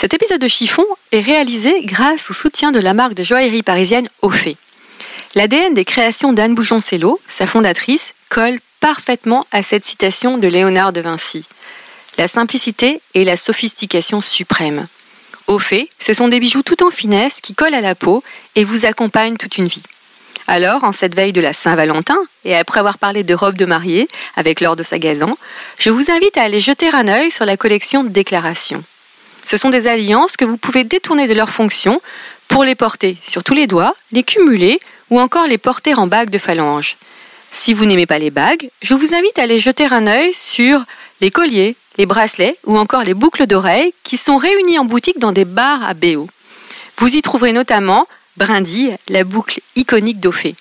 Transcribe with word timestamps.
Cet 0.00 0.14
épisode 0.14 0.40
de 0.40 0.48
Chiffon 0.48 0.86
est 1.12 1.20
réalisé 1.20 1.82
grâce 1.84 2.30
au 2.30 2.32
soutien 2.32 2.72
de 2.72 2.80
la 2.80 2.94
marque 2.94 3.12
de 3.12 3.22
joaillerie 3.22 3.62
parisienne 3.62 4.08
Aufé. 4.22 4.56
L'ADN 5.34 5.74
des 5.74 5.84
créations 5.84 6.32
d'Anne 6.32 6.54
Boujon-Cello, 6.54 7.20
sa 7.28 7.46
fondatrice, 7.46 8.14
colle 8.30 8.60
parfaitement 8.80 9.44
à 9.52 9.62
cette 9.62 9.84
citation 9.84 10.38
de 10.38 10.48
Léonard 10.48 10.94
de 10.94 11.02
Vinci. 11.02 11.44
La 12.16 12.28
simplicité 12.28 13.02
et 13.12 13.24
la 13.24 13.36
sophistication 13.36 14.22
suprême. 14.22 14.86
Au 15.48 15.58
fait, 15.58 15.90
ce 15.98 16.14
sont 16.14 16.28
des 16.28 16.40
bijoux 16.40 16.62
tout 16.62 16.82
en 16.82 16.90
finesse 16.90 17.42
qui 17.42 17.52
collent 17.52 17.74
à 17.74 17.82
la 17.82 17.94
peau 17.94 18.24
et 18.56 18.64
vous 18.64 18.86
accompagnent 18.86 19.36
toute 19.36 19.58
une 19.58 19.68
vie. 19.68 19.82
Alors, 20.46 20.82
en 20.82 20.92
cette 20.92 21.14
veille 21.14 21.34
de 21.34 21.42
la 21.42 21.52
Saint-Valentin, 21.52 22.16
et 22.46 22.56
après 22.56 22.80
avoir 22.80 22.96
parlé 22.96 23.22
de 23.22 23.34
robes 23.34 23.58
de 23.58 23.66
mariée 23.66 24.08
avec 24.34 24.62
Laure 24.62 24.76
de 24.76 24.82
Sagazan, 24.82 25.36
je 25.78 25.90
vous 25.90 26.10
invite 26.10 26.38
à 26.38 26.44
aller 26.44 26.60
jeter 26.60 26.88
un 26.90 27.06
œil 27.06 27.30
sur 27.30 27.44
la 27.44 27.58
collection 27.58 28.02
Déclaration. 28.02 28.82
Ce 29.44 29.56
sont 29.56 29.70
des 29.70 29.86
alliances 29.86 30.36
que 30.36 30.44
vous 30.44 30.56
pouvez 30.56 30.84
détourner 30.84 31.26
de 31.26 31.34
leur 31.34 31.50
fonction 31.50 32.00
pour 32.48 32.64
les 32.64 32.74
porter 32.74 33.16
sur 33.24 33.44
tous 33.44 33.54
les 33.54 33.66
doigts, 33.66 33.94
les 34.12 34.22
cumuler 34.22 34.80
ou 35.10 35.20
encore 35.20 35.46
les 35.46 35.58
porter 35.58 35.94
en 35.94 36.06
bague 36.06 36.30
de 36.30 36.38
phalange. 36.38 36.96
Si 37.52 37.74
vous 37.74 37.84
n'aimez 37.84 38.06
pas 38.06 38.18
les 38.18 38.30
bagues, 38.30 38.70
je 38.82 38.94
vous 38.94 39.14
invite 39.14 39.38
à 39.38 39.42
aller 39.42 39.58
jeter 39.60 39.86
un 39.86 40.06
œil 40.06 40.32
sur 40.32 40.84
les 41.20 41.30
colliers, 41.30 41.76
les 41.98 42.06
bracelets 42.06 42.56
ou 42.64 42.78
encore 42.78 43.02
les 43.02 43.14
boucles 43.14 43.46
d'oreilles 43.46 43.92
qui 44.04 44.16
sont 44.16 44.36
réunies 44.36 44.78
en 44.78 44.84
boutique 44.84 45.18
dans 45.18 45.32
des 45.32 45.44
bars 45.44 45.84
à 45.84 45.94
BO. 45.94 46.28
Vous 46.98 47.16
y 47.16 47.22
trouverez 47.22 47.52
notamment 47.52 48.06
Brindille, 48.36 48.96
la 49.08 49.24
boucle 49.24 49.60
iconique 49.76 50.20
d'Ophée. 50.20 50.54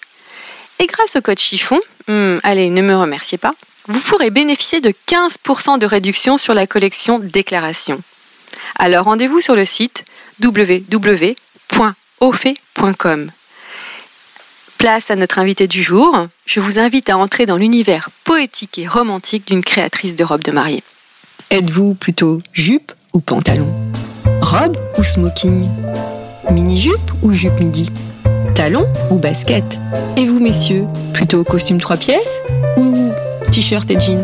Et 0.80 0.88
grâce 0.88 1.16
au 1.16 1.22
code 1.22 1.40
chiffon, 1.40 1.80
hmm, 2.08 2.38
allez, 2.44 2.70
ne 2.70 2.82
me 2.82 2.96
remerciez 2.96 3.38
pas, 3.38 3.54
vous 3.88 4.00
pourrez 4.02 4.30
bénéficier 4.30 4.82
de 4.82 4.94
15% 5.08 5.78
de 5.78 5.86
réduction 5.86 6.38
sur 6.38 6.54
la 6.54 6.68
collection 6.68 7.20
Déclaration. 7.20 8.02
Alors 8.78 9.06
rendez-vous 9.06 9.42
sur 9.42 9.56
le 9.56 9.66
site 9.66 10.06
www.ophée.com. 10.42 11.32
Place 14.78 15.12
à 15.12 15.16
notre 15.16 15.40
invité 15.40 15.68
du 15.68 15.84
jour. 15.84 16.28
Je 16.46 16.60
vous 16.62 16.80
invite 16.80 17.10
à 17.10 17.18
entrer 17.18 17.46
dans 17.46 17.58
l'univers 17.58 18.10
poétique 18.24 18.80
et 18.80 18.88
romantique 18.88 19.48
d'une 19.48 19.64
créatrice 19.64 20.16
de 20.16 20.24
robes 20.24 20.44
de 20.44 20.52
mariée. 20.52 20.84
Êtes-vous 21.52 21.96
plutôt 21.96 22.42
jupe 22.54 22.94
ou 23.14 23.20
pantalon? 23.20 23.74
Robe 24.42 24.78
ou 24.98 25.04
smoking? 25.04 25.68
Mini-jupe 26.50 27.12
ou 27.22 27.34
jupe 27.34 27.60
midi? 27.60 27.90
Talon 28.56 28.88
ou 29.10 29.16
basket? 29.18 29.80
Et 30.16 30.26
vous, 30.26 30.40
messieurs, 30.40 30.86
plutôt 31.14 31.44
costume 31.44 31.82
trois 31.82 31.98
pièces 31.98 32.42
ou 32.78 33.12
t-shirt 33.52 33.90
et 33.92 34.00
jean 34.00 34.24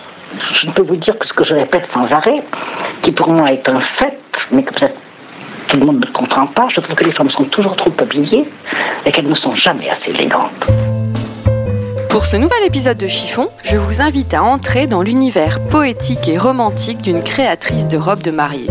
je 0.53 0.67
ne 0.67 0.71
peux 0.73 0.83
vous 0.83 0.95
dire 0.95 1.17
que 1.17 1.25
ce 1.25 1.33
que 1.33 1.43
je 1.43 1.53
répète 1.53 1.85
sans 1.87 2.11
arrêt, 2.13 2.43
qui 3.01 3.11
pour 3.11 3.29
moi 3.29 3.51
est 3.51 3.67
un 3.69 3.79
fait, 3.79 4.17
mais 4.51 4.63
que 4.63 4.73
peut-être 4.73 4.95
tout 5.67 5.77
le 5.77 5.85
monde 5.85 6.05
ne 6.05 6.11
comprend 6.11 6.47
pas, 6.47 6.67
je 6.69 6.81
trouve 6.81 6.95
que 6.95 7.03
les 7.03 7.13
femmes 7.13 7.29
sont 7.29 7.45
toujours 7.45 7.75
trop 7.75 7.91
habillées 7.99 8.45
et 9.05 9.11
qu'elles 9.11 9.27
ne 9.27 9.35
sont 9.35 9.55
jamais 9.55 9.89
assez 9.89 10.11
élégantes. 10.11 10.67
Pour 12.09 12.25
ce 12.25 12.35
nouvel 12.35 12.63
épisode 12.65 12.97
de 12.97 13.07
Chiffon, 13.07 13.49
je 13.63 13.77
vous 13.77 14.01
invite 14.01 14.33
à 14.33 14.43
entrer 14.43 14.85
dans 14.85 15.01
l'univers 15.01 15.59
poétique 15.69 16.27
et 16.27 16.37
romantique 16.37 17.01
d'une 17.01 17.23
créatrice 17.23 17.87
de 17.87 17.97
robes 17.97 18.21
de 18.21 18.31
mariée. 18.31 18.69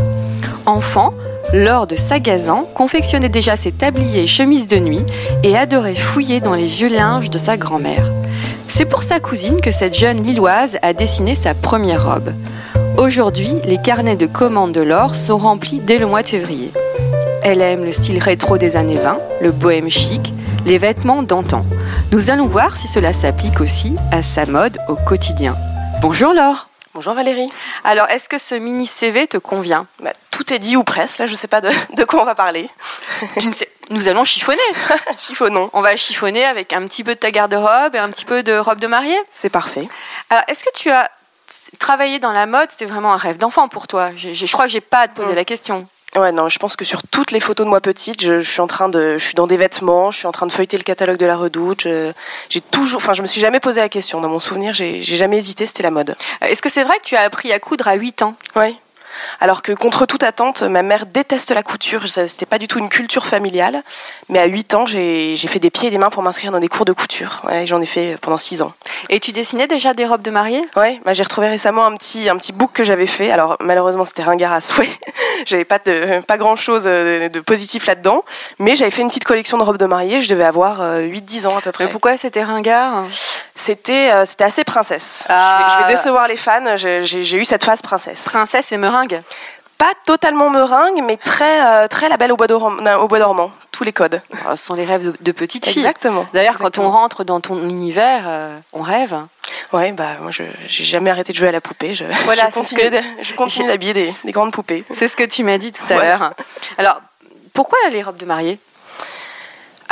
Enfant, 0.67 1.15
Laure 1.55 1.87
de 1.87 1.97
Sagazan 1.97 2.69
confectionnait 2.75 3.31
déjà 3.31 3.57
ses 3.57 3.73
tabliers 3.73 4.25
et 4.25 4.27
chemises 4.27 4.67
de 4.67 4.77
nuit 4.77 5.05
et 5.43 5.57
adorait 5.57 5.95
fouiller 5.95 6.41
dans 6.41 6.55
les 6.55 6.67
vieux 6.67 6.95
linges 6.95 7.31
de 7.31 7.39
sa 7.39 7.57
grand-mère. 7.57 8.07
C'est 8.71 8.85
pour 8.87 9.03
sa 9.03 9.19
cousine 9.19 9.61
que 9.61 9.73
cette 9.73 9.95
jeune 9.95 10.23
Lilloise 10.23 10.79
a 10.81 10.93
dessiné 10.93 11.35
sa 11.35 11.55
première 11.55 12.07
robe. 12.07 12.33
Aujourd'hui, 12.97 13.53
les 13.65 13.79
carnets 13.83 14.15
de 14.15 14.27
commandes 14.27 14.71
de 14.71 14.81
Laure 14.81 15.17
sont 15.17 15.39
remplis 15.39 15.81
dès 15.81 15.99
le 15.99 16.07
mois 16.07 16.23
de 16.23 16.29
février. 16.29 16.71
Elle 17.43 17.63
aime 17.63 17.85
le 17.85 17.91
style 17.91 18.23
rétro 18.23 18.59
des 18.59 18.77
années 18.77 18.95
20, 18.95 19.19
le 19.41 19.51
bohème 19.51 19.91
chic, 19.91 20.33
les 20.67 20.79
vêtements 20.79 21.25
d'antan. 21.25 21.67
Nous 22.13 22.31
allons 22.31 22.47
voir 22.47 22.77
si 22.77 22.87
cela 22.87 23.13
s'applique 23.13 23.61
aussi 23.61 23.97
à 24.13 24.23
sa 24.23 24.47
mode 24.47 24.79
au 24.89 24.95
quotidien. 24.95 25.57
Bonjour 26.01 26.33
Laure 26.33 26.69
Bonjour 26.95 27.15
Valérie. 27.15 27.49
Alors, 27.83 28.09
est-ce 28.09 28.29
que 28.29 28.39
ce 28.39 28.55
mini 28.55 28.87
CV 28.87 29.27
te 29.27 29.37
convient? 29.37 29.87
Bah, 30.03 30.13
Tout 30.41 30.55
est 30.55 30.59
dit 30.59 30.75
ou 30.75 30.85
presque, 30.85 31.19
là 31.19 31.27
je 31.27 31.33
ne 31.33 31.37
sais 31.37 31.49
pas 31.49 31.61
de, 31.61 31.69
de, 31.97 32.05
quoi 32.05 32.23
on 32.23 32.25
va 32.25 32.35
parler. 32.35 32.71
Nous 33.91 34.09
allons 34.09 34.25
chiffonner. 34.25 34.59
Chiffonnons. 35.19 35.69
On 35.75 35.83
va 35.83 35.97
chiffonner 35.97 36.47
avec 36.47 36.73
un 36.73 36.87
petit 36.87 37.05
peu 37.05 37.15
de 37.15 37.19
ta 37.21 37.31
garde-robe 37.31 37.95
et 37.95 37.99
un 37.99 38.09
petit 38.09 38.25
peu 38.25 38.43
de 38.43 38.57
robe 38.57 38.79
de 38.81 38.87
mariée. 38.87 39.19
C'est 39.39 39.51
parfait. 39.51 39.87
Alors, 40.31 40.43
est-ce 40.49 40.65
que 40.65 40.71
tu 40.75 40.89
as 40.91 41.11
travaillé 41.79 42.19
dans 42.21 42.33
la 42.33 42.47
mode? 42.47 42.71
C'était 42.71 42.87
vraiment 42.87 43.13
un 43.13 43.19
rêve 43.19 43.37
d'enfant 43.37 43.69
pour 43.69 43.87
toi. 43.87 44.13
Je, 44.17 44.33
je 44.33 44.51
crois 44.51 44.65
que 44.65 44.73
j'ai 44.73 44.81
pas 44.81 45.01
à 45.01 45.09
te 45.09 45.15
poser 45.15 45.33
Mm. 45.33 45.37
la 45.37 45.45
question. 45.45 45.87
Ouais, 46.17 46.33
non, 46.33 46.49
je 46.49 46.59
pense 46.59 46.75
que 46.75 46.85
sur 46.87 47.03
toutes 47.03 47.33
les 47.33 47.39
photos 47.41 47.67
de 47.67 47.71
moi 47.71 47.81
petite, 47.83 48.23
je, 48.23 48.41
je 48.41 48.51
suis 48.51 48.61
en 48.63 48.67
train 48.67 48.89
de, 48.89 49.19
je 49.19 49.25
suis 49.25 49.35
dans 49.35 49.47
des 49.47 49.59
vêtements, 49.59 50.11
je 50.11 50.19
suis 50.19 50.27
en 50.27 50.33
train 50.33 50.47
de 50.47 50.53
feuilleter 50.53 50.77
le 50.79 50.83
catalogue 50.85 51.19
de 51.19 51.27
la 51.27 51.37
Redoute. 51.37 51.87
J'ai 52.49 52.61
toujours, 52.63 52.97
enfin, 53.03 53.13
je 53.13 53.21
me 53.21 53.27
suis 53.27 53.43
jamais 53.43 53.61
posé 53.61 53.81
la 53.83 53.89
question. 53.91 54.21
Dans 54.23 54.29
mon 54.31 54.41
souvenir, 54.41 54.73
j'ai 54.73 55.03
j'ai 55.03 55.17
jamais 55.17 55.37
hésité. 55.37 55.67
C'était 55.67 55.83
la 55.85 55.91
mode. 55.93 56.17
Euh, 56.43 56.47
Est-ce 56.47 56.63
que 56.63 56.69
c'est 56.71 56.83
vrai 56.85 56.97
que 56.99 57.05
tu 57.05 57.15
as 57.17 57.21
appris 57.21 57.53
à 57.53 57.59
coudre 57.61 57.87
à 57.89 57.95
8 57.95 58.23
ans? 58.23 58.35
Ouais. 58.57 58.75
Alors 59.41 59.63
que 59.63 59.73
contre 59.73 60.07
toute 60.07 60.23
attente, 60.23 60.63
ma 60.63 60.83
mère 60.83 61.07
déteste 61.07 61.51
la 61.51 61.63
couture. 61.63 62.09
C'était 62.09 62.47
pas 62.47 62.59
du 62.59 62.69
tout 62.69 62.79
une 62.79 62.89
culture 62.89 63.27
familiale. 63.27 63.83
Mais 64.29 64.39
à 64.39 64.47
8 64.47 64.75
ans, 64.75 64.87
j'ai 64.87 65.35
j'ai 65.37 65.49
fait 65.49 65.59
des 65.59 65.71
pieds 65.71 65.89
et 65.89 65.91
des 65.91 65.99
mains 65.99 66.11
pour 66.11 66.23
m'inscrire 66.23 66.53
dans 66.53 66.61
des 66.61 66.69
cours 66.69 66.85
de 66.85 66.93
couture. 66.93 67.43
Ouais, 67.45 67.67
J'en 67.67 67.81
ai 67.81 67.87
fait 67.87 68.17
pendant 68.21 68.39
6 68.39 68.63
ans. 68.63 68.73
Et 69.09 69.21
tu 69.21 69.33
dessinais 69.33 69.67
déjà 69.67 69.95
des 69.95 70.07
robes 70.07 70.23
de 70.23 70.31
mariée? 70.31 70.65
Ouais, 70.77 71.01
bah, 71.05 71.13
j'ai 71.13 71.23
retrouvé 71.23 71.49
récemment 71.49 71.85
un 71.87 71.97
petit, 71.97 72.29
un 72.29 72.37
petit 72.37 72.53
book 72.53 72.73
que 72.73 72.85
j'avais 72.85 73.07
fait. 73.07 73.31
Alors 73.31 73.57
malheureusement 73.61 74.05
c'était 74.05 74.23
ringard 74.23 74.53
à 74.53 74.61
souhait. 74.61 74.89
J'avais 75.47 75.65
pas 75.65 75.79
de, 75.79 76.21
pas 76.21 76.39
grand 76.39 76.57
chose 76.57 76.85
de 76.85 77.41
positif 77.41 77.87
là-dedans. 77.87 78.25
Mais 78.59 78.75
j'avais 78.75 78.91
fait 78.91 79.03
une 79.03 79.09
petite 79.09 79.25
collection 79.25 79.59
de 79.59 79.63
robes 79.63 79.79
de 79.79 79.87
mariée. 79.87 80.21
Je 80.21 80.29
devais 80.29 80.45
avoir 80.45 80.81
euh, 80.81 81.03
8-10 81.03 81.47
ans 81.47 81.57
à 81.57 81.61
peu 81.61 81.73
près. 81.73 81.85
Mais 81.85 81.91
pourquoi 81.91 82.17
c'était 82.17 82.43
ringard 82.43 83.05
C'était, 83.55 84.11
euh, 84.13 84.25
c'était 84.25 84.45
assez 84.45 84.65
princesse. 84.65 85.25
Ah. 85.29 85.69
Je, 85.71 85.75
vais, 85.75 85.83
je 85.83 85.87
vais 85.87 85.95
décevoir 85.97 86.29
les 86.29 86.37
fans. 86.37 86.77
J'ai 86.77 87.37
eu 87.37 87.45
cette 87.45 87.65
phase 87.65 87.83
princesse. 87.83 88.25
Princesse 88.25 88.73
et 88.73 88.77
meringue 88.77 89.23
Pas 89.81 89.95
totalement 90.05 90.51
meringue, 90.51 91.03
mais 91.03 91.17
très, 91.17 91.65
euh, 91.65 91.89
très 91.89 92.11
la 92.11 92.19
belle 92.19 92.33
au 92.33 92.37
bois, 92.37 92.47
au 92.53 93.09
bois 93.09 93.19
dormant. 93.19 93.51
Tous 93.73 93.83
les 93.83 93.93
codes. 93.95 94.21
Oh, 94.47 94.51
Ce 94.55 94.57
sont 94.67 94.75
les 94.75 94.85
rêves 94.85 95.03
de, 95.03 95.15
de 95.19 95.33
petite 95.33 95.65
fille. 95.65 95.79
Exactement. 95.81 96.27
D'ailleurs, 96.35 96.59
quand 96.59 96.77
on 96.77 96.91
rentre 96.91 97.25
dans 97.25 97.41
ton 97.41 97.57
univers, 97.67 98.25
euh, 98.27 98.59
on 98.75 98.83
rêve. 98.83 99.17
Ouais, 99.73 99.91
bah 99.93 100.17
moi 100.21 100.31
je 100.33 100.43
j'ai 100.69 100.85
jamais 100.85 101.09
arrêté 101.11 101.33
de 101.33 101.39
jouer 101.39 101.49
à 101.49 101.53
la 101.53 101.63
poupée. 101.63 101.95
Je, 101.95 102.05
Voilà, 102.27 102.43
je 102.49 102.55
c'est 102.55 102.61
continue, 102.61 102.81
ce 102.83 102.87
que- 102.89 102.95
de- 102.95 103.23
je 103.25 103.35
continue 103.35 103.69
d'habiller 103.69 103.95
des, 103.95 104.13
des 104.25 104.33
grandes 104.33 104.53
poupées. 104.53 104.85
C'est 104.93 105.09
ce 105.09 105.17
que 105.17 105.25
tu 105.25 105.43
m'as 105.45 105.57
dit 105.59 105.73
tout 105.73 105.85
à 105.91 105.97
Ouais. 105.97 106.05
l'heure. 106.07 106.35
Alors, 106.77 107.01
pourquoi 107.55 107.79
les 107.91 108.03
robes 108.03 108.19
de 108.19 108.27
mariée? 108.27 108.59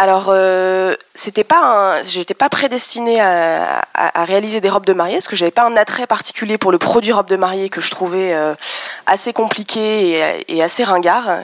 Alors, 0.00 0.26
euh, 0.28 0.94
c'était 1.12 1.42
pas, 1.42 2.04
j'étais 2.04 2.32
pas 2.32 2.48
prédestinée 2.48 3.20
à, 3.20 3.82
réaliser 4.14 4.60
des 4.60 4.70
robes 4.70 4.86
de 4.86 4.92
mariée, 4.92 5.16
parce 5.16 5.26
que 5.26 5.34
j'avais 5.34 5.50
pas 5.50 5.64
un 5.64 5.76
attrait 5.76 6.06
particulier 6.06 6.56
pour 6.56 6.70
le 6.70 6.78
produit 6.78 7.10
robe 7.10 7.26
de 7.26 7.34
mariée 7.34 7.68
que 7.68 7.80
je 7.80 7.90
trouvais 7.90 8.32
euh, 8.32 8.54
assez 9.06 9.32
compliqué 9.32 10.22
et, 10.46 10.62
assez 10.62 10.84
ringard. 10.84 11.40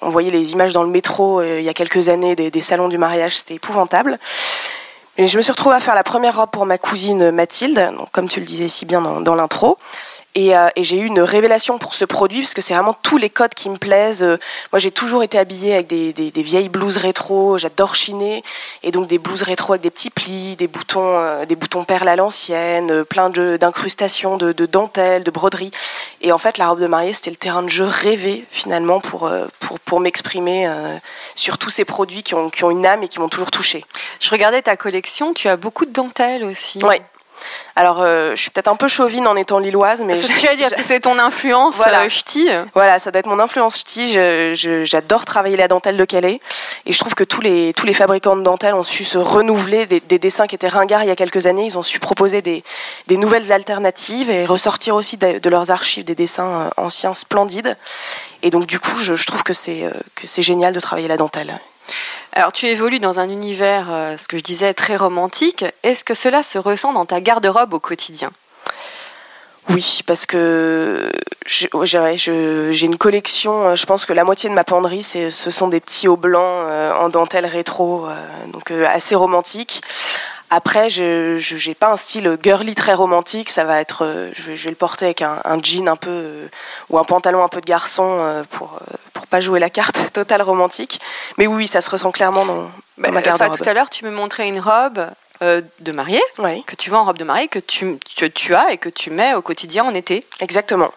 On 0.00 0.08
voyait 0.08 0.30
les 0.30 0.52
images 0.52 0.72
dans 0.72 0.82
le 0.82 0.88
métro 0.88 1.40
euh, 1.40 1.58
il 1.58 1.64
y 1.64 1.68
a 1.68 1.74
quelques 1.74 2.08
années 2.08 2.34
des, 2.34 2.60
salons 2.62 2.88
du 2.88 2.96
mariage, 2.96 3.36
c'était 3.36 3.54
épouvantable. 3.54 4.18
Et 5.18 5.26
je 5.26 5.36
me 5.36 5.42
suis 5.42 5.52
retrouvée 5.52 5.76
à 5.76 5.80
faire 5.80 5.94
la 5.94 6.04
première 6.04 6.36
robe 6.36 6.50
pour 6.50 6.64
ma 6.64 6.78
cousine 6.78 7.30
Mathilde, 7.32 7.92
comme 8.12 8.30
tu 8.30 8.40
le 8.40 8.46
disais 8.46 8.68
si 8.68 8.86
bien 8.86 9.02
dans, 9.02 9.20
dans 9.20 9.34
l'intro. 9.34 9.76
Et, 10.34 10.56
euh, 10.56 10.68
et 10.76 10.84
j'ai 10.84 10.98
eu 10.98 11.06
une 11.06 11.20
révélation 11.20 11.78
pour 11.78 11.94
ce 11.94 12.04
produit 12.04 12.42
parce 12.42 12.54
que 12.54 12.60
c'est 12.60 12.74
vraiment 12.74 12.96
tous 13.02 13.16
les 13.16 13.30
codes 13.30 13.54
qui 13.54 13.68
me 13.70 13.76
plaisent. 13.76 14.22
Euh, 14.22 14.36
moi, 14.72 14.78
j'ai 14.78 14.90
toujours 14.90 15.22
été 15.22 15.38
habillée 15.38 15.74
avec 15.74 15.88
des, 15.88 16.12
des, 16.12 16.30
des 16.30 16.42
vieilles 16.42 16.68
blouses 16.68 16.98
rétro. 16.98 17.58
J'adore 17.58 17.94
chiner 17.94 18.44
et 18.82 18.92
donc 18.92 19.08
des 19.08 19.18
blouses 19.18 19.42
rétro 19.42 19.72
avec 19.72 19.82
des 19.82 19.90
petits 19.90 20.10
plis, 20.10 20.54
des 20.54 20.68
boutons, 20.68 21.18
euh, 21.18 21.44
des 21.44 21.56
boutons 21.56 21.84
perles 21.84 22.08
à 22.08 22.14
l'ancienne, 22.14 23.04
plein 23.04 23.30
d'incrustations, 23.30 24.36
de, 24.36 24.52
de 24.52 24.66
dentelles, 24.66 25.24
de 25.24 25.30
broderies. 25.30 25.72
Et 26.20 26.30
en 26.30 26.38
fait, 26.38 26.58
la 26.58 26.68
robe 26.68 26.80
de 26.80 26.86
mariée, 26.86 27.14
c'était 27.14 27.30
le 27.30 27.36
terrain 27.36 27.62
de 27.62 27.68
jeu 27.68 27.86
rêvé 27.86 28.44
finalement 28.50 29.00
pour 29.00 29.30
pour 29.60 29.80
pour 29.80 30.00
m'exprimer 30.00 30.68
sur 31.36 31.58
tous 31.58 31.70
ces 31.70 31.84
produits 31.84 32.22
qui 32.22 32.34
ont 32.34 32.50
qui 32.50 32.64
ont 32.64 32.70
une 32.70 32.86
âme 32.86 33.02
et 33.02 33.08
qui 33.08 33.20
m'ont 33.20 33.28
toujours 33.28 33.50
touchée. 33.50 33.84
Je 34.20 34.30
regardais 34.30 34.62
ta 34.62 34.76
collection, 34.76 35.32
tu 35.32 35.48
as 35.48 35.56
beaucoup 35.56 35.86
de 35.86 35.92
dentelles 35.92 36.44
aussi. 36.44 36.82
Ouais. 36.84 37.00
Alors, 37.76 37.98
euh, 38.02 38.32
je 38.34 38.42
suis 38.42 38.50
peut-être 38.50 38.68
un 38.68 38.76
peu 38.76 38.88
chauvine 38.88 39.26
en 39.28 39.36
étant 39.36 39.58
lilloise, 39.58 40.02
mais 40.04 40.14
C'est 40.14 40.26
ce 40.26 40.34
que 40.34 40.40
j'allais 40.40 40.56
dire, 40.56 40.66
est-ce 40.66 40.76
que 40.76 40.82
c'est 40.82 41.00
ton 41.00 41.18
influence 41.18 41.76
Voilà. 41.76 42.02
euh, 42.02 42.08
ch'ti 42.08 42.48
Voilà, 42.74 42.98
ça 42.98 43.10
doit 43.10 43.20
être 43.20 43.26
mon 43.28 43.38
influence 43.38 43.78
ch'ti. 43.78 44.16
J'adore 44.84 45.24
travailler 45.24 45.56
la 45.56 45.68
dentelle 45.68 45.96
de 45.96 46.04
Calais. 46.04 46.40
Et 46.86 46.92
je 46.92 46.98
trouve 46.98 47.14
que 47.14 47.24
tous 47.24 47.40
les, 47.40 47.72
tous 47.74 47.86
les 47.86 47.94
fabricants 47.94 48.36
de 48.36 48.42
dentelles 48.42 48.74
ont 48.74 48.82
su 48.82 49.04
se 49.04 49.18
renouveler. 49.18 49.86
Des, 49.86 50.00
des 50.00 50.18
dessins 50.18 50.46
qui 50.46 50.54
étaient 50.54 50.68
ringards 50.68 51.02
il 51.02 51.08
y 51.08 51.12
a 51.12 51.16
quelques 51.16 51.46
années, 51.46 51.64
ils 51.66 51.76
ont 51.78 51.82
su 51.82 51.98
proposer 52.00 52.42
des, 52.42 52.64
des 53.06 53.16
nouvelles 53.16 53.52
alternatives 53.52 54.30
et 54.30 54.46
ressortir 54.46 54.94
aussi 54.94 55.16
de, 55.16 55.38
de 55.38 55.50
leurs 55.50 55.70
archives 55.70 56.04
des 56.04 56.14
dessins 56.14 56.68
euh, 56.78 56.82
anciens 56.82 57.14
splendides. 57.14 57.76
Et 58.42 58.50
donc, 58.50 58.66
du 58.66 58.80
coup, 58.80 58.96
je, 58.98 59.14
je 59.14 59.26
trouve 59.26 59.42
que 59.42 59.52
c'est 59.52 59.84
que 60.14 60.26
c'est 60.26 60.42
génial 60.42 60.72
de 60.72 60.80
travailler 60.80 61.08
la 61.08 61.16
dentelle. 61.16 61.58
Alors, 62.32 62.52
tu 62.52 62.66
évolues 62.66 63.00
dans 63.00 63.20
un 63.20 63.28
univers, 63.28 63.88
euh, 63.90 64.16
ce 64.16 64.28
que 64.28 64.36
je 64.36 64.42
disais, 64.42 64.74
très 64.74 64.96
romantique. 64.96 65.64
Est-ce 65.82 66.04
que 66.04 66.14
cela 66.14 66.42
se 66.42 66.58
ressent 66.58 66.92
dans 66.92 67.06
ta 67.06 67.20
garde-robe 67.20 67.74
au 67.74 67.80
quotidien? 67.80 68.30
Oui, 69.70 70.00
parce 70.06 70.24
que 70.24 71.10
j'ai 71.46 72.86
une 72.86 72.96
collection, 72.96 73.68
euh, 73.68 73.76
je 73.76 73.84
pense 73.86 74.06
que 74.06 74.12
la 74.12 74.24
moitié 74.24 74.48
de 74.48 74.54
ma 74.54 74.64
penderie, 74.64 75.02
ce 75.02 75.30
sont 75.30 75.68
des 75.68 75.80
petits 75.80 76.08
hauts 76.08 76.16
blancs 76.16 76.64
euh, 76.66 76.92
en 76.94 77.08
dentelle 77.08 77.46
rétro, 77.46 78.06
donc 78.52 78.70
assez 78.70 79.14
romantique. 79.14 79.82
Après, 80.50 80.88
je 80.88 81.68
n'ai 81.68 81.74
pas 81.74 81.92
un 81.92 81.96
style 81.96 82.38
girly 82.42 82.74
très 82.74 82.94
romantique, 82.94 83.50
ça 83.50 83.64
va 83.64 83.80
être, 83.80 84.04
euh, 84.04 84.30
je, 84.32 84.42
vais, 84.42 84.56
je 84.56 84.64
vais 84.64 84.70
le 84.70 84.76
porter 84.76 85.06
avec 85.06 85.22
un, 85.22 85.40
un 85.44 85.62
jean 85.62 85.88
un 85.88 85.96
peu, 85.96 86.10
euh, 86.10 86.48
ou 86.88 86.98
un 86.98 87.04
pantalon 87.04 87.44
un 87.44 87.48
peu 87.48 87.60
de 87.60 87.66
garçon 87.66 88.16
euh, 88.20 88.44
pour, 88.50 88.78
pour 89.12 89.26
pas 89.26 89.40
jouer 89.40 89.60
la 89.60 89.68
carte 89.68 90.10
totale 90.12 90.40
romantique. 90.42 91.00
Mais 91.36 91.46
oui, 91.46 91.66
ça 91.66 91.80
se 91.82 91.90
ressent 91.90 92.12
clairement 92.12 92.46
dans, 92.46 92.54
dans 92.62 92.70
Bah, 92.96 93.10
ma 93.10 93.20
garde-robe. 93.20 93.58
Tout 93.58 93.68
à 93.68 93.74
l'heure, 93.74 93.90
tu 93.90 94.04
me 94.06 94.10
montrais 94.10 94.48
une 94.48 94.60
robe 94.60 95.06
euh, 95.42 95.62
de 95.80 95.92
mariée, 95.92 96.22
Oui, 96.38 96.62
que 96.64 96.74
tu 96.76 96.90
vois 96.90 96.98
en 97.00 97.04
robe 97.04 97.18
de 97.18 97.24
mariée, 97.24 97.48
que 97.48 97.58
tu, 97.58 97.98
tu 98.34 98.54
as 98.54 98.72
et 98.72 98.78
que 98.78 98.88
tu 98.88 99.10
mets 99.10 99.34
au 99.34 99.42
quotidien 99.42 99.84
en 99.84 99.94
été, 99.94 100.26
exactement. 100.40 100.90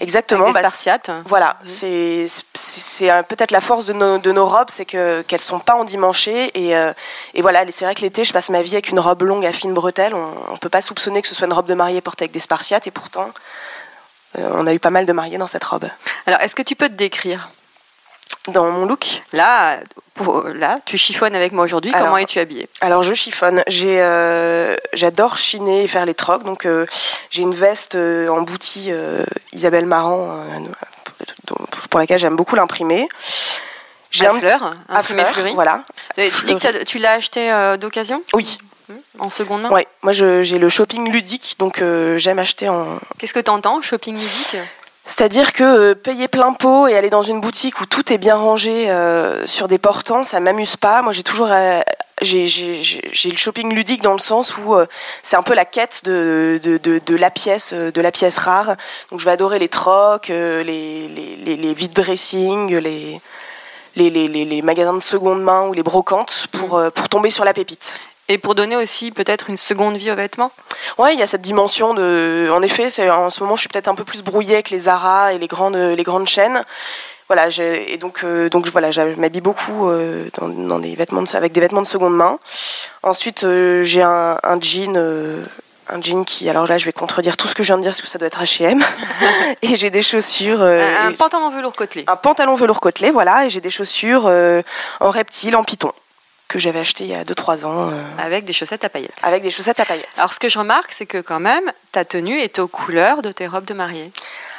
Exactement. 0.00 0.44
avec 0.44 0.54
des 0.56 0.62
bah. 0.62 1.22
Voilà, 1.26 1.56
c'est 1.64 2.26
c'est- 2.54 3.10
peut-être 3.24 3.50
la 3.50 3.60
force 3.60 3.84
de 3.86 3.92
nos, 3.92 4.18
de 4.18 4.30
nos 4.32 4.46
robes, 4.46 4.68
c'est 4.70 4.84
que 4.84 5.22
qu'elles 5.22 5.40
sont 5.40 5.58
pas 5.58 5.74
endimanchées 5.74 6.50
et, 6.54 6.76
euh, 6.76 6.92
et 7.34 7.42
voilà. 7.42 7.64
C'est 7.72 7.84
vrai 7.84 7.94
que 7.94 8.00
l'été, 8.02 8.22
je 8.24 8.32
passe 8.32 8.48
ma 8.50 8.62
vie 8.62 8.74
avec 8.74 8.90
une 8.90 9.00
robe 9.00 9.22
longue 9.22 9.44
à 9.44 9.52
fines 9.52 9.74
bretelles. 9.74 10.14
On, 10.14 10.32
on 10.52 10.56
peut 10.56 10.68
pas 10.68 10.82
soupçonner 10.82 11.20
que 11.20 11.26
ce 11.28 11.34
soit 11.34 11.46
une 11.46 11.52
robe 11.52 11.66
de 11.66 11.74
mariée 11.74 12.00
portée 12.00 12.24
avec 12.24 12.32
des 12.32 12.38
spartiates 12.40 12.86
et 12.86 12.92
pourtant, 12.92 13.30
euh, 14.38 14.48
on 14.54 14.66
a 14.66 14.72
eu 14.74 14.78
pas 14.78 14.90
mal 14.90 15.04
de 15.06 15.12
mariés 15.12 15.38
dans 15.38 15.46
cette 15.48 15.64
robe. 15.64 15.88
Alors, 16.26 16.40
est-ce 16.40 16.54
que 16.54 16.62
tu 16.62 16.76
peux 16.76 16.88
te 16.88 16.94
décrire? 16.94 17.48
Dans 18.48 18.70
mon 18.70 18.86
look, 18.86 19.22
Là, 19.32 19.80
pour- 20.14 20.42
là, 20.48 20.78
tu 20.84 20.96
chiffonnes 20.96 21.34
avec 21.34 21.50
moi 21.52 21.64
aujourd'hui. 21.64 21.90
Comment 21.92 22.16
es-tu 22.16 22.38
habillée? 22.38 22.68
alors 22.80 23.02
je 23.02 23.12
chiffonne. 23.12 23.62
J'ai, 23.66 24.00
euh, 24.00 24.76
j'adore 24.92 25.36
chiner 25.36 25.82
et 25.84 25.88
faire 25.88 26.06
les 26.06 26.14
trocs. 26.14 26.44
Donc 26.44 26.64
euh, 26.64 26.86
j'ai 27.30 27.42
une 27.42 27.54
veste 27.54 27.96
euh, 27.96 28.28
en 28.28 28.42
boutie 28.42 28.86
euh, 28.90 29.24
Isabelle 29.52 29.86
Marant 29.86 30.44
pour 31.90 31.98
laquelle 32.00 32.18
j'aime 32.18 32.36
beaucoup 32.36 32.54
l'imprimer. 32.56 33.08
À 34.20 34.30
un 34.30 34.38
petit- 34.38 34.46
imprimé 34.46 34.50
à 34.88 35.02
fleurs, 35.02 35.28
fleuri. 35.34 35.54
Voilà. 35.54 35.84
Tu 36.16 36.30
dis 36.44 36.56
que 36.56 36.84
tu 36.84 36.98
l'as 36.98 37.12
acheté 37.14 37.50
d'occasion? 37.80 38.22
Oui. 38.32 38.58
En 39.18 39.30
seconde 39.30 39.62
main? 39.62 39.70
Ouais, 39.70 39.88
moi 40.02 40.12
j'ai 40.12 40.58
le 40.58 40.68
shopping 40.68 41.10
ludique, 41.10 41.56
donc 41.58 41.82
j'aime 42.16 42.38
acheter 42.38 42.68
en. 42.68 42.98
Qu'est-ce 43.18 43.34
que 43.34 43.40
tu 43.40 43.50
entends 43.50 43.82
Shopping 43.82 44.14
ludique? 44.14 44.56
C'est-à-dire 45.06 45.52
que 45.52 45.62
euh, 45.62 45.94
payer 45.94 46.26
plein 46.28 46.52
pot 46.52 46.88
et 46.88 46.96
aller 46.96 47.10
dans 47.10 47.22
une 47.22 47.40
boutique 47.40 47.80
où 47.80 47.86
tout 47.86 48.12
est 48.12 48.18
bien 48.18 48.36
rangé 48.36 48.90
euh, 48.90 49.46
sur 49.46 49.68
des 49.68 49.78
portants, 49.78 50.24
ça 50.24 50.40
m'amuse 50.40 50.76
pas. 50.76 51.00
Moi 51.00 51.12
j'ai 51.12 51.22
toujours. 51.22 51.48
euh, 51.50 51.80
j'ai- 52.22 52.46
le 52.48 53.36
shopping 53.36 53.72
ludique 53.72 54.02
dans 54.02 54.12
le 54.12 54.18
sens 54.18 54.56
où 54.58 54.74
euh, 54.74 54.86
c'est 55.22 55.36
un 55.36 55.42
peu 55.42 55.54
la 55.54 55.64
quête 55.64 56.02
de, 56.04 56.58
de, 56.62 56.78
de, 56.78 57.16
la 57.16 57.30
pièce 57.30 57.72
de 57.72 58.00
la 58.00 58.10
pièce 58.10 58.38
rare. 58.38 58.74
Donc 59.10 59.20
je 59.20 59.24
vais 59.24 59.30
adorer 59.30 59.58
les 59.58 59.68
trocs, 59.68 60.28
les, 60.28 60.62
les, 60.64 61.36
les, 61.44 61.56
les 61.56 61.74
dressing, 61.88 62.74
les, 62.76 63.20
les, 63.96 64.10
les, 64.10 64.28
les, 64.28 64.62
magasins 64.62 64.94
de 64.94 65.00
seconde 65.00 65.42
main 65.42 65.68
ou 65.68 65.72
les 65.72 65.82
brocantes 65.82 66.48
pour, 66.52 66.80
pour 66.94 67.08
tomber 67.08 67.30
sur 67.30 67.44
la 67.44 67.54
pépite. 67.54 68.00
Et 68.28 68.38
pour 68.38 68.54
donner 68.54 68.76
aussi 68.76 69.12
peut-être 69.12 69.50
une 69.50 69.56
seconde 69.56 69.96
vie 69.96 70.10
aux 70.10 70.16
vêtements? 70.16 70.50
Ouais, 70.98 71.14
il 71.14 71.18
y 71.20 71.22
a 71.22 71.26
cette 71.26 71.42
dimension 71.42 71.94
de. 71.94 72.48
En 72.52 72.60
effet, 72.62 72.90
c'est 72.90 73.08
en 73.08 73.30
ce 73.30 73.42
moment, 73.42 73.54
je 73.56 73.60
suis 73.60 73.68
peut-être 73.68 73.88
un 73.88 73.94
peu 73.94 74.04
plus 74.04 74.22
brouillée 74.22 74.54
avec 74.54 74.70
les 74.70 74.80
Zara 74.80 75.32
et 75.32 75.38
les 75.38 75.46
grandes, 75.46 75.76
les 75.76 76.02
grandes 76.02 76.26
chaînes. 76.26 76.60
Voilà, 77.28 77.48
et 77.58 77.96
donc, 77.96 78.20
euh, 78.22 78.48
donc 78.48 78.68
voilà, 78.68 78.92
je 78.92 79.00
m'habille 79.00 79.40
beaucoup 79.40 79.88
euh, 79.88 80.26
dans, 80.38 80.46
dans 80.48 80.78
des 80.78 80.94
vêtements 80.94 81.22
de- 81.22 81.36
avec 81.36 81.52
des 81.52 81.60
vêtements 81.60 81.82
de 81.82 81.86
seconde 81.86 82.14
main. 82.16 82.38
Ensuite, 83.02 83.42
euh, 83.42 83.82
j'ai 83.82 84.02
un, 84.02 84.38
un 84.44 84.60
jean. 84.60 84.96
un 85.88 86.00
jean 86.02 86.24
qui, 86.24 86.48
alors 86.48 86.68
là, 86.68 86.78
je 86.78 86.84
vais 86.86 86.92
contredire 86.92 87.36
tout 87.36 87.48
ce 87.48 87.54
que 87.56 87.64
je 87.64 87.68
viens 87.68 87.78
de 87.78 87.82
dire, 87.82 87.90
parce 87.90 88.02
que 88.02 88.06
ça 88.08 88.18
doit 88.18 88.28
être 88.28 88.40
H&M. 88.42 88.80
et 89.62 89.74
j'ai 89.74 89.90
des 89.90 90.02
chaussures. 90.02 90.62
Un, 90.62 91.08
un 91.08 91.12
pantalon 91.14 91.50
velours 91.50 91.74
côtelé. 91.74 92.04
un 92.06 92.14
pantalon 92.16 92.54
velours 92.54 92.80
côtelé, 92.80 93.10
voilà, 93.10 93.44
et 93.46 93.50
j'ai 93.50 93.60
des 93.60 93.70
chaussures 93.70 94.30
en 95.00 95.10
reptile, 95.10 95.56
en 95.56 95.64
python, 95.64 95.92
que 96.48 96.58
j'avais 96.58 96.78
acheté 96.80 97.04
il 97.04 97.10
y 97.10 97.14
a 97.14 97.24
2-3 97.24 97.64
ans, 97.64 97.90
euh, 97.90 98.02
Avec 98.18 98.44
des 98.44 98.52
chaussettes 98.52 98.84
à 98.84 98.88
paillettes. 98.88 99.18
avec 99.22 99.42
des 99.42 99.50
chaussettes 99.50 99.80
à 99.80 99.84
paillettes. 99.84 100.08
Alors 100.18 100.32
ce 100.32 100.38
que 100.38 100.48
je 100.48 100.58
remarque, 100.58 100.92
c'est 100.92 101.06
que 101.06 101.18
quand 101.18 101.40
même, 101.40 101.70
ta 101.92 102.04
tenue 102.04 102.38
est 102.40 102.58
aux 102.58 102.68
couleurs 102.68 103.22
de 103.22 103.32
tes 103.32 103.46
robes 103.46 103.64
de 103.64 103.74
mariée. 103.74 104.12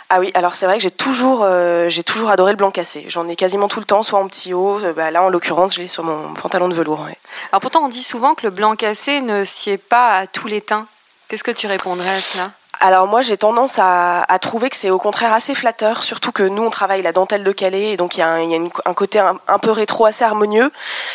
Ah 0.10 0.20
oui, 0.22 0.32
alors 0.36 0.56
c'est 0.56 0.66
vrai 0.66 0.78
que 0.78 0.84
j'ai 0.84 0.92
toujours, 0.92 1.42
euh, 1.44 1.90
j'ai 1.90 2.04
toujours 2.04 2.30
adoré 2.30 2.54
le 2.54 2.58
blanc 2.58 2.72
cassé. 2.72 3.04
J'en 3.10 3.28
ai 3.28 3.36
quasiment 3.36 3.68
tout 3.68 3.80
le 3.82 3.86
temps, 3.86 4.04
soit 4.04 4.20
en 4.20 4.28
petit 4.28 4.54
haut, 4.54 4.80
euh, 4.82 4.94
bah 4.94 5.12
là 5.12 5.22
en 5.22 5.28
l'occurrence, 5.30 5.76
je 5.76 5.82
l'ai 5.82 5.88
sur 5.88 6.04
mon 6.04 6.34
pantalon 6.34 6.70
de 6.70 6.74
velours. 6.76 7.02
ouais. 7.02 7.18
Alors 7.52 7.60
pourtant, 7.62 7.84
on 7.84 7.90
dit 7.90 8.04
souvent 8.04 8.34
que 8.34 8.44
le 8.46 8.50
blanc 8.52 8.76
cassé 8.76 9.20
ne 9.20 9.44
sied 9.44 9.78
pas 9.78 10.18
à 10.18 10.28
tous 10.28 10.48
les 10.48 10.62
teints. 10.62 10.88
Qu'est-ce 11.28 11.44
que 11.44 11.52
tu 11.52 11.68
répondrais 11.68 12.10
à 12.10 12.16
cela? 12.16 12.52
Alors 12.80 13.08
moi 13.08 13.22
j'ai 13.22 13.38
tendance 13.38 13.80
à, 13.80 14.22
à 14.24 14.40
trouver 14.40 14.70
que 14.70 14.76
c'est 14.76 14.90
au 14.90 15.00
contraire 15.00 15.34
assez 15.34 15.56
flatteur, 15.56 16.04
surtout 16.04 16.32
que 16.32 16.44
nous 16.44 16.64
on 16.64 16.70
travaille 16.70 17.02
la 17.02 17.12
dentelle 17.12 17.44
de 17.44 17.52
Calais, 17.52 17.92
et 17.92 17.98
donc 17.98 18.16
il 18.16 18.20
y 18.20 18.24
a 18.24 18.28
un, 18.30 18.40
il 18.42 18.52
y 18.52 18.54
a 18.54 18.58
une- 18.58 18.70
un 18.86 18.94
côté 18.94 19.20
un, 19.20 19.40
un 19.48 19.58
peu 19.60 19.72
rétro 19.72 20.06
assez 20.06 20.24
harmonieux. 20.24 20.72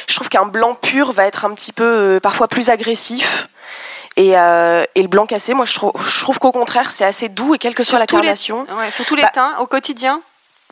Je 0.09 0.15
trouve 0.15 0.29
qu'un 0.29 0.45
blanc 0.45 0.75
pur 0.75 1.13
va 1.13 1.25
être 1.27 1.45
un 1.45 1.55
petit 1.55 1.73
peu 1.73 1.85
euh, 1.85 2.21
parfois 2.21 2.49
plus 2.49 2.69
agressif. 2.71 3.49
Et, 4.17 4.37
euh, 4.39 4.85
et 4.95 5.01
le 5.03 5.09
blanc 5.09 5.25
cassé, 5.25 5.55
moi 5.55 5.65
je 5.65 5.75
trouve, 5.75 5.93
je 6.07 6.21
trouve 6.21 6.39
qu'au 6.39 6.53
contraire 6.53 6.91
c'est 6.91 7.05
assez 7.05 7.29
doux 7.31 7.55
et 7.55 7.59
quelle 7.59 7.75
que 7.75 7.85
soit 7.85 7.99
la 7.99 8.07
tous 8.07 8.17
les- 8.17 8.23
carnation. 8.23 8.67
Ouais, 8.77 8.91
sur 8.91 9.07
tous 9.07 9.15
les 9.15 9.23
Bah, 9.23 9.31
teints, 9.33 9.57
au 9.61 9.67
quotidien? 9.67 10.21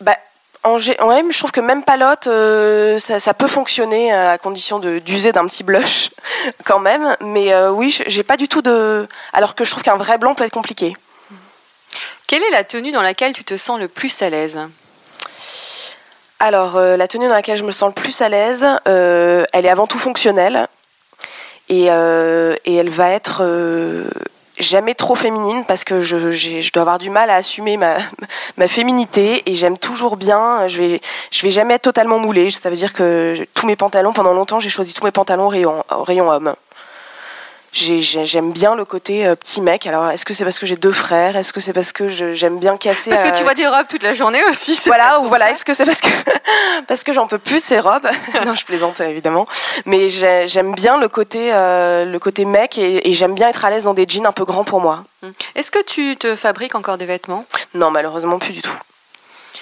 Bah, 0.02 0.14
en 0.62 0.76
ouais, 0.76 1.22
mais 1.22 1.32
je 1.32 1.38
trouve 1.38 1.52
que 1.52 1.60
même 1.60 1.82
palotte, 1.82 2.26
euh, 2.26 2.98
ça, 2.98 3.18
ça 3.18 3.32
peut 3.32 3.48
fonctionner 3.48 4.12
à 4.12 4.36
condition 4.36 4.78
d'user 4.78 5.32
d'un 5.32 5.46
petit 5.46 5.62
blush 5.62 6.10
quand 6.64 6.78
même. 6.78 7.16
Mais 7.20 7.52
euh, 7.52 7.70
oui, 7.70 7.96
j'ai 8.06 8.22
pas 8.22 8.36
du 8.36 8.46
tout 8.46 8.60
de. 8.60 9.08
Alors 9.32 9.54
que 9.54 9.64
je 9.64 9.70
trouve 9.70 9.82
qu'un 9.82 9.96
vrai 9.96 10.18
blanc 10.18 10.34
peut 10.34 10.44
être 10.44 10.52
compliqué. 10.52 10.94
Quelle 12.26 12.42
est 12.42 12.50
la 12.50 12.64
tenue 12.64 12.92
dans 12.92 13.02
laquelle 13.02 13.32
tu 13.32 13.42
te 13.42 13.56
sens 13.56 13.80
le 13.80 13.88
plus 13.88 14.20
à 14.22 14.30
l'aise? 14.30 14.60
Alors, 16.38 16.76
euh, 16.76 16.96
la 16.96 17.08
tenue 17.08 17.26
dans 17.26 17.34
laquelle 17.34 17.58
je 17.58 17.64
me 17.64 17.72
sens 17.72 17.88
le 17.88 17.94
plus 17.94 18.20
à 18.20 18.28
l'aise, 18.28 18.66
elle 18.84 19.66
est 19.66 19.70
avant 19.70 19.86
tout 19.86 19.98
fonctionnelle. 19.98 20.68
Et, 21.68 21.84
et 21.84 22.74
elle 22.74 22.90
va 22.90 23.10
être 23.10 23.42
jamais 24.60 24.94
trop 24.94 25.14
féminine 25.14 25.64
parce 25.66 25.84
que 25.84 26.00
je, 26.00 26.30
je 26.30 26.72
dois 26.72 26.82
avoir 26.82 26.98
du 26.98 27.10
mal 27.10 27.30
à 27.30 27.36
assumer 27.36 27.76
ma, 27.76 27.96
ma 28.56 28.68
féminité 28.68 29.42
et 29.46 29.54
j'aime 29.54 29.78
toujours 29.78 30.16
bien. 30.16 30.68
Je 30.68 30.80
vais, 30.80 31.00
je 31.30 31.42
vais 31.42 31.50
jamais 31.50 31.74
être 31.74 31.82
totalement 31.82 32.18
moulée. 32.18 32.50
Ça 32.50 32.70
veut 32.70 32.76
dire 32.76 32.92
que 32.92 33.46
tous 33.54 33.66
mes 33.66 33.76
pantalons, 33.76 34.12
pendant 34.12 34.32
longtemps, 34.32 34.60
j'ai 34.60 34.70
choisi 34.70 34.94
tous 34.94 35.04
mes 35.04 35.10
pantalons 35.10 35.48
rayon, 35.48 35.84
rayon 35.90 36.30
homme. 36.30 36.54
J'ai- 37.72 38.00
j'ai- 38.00 38.24
J'aime 38.24 38.52
bien 38.52 38.74
le 38.74 38.84
côté 38.84 39.26
euh, 39.26 39.36
petit 39.36 39.60
mec. 39.60 39.86
Alors, 39.86 40.10
est-ce 40.10 40.24
que 40.24 40.34
c'est 40.34 40.42
parce 40.44 40.58
que 40.58 40.66
j'ai 40.66 40.74
deux 40.76 40.92
frères? 40.92 41.36
Est-ce 41.36 41.52
que 41.52 41.60
c'est 41.60 41.72
parce 41.72 41.92
que 41.92 42.08
j'aime 42.08 42.58
bien 42.58 42.76
casser 42.76 43.10
Parce 43.10 43.22
que 43.22 43.28
euh, 43.28 43.32
tu 43.32 43.44
vois 43.44 43.54
des 43.54 43.66
robes 43.68 43.86
toute 43.88 44.02
la 44.02 44.12
journée 44.12 44.42
aussi. 44.48 44.76
voilà, 44.86 45.20
ou 45.20 45.28
voilà, 45.28 45.50
est-ce 45.52 45.64
que 45.64 45.72
c'est 45.72 45.84
parce 45.84 46.00
que 46.00 46.08
parce 46.88 47.04
que 47.04 47.12
j'en 47.12 47.28
peux 47.28 47.38
plus 47.38 47.62
ces 47.62 47.78
robes? 47.78 48.08
Non, 48.44 48.54
je 48.56 48.64
plaisante 48.64 48.98
évidemment, 49.00 49.46
mais 49.86 50.08
j'ai- 50.08 50.48
j'aime 50.48 50.74
bien 50.74 50.98
le 50.98 51.08
côté 51.08 51.50
euh, 51.52 52.04
le 52.04 52.18
côté 52.18 52.44
mec 52.44 52.76
et, 52.76 53.08
et 53.08 53.12
j'aime 53.12 53.34
bien 53.34 53.48
être 53.48 53.64
à 53.64 53.70
l'aise 53.70 53.84
dans 53.84 53.94
des 53.94 54.06
jeans 54.08 54.26
un 54.26 54.32
peu 54.32 54.44
grands 54.44 54.64
pour 54.64 54.80
moi. 54.80 55.04
Est-ce 55.54 55.70
que 55.70 55.82
tu 55.82 56.16
te 56.16 56.34
fabriques 56.34 56.74
encore 56.74 56.98
des 56.98 57.06
vêtements? 57.06 57.44
Non, 57.74 57.90
malheureusement 57.92 58.38
plus 58.40 58.52
du 58.52 58.62
tout, 58.62 58.76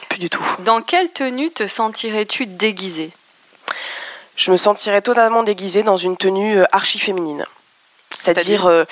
plus 0.09 0.19
du 0.19 0.31
tout. 0.31 0.45
Dans 0.61 0.81
quelle 0.81 1.11
tenue 1.13 1.51
te 1.51 1.67
sentirais-tu 1.67 2.47
déguisée? 2.47 3.11
Je 4.37 4.51
me 4.51 4.57
sentirais 4.57 5.03
totalement 5.03 5.43
déguisée 5.43 5.83
dans 5.83 5.97
une 5.99 6.17
tenue 6.17 6.61
archi 6.73 6.99
féminine. 6.99 7.45
C'est-à-dire 8.11 8.67
euh, 8.67 8.85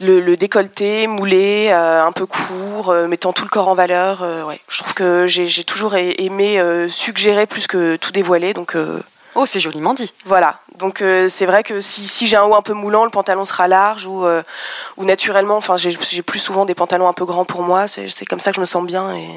le, 0.00 0.36
décolleté 0.36 1.06
moulé, 1.06 1.70
un 1.70 2.12
peu 2.12 2.26
court, 2.26 2.94
mettant 3.08 3.32
tout 3.32 3.44
le 3.44 3.50
corps 3.50 3.68
en 3.68 3.74
valeur. 3.74 4.22
ouais. 4.46 4.60
Je 4.68 4.78
trouve 4.78 4.94
que 4.94 5.26
j'ai 5.26 5.64
toujours 5.64 5.96
aimé 5.96 6.62
suggérer 6.88 7.46
plus 7.46 7.66
que 7.66 7.96
tout 7.96 8.12
dévoiler. 8.12 8.54
Donc, 8.54 8.76
Oh, 9.36 9.46
c'est 9.46 9.60
joliment 9.60 9.94
dit. 9.94 10.12
Voilà. 10.24 10.58
Donc 10.78 11.04
c'est 11.28 11.46
vrai 11.46 11.62
que 11.62 11.80
si, 11.80 12.26
j'ai 12.26 12.36
un 12.36 12.44
haut 12.44 12.54
un 12.54 12.62
peu 12.62 12.72
moulant, 12.72 13.04
le 13.04 13.10
pantalon 13.10 13.44
sera 13.44 13.68
large 13.68 14.06
ou, 14.06 14.24
ou 14.96 15.04
naturellement, 15.04 15.56
enfin 15.56 15.76
j'ai 15.76 16.22
plus 16.22 16.40
souvent 16.40 16.64
des 16.64 16.74
pantalons 16.74 17.08
un 17.08 17.12
peu 17.12 17.24
grands 17.24 17.44
pour 17.44 17.62
moi. 17.62 17.86
C'est 17.86 18.24
comme 18.26 18.40
ça 18.40 18.50
que 18.50 18.56
je 18.56 18.60
me 18.60 18.66
sens 18.66 18.84
bien 18.84 19.14
et 19.14 19.28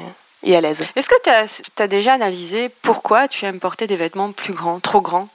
et 0.44 0.56
à 0.56 0.60
l'aise. 0.60 0.84
Est-ce 0.94 1.08
que 1.08 1.14
tu 1.22 1.82
as, 1.82 1.88
déjà 1.88 2.12
analysé 2.12 2.68
pourquoi 2.82 3.28
tu 3.28 3.44
aimes 3.44 3.60
porter 3.60 3.86
des 3.86 3.96
vêtements 3.96 4.32
plus 4.32 4.52
grands, 4.52 4.80
trop 4.80 5.00
grands? 5.00 5.28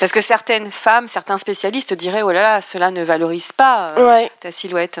Parce 0.00 0.12
que 0.12 0.20
certaines 0.20 0.70
femmes, 0.70 1.08
certains 1.08 1.38
spécialistes 1.38 1.94
diraient 1.94 2.22
oh 2.22 2.30
là 2.30 2.42
là, 2.42 2.62
cela 2.62 2.90
ne 2.90 3.02
valorise 3.02 3.52
pas 3.52 3.92
euh, 3.98 4.26
ta 4.40 4.52
silhouette. 4.52 5.00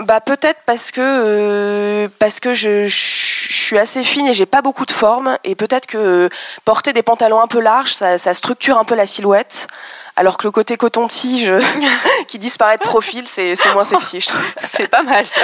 Bah 0.00 0.20
peut-être 0.20 0.60
parce 0.66 0.90
que 0.90 1.00
euh, 1.00 2.08
parce 2.18 2.38
que 2.40 2.52
je, 2.52 2.86
suis 2.88 3.78
assez 3.78 4.04
fine 4.04 4.26
et 4.26 4.34
j'ai 4.34 4.46
pas 4.46 4.62
beaucoup 4.62 4.84
de 4.84 4.92
forme 4.92 5.38
et 5.42 5.54
peut-être 5.54 5.86
que 5.86 6.28
porter 6.64 6.92
des 6.92 7.02
pantalons 7.02 7.40
un 7.40 7.46
peu 7.46 7.58
larges 7.58 7.94
ça, 7.94 8.18
ça, 8.18 8.32
structure 8.32 8.78
un 8.78 8.84
peu 8.84 8.94
la 8.94 9.06
silhouette 9.06 9.66
alors 10.14 10.36
que 10.36 10.46
le 10.46 10.52
côté 10.52 10.76
coton-tige 10.76 11.52
qui 12.28 12.38
disparaît 12.38 12.76
de 12.76 12.82
profil 12.82 13.26
c'est 13.26 13.56
moins 13.72 13.84
sexy 13.84 14.20
je 14.20 14.28
trouve. 14.28 14.44
C'est 14.62 14.88
pas 14.88 15.02
mal 15.02 15.24
ça. 15.26 15.42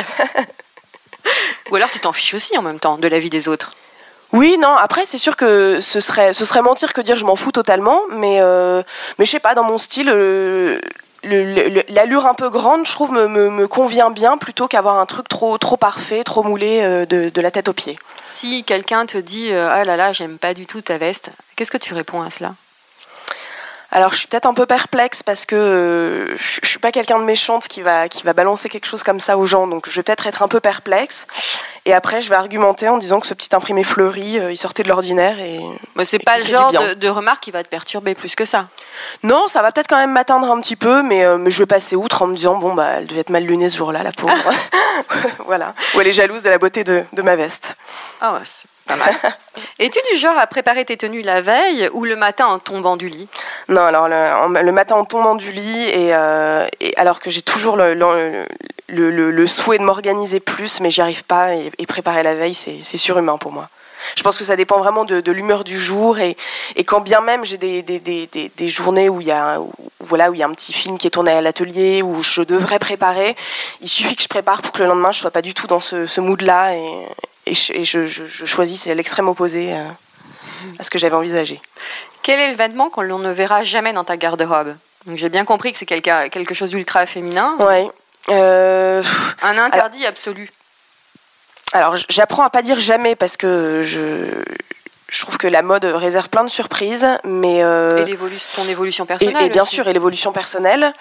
Ou 1.71 1.77
alors 1.77 1.91
tu 1.91 1.99
t'en 1.99 2.13
fiches 2.13 2.35
aussi 2.35 2.57
en 2.59 2.63
même 2.63 2.79
temps 2.79 2.99
de 2.99 3.09
la 3.09 3.19
vie 3.19 3.31
des 3.31 3.49
autres. 3.49 3.73
Oui, 4.33 4.57
non. 4.59 4.75
Après, 4.77 5.05
c'est 5.07 5.19
sûr 5.19 5.37
que 5.37 5.81
ce 5.81 6.01
serait, 6.01 6.33
ce 6.33 6.45
serait 6.45 6.63
mentir 6.63 6.93
que 6.93 7.01
dire 7.01 7.19
je 7.19 7.27
m'en 7.27 7.37
fous 7.37 7.53
totalement, 7.53 8.01
mais 8.11 8.39
euh, 8.41 8.83
mais 9.19 9.25
je 9.25 9.31
sais 9.31 9.41
pas. 9.41 9.55
Dans 9.55 9.65
mon 9.65 9.77
style, 9.77 10.09
euh, 10.09 10.81
l'allure 11.89 12.27
un 12.27 12.35
peu 12.35 12.49
grande, 12.49 12.87
je 12.87 12.93
trouve, 12.93 13.13
me, 13.13 13.29
me, 13.29 13.69
convient 13.69 14.11
bien 14.11 14.39
plutôt 14.39 14.69
qu'avoir 14.69 14.99
un 14.99 15.07
truc 15.07 15.29
trop 15.29 15.59
trop 15.59 15.77
parfait, 15.77 16.25
trop 16.25 16.43
moulé 16.43 16.81
euh, 16.83 17.05
de, 17.05 17.29
de, 17.29 17.41
la 17.43 17.51
tête 17.51 17.69
aux 17.69 17.75
pieds. 17.75 17.99
Si 18.23 18.65
quelqu'un 18.65 19.05
te 19.05 19.19
dit 19.19 19.53
ah 19.53 19.85
là 19.85 19.97
là, 19.97 20.13
j'aime 20.13 20.39
pas 20.39 20.55
du 20.55 20.65
tout 20.65 20.81
ta 20.81 20.97
veste, 20.97 21.31
qu'est-ce 21.57 21.71
que 21.71 21.79
tu 21.79 21.93
réponds 21.93 22.23
à 22.23 22.31
cela? 22.31 22.55
Alors 23.93 24.13
je 24.13 24.19
suis 24.19 24.27
peut-être 24.27 24.47
un 24.47 24.55
peu 24.55 24.65
perplexe 24.65 25.23
parce 25.23 25.45
que 25.45 25.55
euh, 25.55 26.37
je, 26.39 26.67
suis 26.67 26.79
pas 26.79 26.91
quelqu'un 26.93 27.19
de 27.19 27.25
méchante 27.25 27.69
qui 27.69 27.83
va 27.83 28.09
qui 28.09 28.23
va 28.23 28.33
balancer 28.33 28.71
quelque 28.71 28.87
chose 28.87 29.03
comme 29.03 29.21
ça 29.21 29.37
aux 29.37 29.45
gens, 29.45 29.67
donc 29.67 29.89
je 29.89 29.95
vais 29.97 30.03
peut-être 30.03 30.27
être 30.27 30.43
un 30.43 30.49
peu 30.49 30.61
perplexe. 30.61 31.27
Et 31.85 31.93
après 31.93 32.23
je 32.23 32.31
vais 32.31 32.37
argumenter 32.37 32.89
en 32.89 32.97
disant 32.97 33.21
que 33.21 33.27
ce 33.27 33.35
petit 33.35 33.55
imprimé 33.55 33.85
fleuri, 33.85 34.39
euh, 34.39 34.51
il 34.51 34.57
sortait 34.57 34.83
de 34.83 34.89
l'ordinaire 34.89 35.39
et. 35.39 35.61
Mais 35.95 36.07
c'est 36.07 36.19
pas 36.19 36.39
le 36.39 36.45
genre 36.45 36.73
de, 36.73 37.09
remarque 37.09 37.43
qui 37.43 37.51
va 37.51 37.63
te 37.63 37.69
perturber 37.69 38.15
plus 38.15 38.35
que 38.35 38.47
ça. 38.47 38.69
Non, 39.23 39.47
ça 39.49 39.61
va 39.61 39.73
peut-être 39.73 39.89
quand 39.89 39.99
même 39.99 40.13
m'atteindre 40.13 40.51
un 40.51 40.61
petit 40.61 40.77
peu, 40.77 41.03
mais, 41.03 41.25
euh, 41.25 41.37
mais 41.37 41.51
je 41.51 41.59
vais 41.59 41.67
passer 41.67 41.95
outre 41.95 42.23
en 42.23 42.29
me 42.29 42.35
disant 42.35 42.57
bon 42.57 42.73
bah 42.73 42.89
elle 42.99 43.07
devait 43.07 43.21
être 43.21 43.31
mal 43.31 43.45
lunée 43.45 43.69
ce 43.69 43.77
jour-là, 43.77 44.03
la 44.03 44.13
pauvre. 44.13 44.35
voilà. 45.47 45.75
Ou 45.95 46.01
elle 46.01 46.07
est 46.07 46.13
jalouse 46.13 46.43
de 46.43 46.49
la 46.49 46.59
beauté 46.59 46.83
de, 46.83 47.05
de 47.13 47.23
ma 47.23 47.37
veste. 47.37 47.77
Ah 48.23 48.35
ouais, 48.35 48.41
pas 48.87 48.97
mal. 48.97 49.15
Es-tu 49.79 49.99
du 50.13 50.19
genre 50.19 50.39
à 50.39 50.47
préparer 50.47 50.85
tes 50.85 50.97
tenues 50.97 51.23
la 51.23 51.41
veille 51.41 51.89
ou 51.93 52.05
le 52.05 52.17
matin 52.17 52.47
en 52.47 52.59
tombant 52.59 52.97
du 52.97 53.09
lit? 53.09 53.29
Non, 53.69 53.83
alors 53.83 54.09
le, 54.09 54.73
matin 54.73 54.97
en 54.97 55.05
tombant 55.05 55.35
du 55.35 55.53
lit, 55.53 55.89
et, 55.89 56.15
euh, 56.15 56.67
alors 56.97 57.21
que 57.21 57.31
j'ai 57.31 57.43
toujours 57.43 57.77
le, 57.77 57.95
le, 58.89 59.47
souhait 59.47 59.79
de 59.79 59.85
m'organiser 59.85 60.41
plus, 60.41 60.81
mais 60.81 60.91
j'y 60.91 61.01
arrive 61.01 61.25
pas, 61.25 61.55
et, 61.55 61.87
préparer 61.87 62.23
la 62.23 62.35
veille, 62.35 62.55
c'est 62.55 62.97
surhumain 62.97 63.39
pour 63.39 63.53
moi. 63.53 63.69
Je 64.17 64.23
pense 64.23 64.37
que 64.37 64.45
ça 64.45 64.57
dépend 64.57 64.79
vraiment 64.79 65.05
de, 65.05 65.31
l'humeur 65.31 65.65
du 65.65 65.79
jour 65.79 66.19
et, 66.19 66.37
quand 66.85 67.01
bien 67.01 67.21
même 67.21 67.45
j'ai 67.45 67.59
des, 67.59 67.83
des, 67.83 68.01
des, 68.01 68.29
des, 68.29 68.69
journées 68.69 69.09
où 69.09 69.21
il 69.21 69.29
y 69.29 69.33
a 69.33 69.61
voilà 70.01 70.31
où 70.31 70.35
il 70.35 70.41
y 70.41 70.43
a 70.43 70.47
un 70.47 70.53
petit 70.53 70.73
film 70.73 70.99
qui 70.99 71.07
est 71.07 71.11
tourné 71.11 71.31
à 71.31 71.41
l'atelier 71.41 72.03
où 72.03 72.21
je 72.23 72.43
devrais 72.43 72.79
préparer, 72.79 73.37
il 73.81 73.89
suffit 73.89 74.17
que 74.17 74.23
je 74.23 74.29
prépare 74.29 74.61
pour 74.63 74.73
que 74.73 74.83
le 74.83 74.89
lendemain 74.89 75.13
je 75.13 75.21
sois 75.21 75.31
pas 75.31 75.43
du 75.43 75.55
tout 75.55 75.67
dans 75.67 75.81
ce, 75.81 76.07
ce 76.07 76.21
mood 76.21 76.43
là 76.43 76.75
et, 76.75 77.07
et, 77.47 77.55
je, 77.55 78.07
je, 78.07 78.45
choisis 78.45 78.83
c'est 78.83 78.95
l'extrême 78.95 79.29
opposé 79.29 79.75
euh, 79.75 79.83
à 80.79 80.83
ce 80.83 80.91
que 80.91 80.99
j'avais 80.99 81.17
envisagé. 81.17 81.61
Quel 82.23 82.39
est 82.39 82.51
le 82.51 82.57
vêtement 82.57 82.89
qu'on 82.89 83.03
ne 83.03 83.31
verra 83.31 83.65
jamais 83.65 83.93
dans 83.93 84.05
ta 84.05 84.17
garde-robe 84.17 84.77
J'ai 85.15 85.29
bien 85.29 85.45
compris 85.45 85.73
que 85.73 85.79
c'est 85.79 85.87
quelque, 85.87 86.29
quelque 86.29 86.55
chose 86.55 86.71
d'ultra 86.71 87.07
féminin. 87.07 87.57
Ouais. 87.59 87.89
Euh, 88.29 89.03
un 89.43 89.59
interdit 89.59 90.07
absolu. 90.07 90.51
Alors 91.73 91.97
j'apprends 92.09 92.45
à 92.45 92.51
pas 92.51 92.63
dire 92.63 92.79
jamais 92.79 93.17
parce 93.17 93.37
que 93.37 93.83
je, 93.83 94.43
je 95.09 95.21
trouve 95.23 95.39
que 95.39 95.49
la 95.49 95.63
mode 95.63 95.85
réserve 95.85 96.29
plein 96.29 96.45
de 96.45 96.51
surprises, 96.51 97.07
mais 97.25 97.65
euh, 97.65 98.05
et 98.05 98.17
ton 98.55 98.69
évolution 98.69 99.05
personnelle. 99.07 99.47
Et, 99.47 99.49
bien 99.49 99.65
sûr, 99.65 99.89
et 99.89 99.93
l'évolution 99.93 100.33
personnelle 100.33 100.93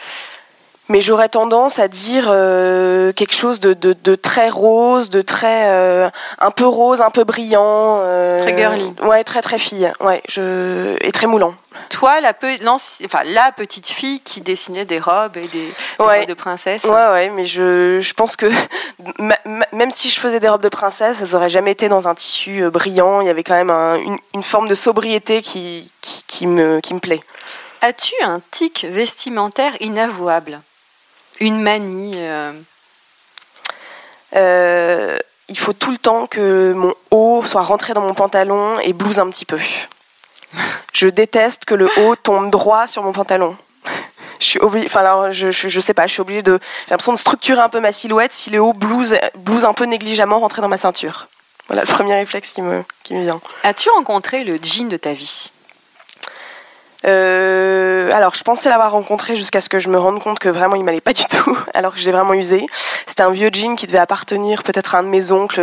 mais 0.90 1.02
j'aurais 1.02 1.30
tendance 1.30 1.80
à 1.80 1.88
dire 1.88 2.26
euh, 2.28 3.14
quelque 3.14 3.34
chose 3.34 3.60
de, 3.60 3.74
de, 3.74 4.16
très 4.16 4.50
rose, 4.50 5.10
de 5.10 5.22
très 5.22 5.70
euh, 5.70 6.10
un 6.40 6.52
peu 6.52 6.66
rose, 6.66 7.02
un 7.02 7.10
peu 7.10 7.24
brillant. 7.24 8.00
Euh, 8.04 8.42
très 8.42 8.56
girly. 8.58 8.94
Ouais, 9.02 9.24
très 9.24 9.42
très 9.42 9.58
fille. 9.58 9.92
Ouais, 10.02 10.22
je 10.28 10.96
et 11.02 11.12
très 11.12 11.28
moulant. 11.28 11.56
Toi, 11.90 12.20
la, 12.20 12.34
enfin, 13.06 13.24
la 13.26 13.52
petite 13.54 13.88
fille 13.88 14.20
qui 14.20 14.42
dessinait 14.42 14.84
des 14.84 15.00
robes 15.00 15.38
et 15.38 15.48
des, 15.48 15.74
robes 15.98 16.26
de 16.28 16.34
princesse. 16.34 16.84
Ouais, 16.84 17.08
ouais, 17.12 17.30
mais 17.30 17.46
je, 17.46 18.02
je 18.02 18.14
pense 18.14 18.36
que 18.36 18.48
même 19.72 19.92
si 19.92 20.10
je 20.10 20.20
faisais 20.20 20.42
des 20.42 20.50
robes 20.50 20.62
de 20.62 20.70
princesse, 20.70 21.22
elles 21.22 21.32
n'auraient 21.32 21.50
jamais 21.50 21.72
été 21.72 21.88
dans 21.88 22.10
un 22.10 22.16
tissu 22.16 22.70
brillant. 22.70 23.22
Il 23.22 23.28
y 23.28 23.30
avait 23.30 23.44
quand 23.44 23.56
même 23.56 23.72
une, 23.72 24.18
une, 24.34 24.44
forme 24.44 24.68
de 24.68 24.76
sobriété 24.76 25.42
qui, 25.42 25.90
qui, 26.02 26.24
qui, 26.28 26.48
me, 26.48 26.82
qui 26.82 26.94
me 26.94 27.00
plaît. 27.00 27.22
As-tu 27.82 28.14
un 28.24 28.42
tic 28.52 28.86
vestimentaire 28.90 29.74
inavouable? 29.80 30.60
Une 31.42 31.62
manie 31.62 32.14
euh. 32.16 32.54
Euh, 34.36 35.18
Il 35.50 35.58
faut 35.58 35.74
tout 35.74 35.92
le 35.92 35.98
temps 35.98 36.28
que 36.28 36.72
mon 36.72 36.94
haut 37.10 37.44
soit 37.44 37.64
rentré 37.64 37.94
dans 37.94 38.02
mon 38.02 38.14
pantalon 38.14 38.80
et 38.80 38.94
blouse 38.94 39.20
un 39.20 39.30
petit 39.30 39.46
peu. 39.46 39.60
Je 40.94 41.08
déteste 41.08 41.66
que 41.66 41.76
le 41.76 41.90
haut 41.98 42.16
tombe 42.16 42.50
droit 42.50 42.88
sur 42.88 43.04
mon 43.04 43.12
pantalon. 43.12 43.58
Je 44.40 44.46
suis 44.46 44.60
obligée, 44.60 44.88
enfin 44.88 45.02
alors 45.02 45.32
je, 45.32 45.52
je, 45.52 45.80
sais 45.80 45.94
pas, 45.94 46.08
je 46.08 46.14
suis 46.14 46.22
obligée 46.22 46.42
de, 46.42 46.60
j'ai 46.86 46.92
l'impression 46.92 47.14
de 47.14 47.18
structurer 47.18 47.60
un 47.60 47.70
peu 47.70 47.80
ma 47.80 47.92
silhouette 47.92 48.34
si 48.34 48.50
le 48.50 48.60
haut 48.60 48.74
blouse, 48.74 49.16
blouse 49.36 49.66
un 49.66 49.74
peu 49.74 49.86
négligemment 49.86 50.40
rentrer 50.40 50.62
dans 50.62 50.68
ma 50.68 50.78
ceinture. 50.78 51.28
Voilà 51.68 51.84
le 51.84 51.88
premier 51.88 52.16
réflexe 52.16 52.54
qui 52.54 52.62
me, 52.62 52.84
qui 53.04 53.14
me 53.14 53.22
vient. 53.22 53.40
As-tu 53.64 53.90
rencontré 53.90 54.44
le 54.44 54.58
jean 54.62 54.90
de 54.90 54.98
ta 54.98 55.14
vie? 55.14 55.52
Euh, 57.06 58.12
alors, 58.12 58.36
je 58.36 58.44
pensais 58.44 58.70
l'avoir 58.70 58.92
rencontré 58.92 59.36
jusqu'à 59.36 59.62
ce 59.62 59.70
que 59.70 59.80
je 59.80 59.90
me 59.90 59.98
rende 59.98 60.22
compte 60.22 60.40
que 60.40 60.50
vraiment 60.50 60.76
il 60.76 60.84
m'allait 60.84 61.02
pas 61.02 61.14
du 61.14 61.26
tout, 61.26 61.58
alors 61.74 61.94
que 61.94 62.00
je 62.00 62.06
l'ai 62.06 62.12
vraiment 62.12 62.34
usé. 62.34 62.66
C'était 63.08 63.24
un 63.24 63.32
vieux 63.32 63.50
jean 63.52 63.76
qui 63.76 63.88
devait 63.88 63.98
appartenir 63.98 64.64
peut-être 64.64 64.96
à 64.96 65.00
un 65.00 65.04
de 65.04 65.08
mes 65.08 65.32
oncles, 65.32 65.62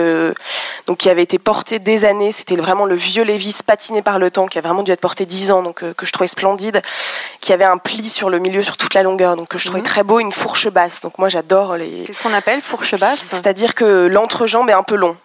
donc 0.87 0.99
qui 0.99 1.11
avait 1.11 1.23
été 1.23 1.39
porté 1.39 1.79
des 1.79 2.05
années. 2.05 2.33
C'était 2.33 2.57
vraiment 2.57 2.87
le 2.87 2.95
vieux 2.95 3.25
Levis 3.25 3.61
patiné 3.65 4.03
par 4.03 4.19
le 4.19 4.31
temps, 4.31 4.47
qui 4.47 4.59
a 4.59 4.61
vraiment 4.61 4.83
dû 4.83 4.91
être 4.91 5.01
porté 5.01 5.27
dix 5.27 5.51
ans, 5.51 5.63
donc 5.63 5.83
euh, 5.83 5.95
que 5.95 6.07
je 6.07 6.13
trouvais 6.13 6.29
splendide, 6.29 6.83
qui 7.41 7.53
avait 7.53 7.65
un 7.65 7.79
pli 7.79 8.09
sur 8.09 8.31
le 8.31 8.39
milieu, 8.39 8.63
sur 8.63 8.77
toute 8.77 8.95
la 8.95 9.03
longueur, 9.03 9.37
donc 9.37 9.49
que 9.49 9.59
je 9.59 9.67
trouvais 9.67 9.81
mhm. 9.81 9.87
très 9.87 10.03
beau, 10.03 10.19
une 10.19 10.33
fourche 10.33 10.69
basse. 10.69 11.01
Donc 11.01 11.19
moi 11.19 11.29
j'adore 11.29 11.77
les. 11.77 12.05
Qu'est-ce 12.05 12.23
qu'on 12.23 12.35
appelle 12.35 12.61
fourche 12.61 12.97
basse? 12.97 13.21
C'est-à-dire 13.21 13.75
que 13.75 14.07
l'entrejambe 14.07 14.69
est 14.71 14.75
un 14.75 14.83
peu 14.83 14.97
long. 14.97 15.17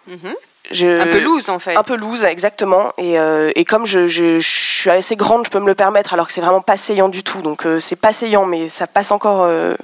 Un 0.72 1.06
peu 1.06 1.20
loose 1.20 1.50
en 1.50 1.58
fait. 1.58 1.76
Un 1.76 1.82
peu 1.82 1.96
loose, 1.96 2.24
exactement. 2.24 2.92
Et, 2.96 3.18
euh, 3.18 3.50
et 3.54 3.64
comme 3.64 3.84
je, 3.84 4.06
je, 4.06 4.38
suis 4.40 4.90
assez 4.90 5.16
grande, 5.16 5.44
je 5.46 5.50
peux 5.50 5.60
me 5.60 5.66
le 5.66 5.74
permettre, 5.74 6.14
alors 6.14 6.26
que 6.26 6.32
c'est 6.32 6.40
vraiment 6.40 6.62
pas 6.62 6.76
saillant 6.76 7.08
du 7.08 7.22
tout. 7.22 7.42
Donc 7.42 7.66
euh, 7.66 7.80
c'est 7.80 7.96
pas 7.96 8.12
saillant, 8.12 8.46
mais 8.46 8.68
ça 8.68 8.86
passe 8.86 9.12
encore. 9.12 9.42
Euh. 9.44 9.74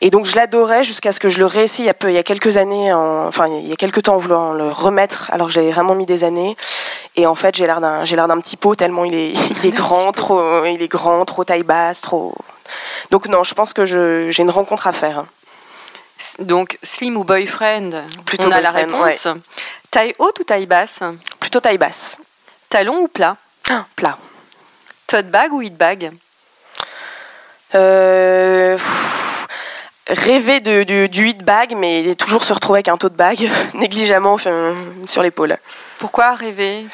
Et 0.00 0.10
donc 0.10 0.26
je 0.26 0.34
l'adorais 0.34 0.82
jusqu'à 0.82 1.12
ce 1.12 1.20
que 1.20 1.28
je 1.28 1.38
le 1.38 1.46
réessaye 1.46 1.84
il 1.84 1.86
y 1.86 1.90
a, 1.90 1.94
peu, 1.94 2.10
il 2.10 2.14
y 2.14 2.18
a 2.18 2.24
quelques 2.24 2.56
années, 2.56 2.92
enfin 2.92 3.46
il 3.46 3.68
y 3.68 3.72
a 3.72 3.76
quelques 3.76 4.02
temps 4.02 4.16
en 4.16 4.18
voulant 4.18 4.52
le 4.52 4.66
remettre, 4.66 5.30
alors 5.32 5.46
que 5.46 5.52
j'avais 5.52 5.70
vraiment 5.70 5.94
mis 5.94 6.06
des 6.06 6.24
années. 6.24 6.56
Et 7.14 7.26
en 7.26 7.36
fait 7.36 7.54
j'ai 7.54 7.66
l'air 7.66 7.80
d'un 7.80 8.04
j'ai 8.04 8.16
l'air 8.16 8.26
d'un 8.26 8.40
petit 8.40 8.56
pot 8.56 8.74
tellement 8.74 9.04
il 9.04 9.14
est 9.14 9.32
il 9.62 9.66
est 9.66 9.70
grand, 9.70 10.10
trop 10.10 10.64
il 10.64 10.82
est 10.82 10.88
grand, 10.88 11.24
trop 11.24 11.44
taille 11.44 11.62
basse, 11.62 12.00
trop. 12.00 12.34
Donc 13.12 13.28
non, 13.28 13.44
je 13.44 13.54
pense 13.54 13.72
que 13.72 13.84
j'ai 13.84 14.42
une 14.42 14.50
rencontre 14.50 14.88
à 14.88 14.92
faire. 14.92 15.24
Donc, 16.38 16.78
slim 16.82 17.16
ou 17.16 17.24
boyfriend? 17.24 18.04
Plutôt 18.24 18.48
On 18.48 18.52
a 18.52 18.60
la 18.60 18.70
réponse. 18.70 19.26
Taille 19.92 20.14
haute 20.18 20.40
ou 20.40 20.44
taille 20.44 20.64
basse 20.64 21.00
Plutôt 21.38 21.60
taille 21.60 21.76
basse. 21.76 22.18
Talon 22.70 23.00
ou 23.00 23.08
plat 23.08 23.36
ah, 23.68 23.84
Plat. 23.94 24.16
Tote 25.06 25.26
bag 25.26 25.52
ou 25.52 25.60
hit 25.60 25.76
bag 25.76 26.10
euh, 27.74 28.78
Rêver 30.08 30.60
de, 30.60 31.06
du 31.06 31.28
hit 31.28 31.44
bag, 31.44 31.74
mais 31.76 32.14
toujours 32.14 32.42
se 32.42 32.54
retrouver 32.54 32.78
avec 32.78 32.88
un 32.88 32.96
tote 32.96 33.12
bag 33.12 33.50
négligemment 33.74 34.38
sur 35.04 35.22
l'épaule. 35.22 35.58
Pourquoi 35.98 36.36
rêver 36.36 36.86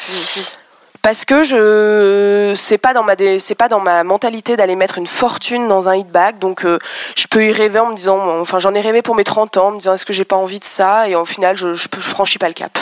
parce 1.02 1.24
que 1.24 1.42
je 1.42 2.52
c'est 2.56 2.78
pas 2.78 2.92
dans 2.92 3.02
ma 3.02 3.14
c'est 3.38 3.54
pas 3.54 3.68
dans 3.68 3.80
ma 3.80 4.04
mentalité 4.04 4.56
d'aller 4.56 4.76
mettre 4.76 4.98
une 4.98 5.06
fortune 5.06 5.68
dans 5.68 5.88
un 5.88 5.96
hit 5.96 6.08
bag 6.08 6.38
donc 6.38 6.64
euh, 6.64 6.78
je 7.16 7.26
peux 7.26 7.44
y 7.44 7.52
rêver 7.52 7.78
en 7.78 7.86
me 7.90 7.96
disant 7.96 8.40
enfin 8.40 8.58
j'en 8.58 8.74
ai 8.74 8.80
rêvé 8.80 9.02
pour 9.02 9.14
mes 9.14 9.24
30 9.24 9.56
ans 9.56 9.68
en 9.68 9.70
me 9.72 9.78
disant 9.78 9.94
est-ce 9.94 10.04
que 10.04 10.12
j'ai 10.12 10.24
pas 10.24 10.36
envie 10.36 10.58
de 10.58 10.64
ça? 10.64 11.08
Et 11.08 11.14
au 11.14 11.24
final 11.24 11.56
je 11.56 11.74
je, 11.74 11.88
franchis 12.00 12.38
pas 12.38 12.48
le 12.48 12.54
cap. 12.54 12.78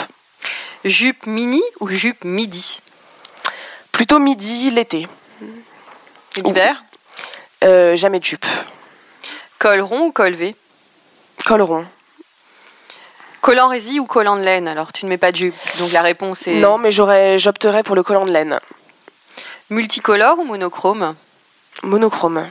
Jupe 0.83 1.25
mini 1.25 1.61
ou 1.79 1.87
jupe 1.89 2.23
midi? 2.23 2.81
Plutôt 3.91 4.19
midi 4.19 4.69
l'été. 4.71 5.07
L'hiver? 6.43 6.83
Euh, 7.63 7.95
Jamais 7.95 8.19
de 8.19 8.25
jupe. 8.25 8.45
Col 9.59 9.81
rond 9.81 10.07
ou 10.07 10.11
col 10.11 10.33
V? 10.33 10.55
Col 11.45 11.61
rond. 11.61 11.85
Col 13.41 13.59
en 13.59 13.67
résille 13.69 13.99
ou 13.99 14.05
col 14.05 14.27
en 14.27 14.35
laine 14.35 14.67
Alors, 14.67 14.91
tu 14.91 15.05
ne 15.05 15.09
mets 15.09 15.17
pas 15.17 15.31
de 15.31 15.37
jupe. 15.37 15.55
Donc, 15.79 15.91
la 15.91 16.01
réponse 16.01 16.47
est. 16.47 16.55
Non, 16.55 16.77
mais 16.77 16.91
j'aurais, 16.91 17.39
j'opterais 17.39 17.83
pour 17.83 17.95
le 17.95 18.03
collant 18.03 18.25
de 18.25 18.31
laine. 18.31 18.59
Multicolore 19.69 20.39
ou 20.39 20.43
monochrome? 20.43 21.15
Monochrome. 21.83 22.47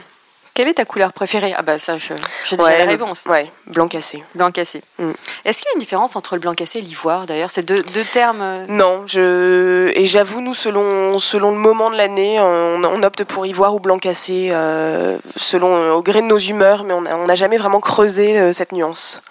Quelle 0.53 0.69
est 0.69 0.75
ta 0.75 0.85
couleur 0.85 1.13
préférée? 1.13 1.53
Ah, 1.55 1.61
bah, 1.61 1.77
ça, 1.77 1.99
je, 1.99 2.13
déjà 2.49 2.63
Ouais, 2.63 2.77
la 2.79 2.85
le- 2.85 2.89
réponse. 2.91 3.25
Ouais, 3.27 3.51
blanc 3.67 3.87
cassé. 3.87 4.23
Blanc 4.33 4.51
cassé. 4.51 4.81
Mm. 4.97 5.11
Est-ce 5.45 5.59
qu'il 5.59 5.67
y 5.67 5.69
a 5.69 5.73
une 5.75 5.79
différence 5.79 6.15
entre 6.15 6.33
le 6.33 6.39
blanc 6.41 6.53
cassé 6.53 6.79
et 6.79 6.81
l'ivoire 6.81 7.27
D'ailleurs, 7.27 7.51
c'est 7.51 7.61
deux, 7.61 7.83
deux 7.83 8.03
termes. 8.03 8.41
euh, 8.41 8.65
Non, 8.67 9.03
je 9.05 9.91
et 9.93 10.05
j'avoue 10.07 10.41
nous 10.41 10.55
selon 10.55 11.19
selon 11.19 11.51
le 11.51 11.57
moment 11.57 11.91
de 11.91 11.95
l'année, 11.95 12.39
on, 12.39 12.81
on 12.83 13.03
opte 13.03 13.23
pour 13.23 13.45
ivoire 13.45 13.75
ou 13.75 13.79
blanc 13.79 13.99
cassé 13.99 14.49
euh, 14.51 15.19
selon 15.35 15.75
euh, 15.75 15.91
au 15.93 16.01
gré 16.01 16.21
de 16.21 16.27
nos 16.27 16.39
humeurs, 16.39 16.83
mais 16.85 16.93
on 16.95 17.01
n'a 17.27 17.35
jamais 17.35 17.57
vraiment 17.57 17.79
creusé 17.79 18.39
euh, 18.39 18.51
cette 18.51 18.71
nuance. 18.71 19.21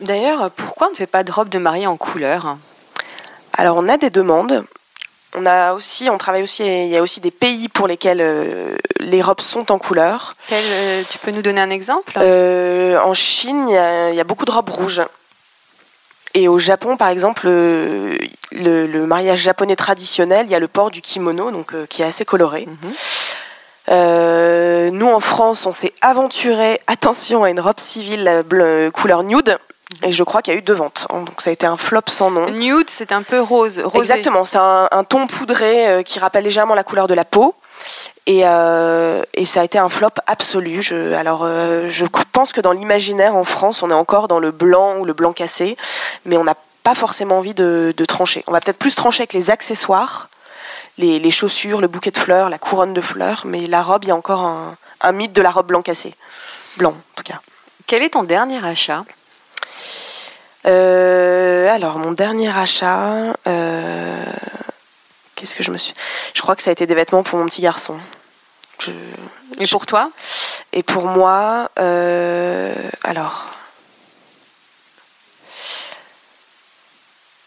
D'ailleurs, 0.00 0.50
pourquoi 0.50 0.88
on 0.88 0.90
ne 0.90 0.96
fait 0.96 1.06
pas 1.06 1.22
de 1.24 1.32
robe 1.32 1.48
de 1.48 1.58
mariée 1.58 1.86
en 1.86 1.96
couleur 1.96 2.56
Alors 3.56 3.76
on 3.76 3.88
a 3.88 3.96
des 3.96 4.10
demandes. 4.10 4.64
On 5.36 5.46
a 5.46 5.74
aussi, 5.74 6.08
on 6.10 6.18
travaille 6.18 6.42
aussi. 6.42 6.64
Il 6.66 6.88
y 6.88 6.96
a 6.96 7.02
aussi 7.02 7.20
des 7.20 7.30
pays 7.30 7.68
pour 7.68 7.86
lesquels 7.86 8.20
euh, 8.20 8.76
les 8.98 9.22
robes 9.22 9.40
sont 9.40 9.70
en 9.70 9.78
couleur. 9.78 10.34
Quel, 10.48 10.64
euh, 10.66 11.02
Tu 11.08 11.18
peux 11.18 11.30
nous 11.30 11.42
donner 11.42 11.60
un 11.60 11.70
exemple? 11.70 12.14
Euh, 12.16 12.98
en 13.00 13.14
Chine, 13.14 13.68
il 13.68 13.74
y, 13.74 13.78
a, 13.78 14.10
il 14.10 14.16
y 14.16 14.20
a 14.20 14.24
beaucoup 14.24 14.44
de 14.44 14.50
robes 14.50 14.70
rouges. 14.70 15.02
Et 16.34 16.48
au 16.48 16.58
Japon, 16.58 16.96
par 16.96 17.08
exemple, 17.08 17.46
le, 17.48 18.18
le 18.52 19.06
mariage 19.06 19.38
japonais 19.40 19.76
traditionnel, 19.76 20.46
il 20.46 20.52
y 20.52 20.54
a 20.54 20.60
le 20.60 20.68
port 20.68 20.90
du 20.90 21.00
kimono, 21.00 21.50
donc 21.50 21.74
qui 21.88 22.02
est 22.02 22.06
assez 22.06 22.24
coloré. 22.24 22.66
Mhm. 22.66 22.92
Nous, 24.92 25.06
en 25.08 25.20
France, 25.20 25.66
on 25.66 25.72
s'est 25.72 25.92
aventuré, 26.02 26.80
attention, 26.86 27.44
à 27.44 27.50
une 27.50 27.60
robe 27.60 27.78
civile 27.80 28.42
bleu- 28.46 28.90
couleur 28.92 29.22
nude. 29.22 29.58
Et 30.02 30.12
je 30.12 30.22
crois 30.22 30.40
qu'il 30.40 30.52
y 30.54 30.56
a 30.56 30.58
eu 30.58 30.62
deux 30.62 30.74
ventes. 30.74 31.06
Donc 31.10 31.40
ça 31.40 31.50
a 31.50 31.52
été 31.52 31.66
un 31.66 31.76
flop 31.76 32.02
sans 32.08 32.30
nom. 32.30 32.48
Nude, 32.50 32.88
c'est 32.88 33.12
un 33.12 33.22
peu 33.22 33.40
rose. 33.40 33.80
Rosé. 33.80 33.98
Exactement, 33.98 34.44
c'est 34.44 34.58
un, 34.58 34.88
un 34.90 35.04
ton 35.04 35.26
poudré 35.26 35.88
euh, 35.88 36.02
qui 36.02 36.18
rappelle 36.18 36.44
légèrement 36.44 36.74
la 36.74 36.84
couleur 36.84 37.06
de 37.08 37.14
la 37.14 37.24
peau. 37.24 37.54
Et, 38.26 38.42
euh, 38.44 39.22
et 39.34 39.46
ça 39.46 39.62
a 39.62 39.64
été 39.64 39.78
un 39.78 39.88
flop 39.88 40.10
absolu. 40.26 40.82
Je, 40.82 41.14
alors, 41.14 41.42
euh, 41.44 41.88
je 41.90 42.06
pense 42.32 42.52
que 42.52 42.60
dans 42.60 42.72
l'imaginaire 42.72 43.34
en 43.34 43.44
France, 43.44 43.82
on 43.82 43.90
est 43.90 43.94
encore 43.94 44.28
dans 44.28 44.38
le 44.38 44.52
blanc 44.52 44.98
ou 44.98 45.04
le 45.04 45.12
blanc 45.12 45.32
cassé, 45.32 45.76
mais 46.24 46.36
on 46.36 46.44
n'a 46.44 46.54
pas 46.82 46.94
forcément 46.94 47.38
envie 47.38 47.54
de, 47.54 47.92
de 47.96 48.04
trancher. 48.04 48.44
On 48.46 48.52
va 48.52 48.60
peut-être 48.60 48.78
plus 48.78 48.94
trancher 48.94 49.22
avec 49.22 49.32
les 49.32 49.50
accessoires, 49.50 50.28
les, 50.98 51.18
les 51.18 51.30
chaussures, 51.30 51.80
le 51.80 51.88
bouquet 51.88 52.10
de 52.10 52.18
fleurs, 52.18 52.48
la 52.48 52.58
couronne 52.58 52.94
de 52.94 53.00
fleurs, 53.00 53.42
mais 53.44 53.66
la 53.66 53.82
robe, 53.82 54.04
il 54.04 54.08
y 54.08 54.12
a 54.12 54.16
encore 54.16 54.40
un, 54.40 54.76
un 55.00 55.12
mythe 55.12 55.32
de 55.32 55.42
la 55.42 55.50
robe 55.50 55.66
blanc 55.66 55.82
cassé. 55.82 56.14
Blanc, 56.76 56.90
en 56.90 57.16
tout 57.16 57.24
cas. 57.24 57.40
Quel 57.86 58.02
est 58.02 58.10
ton 58.10 58.22
dernier 58.22 58.64
achat? 58.64 59.04
Euh, 60.66 61.68
alors, 61.70 61.98
mon 61.98 62.12
dernier 62.12 62.48
achat, 62.56 63.34
euh, 63.46 64.24
qu'est-ce 65.34 65.54
que 65.54 65.62
je 65.62 65.70
me 65.70 65.78
suis. 65.78 65.94
Je 66.34 66.42
crois 66.42 66.56
que 66.56 66.62
ça 66.62 66.70
a 66.70 66.72
été 66.72 66.86
des 66.86 66.94
vêtements 66.94 67.22
pour 67.22 67.38
mon 67.38 67.46
petit 67.46 67.62
garçon. 67.62 67.98
Je- 68.78 68.90
Et 69.58 69.66
pour 69.66 69.86
toi? 69.86 70.10
Et 70.72 70.82
pour 70.82 71.06
moi, 71.06 71.70
euh, 71.78 72.74
alors. 73.04 73.50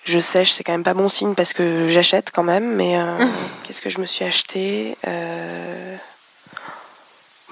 Je 0.06 0.20
sèche, 0.20 0.52
c'est 0.52 0.64
quand 0.66 0.74
même 0.74 0.84
pas 0.84 0.94
bon 0.94 1.08
signe 1.08 1.34
parce 1.34 1.54
que 1.54 1.88
j'achète 1.88 2.32
quand 2.32 2.44
même, 2.44 2.76
mais 2.76 2.98
qu'est-ce 3.64 3.82
que 3.82 3.90
je 3.90 4.00
me 4.00 4.06
suis 4.06 4.26
acheté 4.26 4.98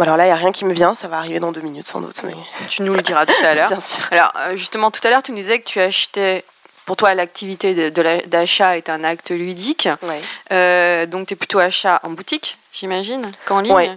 Bon, 0.01 0.05
alors 0.05 0.17
là, 0.17 0.23
il 0.23 0.29
n'y 0.29 0.33
a 0.33 0.37
rien 0.37 0.51
qui 0.51 0.65
me 0.65 0.73
vient, 0.73 0.95
ça 0.95 1.07
va 1.07 1.17
arriver 1.17 1.39
dans 1.39 1.51
deux 1.51 1.61
minutes 1.61 1.85
sans 1.85 2.01
doute. 2.01 2.23
Mais... 2.23 2.33
Tu 2.69 2.81
nous 2.81 2.95
le 2.95 3.03
diras 3.03 3.27
tout 3.27 3.45
à 3.45 3.53
l'heure. 3.53 3.67
Bien 3.69 3.79
sûr. 3.79 3.99
Alors, 4.09 4.31
euh, 4.35 4.55
justement, 4.55 4.89
tout 4.89 4.99
à 5.03 5.11
l'heure, 5.11 5.21
tu 5.21 5.29
nous 5.29 5.37
disais 5.37 5.59
que 5.59 5.65
tu 5.65 5.79
achetais. 5.79 6.43
Pour 6.87 6.97
toi, 6.97 7.13
l'activité 7.13 7.91
d'achat 7.91 8.77
est 8.77 8.89
un 8.89 9.03
acte 9.03 9.29
ludique. 9.29 9.87
Ouais. 10.01 10.19
Euh, 10.51 11.05
donc, 11.05 11.27
tu 11.27 11.35
es 11.35 11.37
plutôt 11.37 11.59
achat 11.59 11.99
en 12.01 12.09
boutique, 12.09 12.57
j'imagine, 12.73 13.31
qu'en 13.45 13.61
ligne 13.61 13.73
Ouais. 13.73 13.91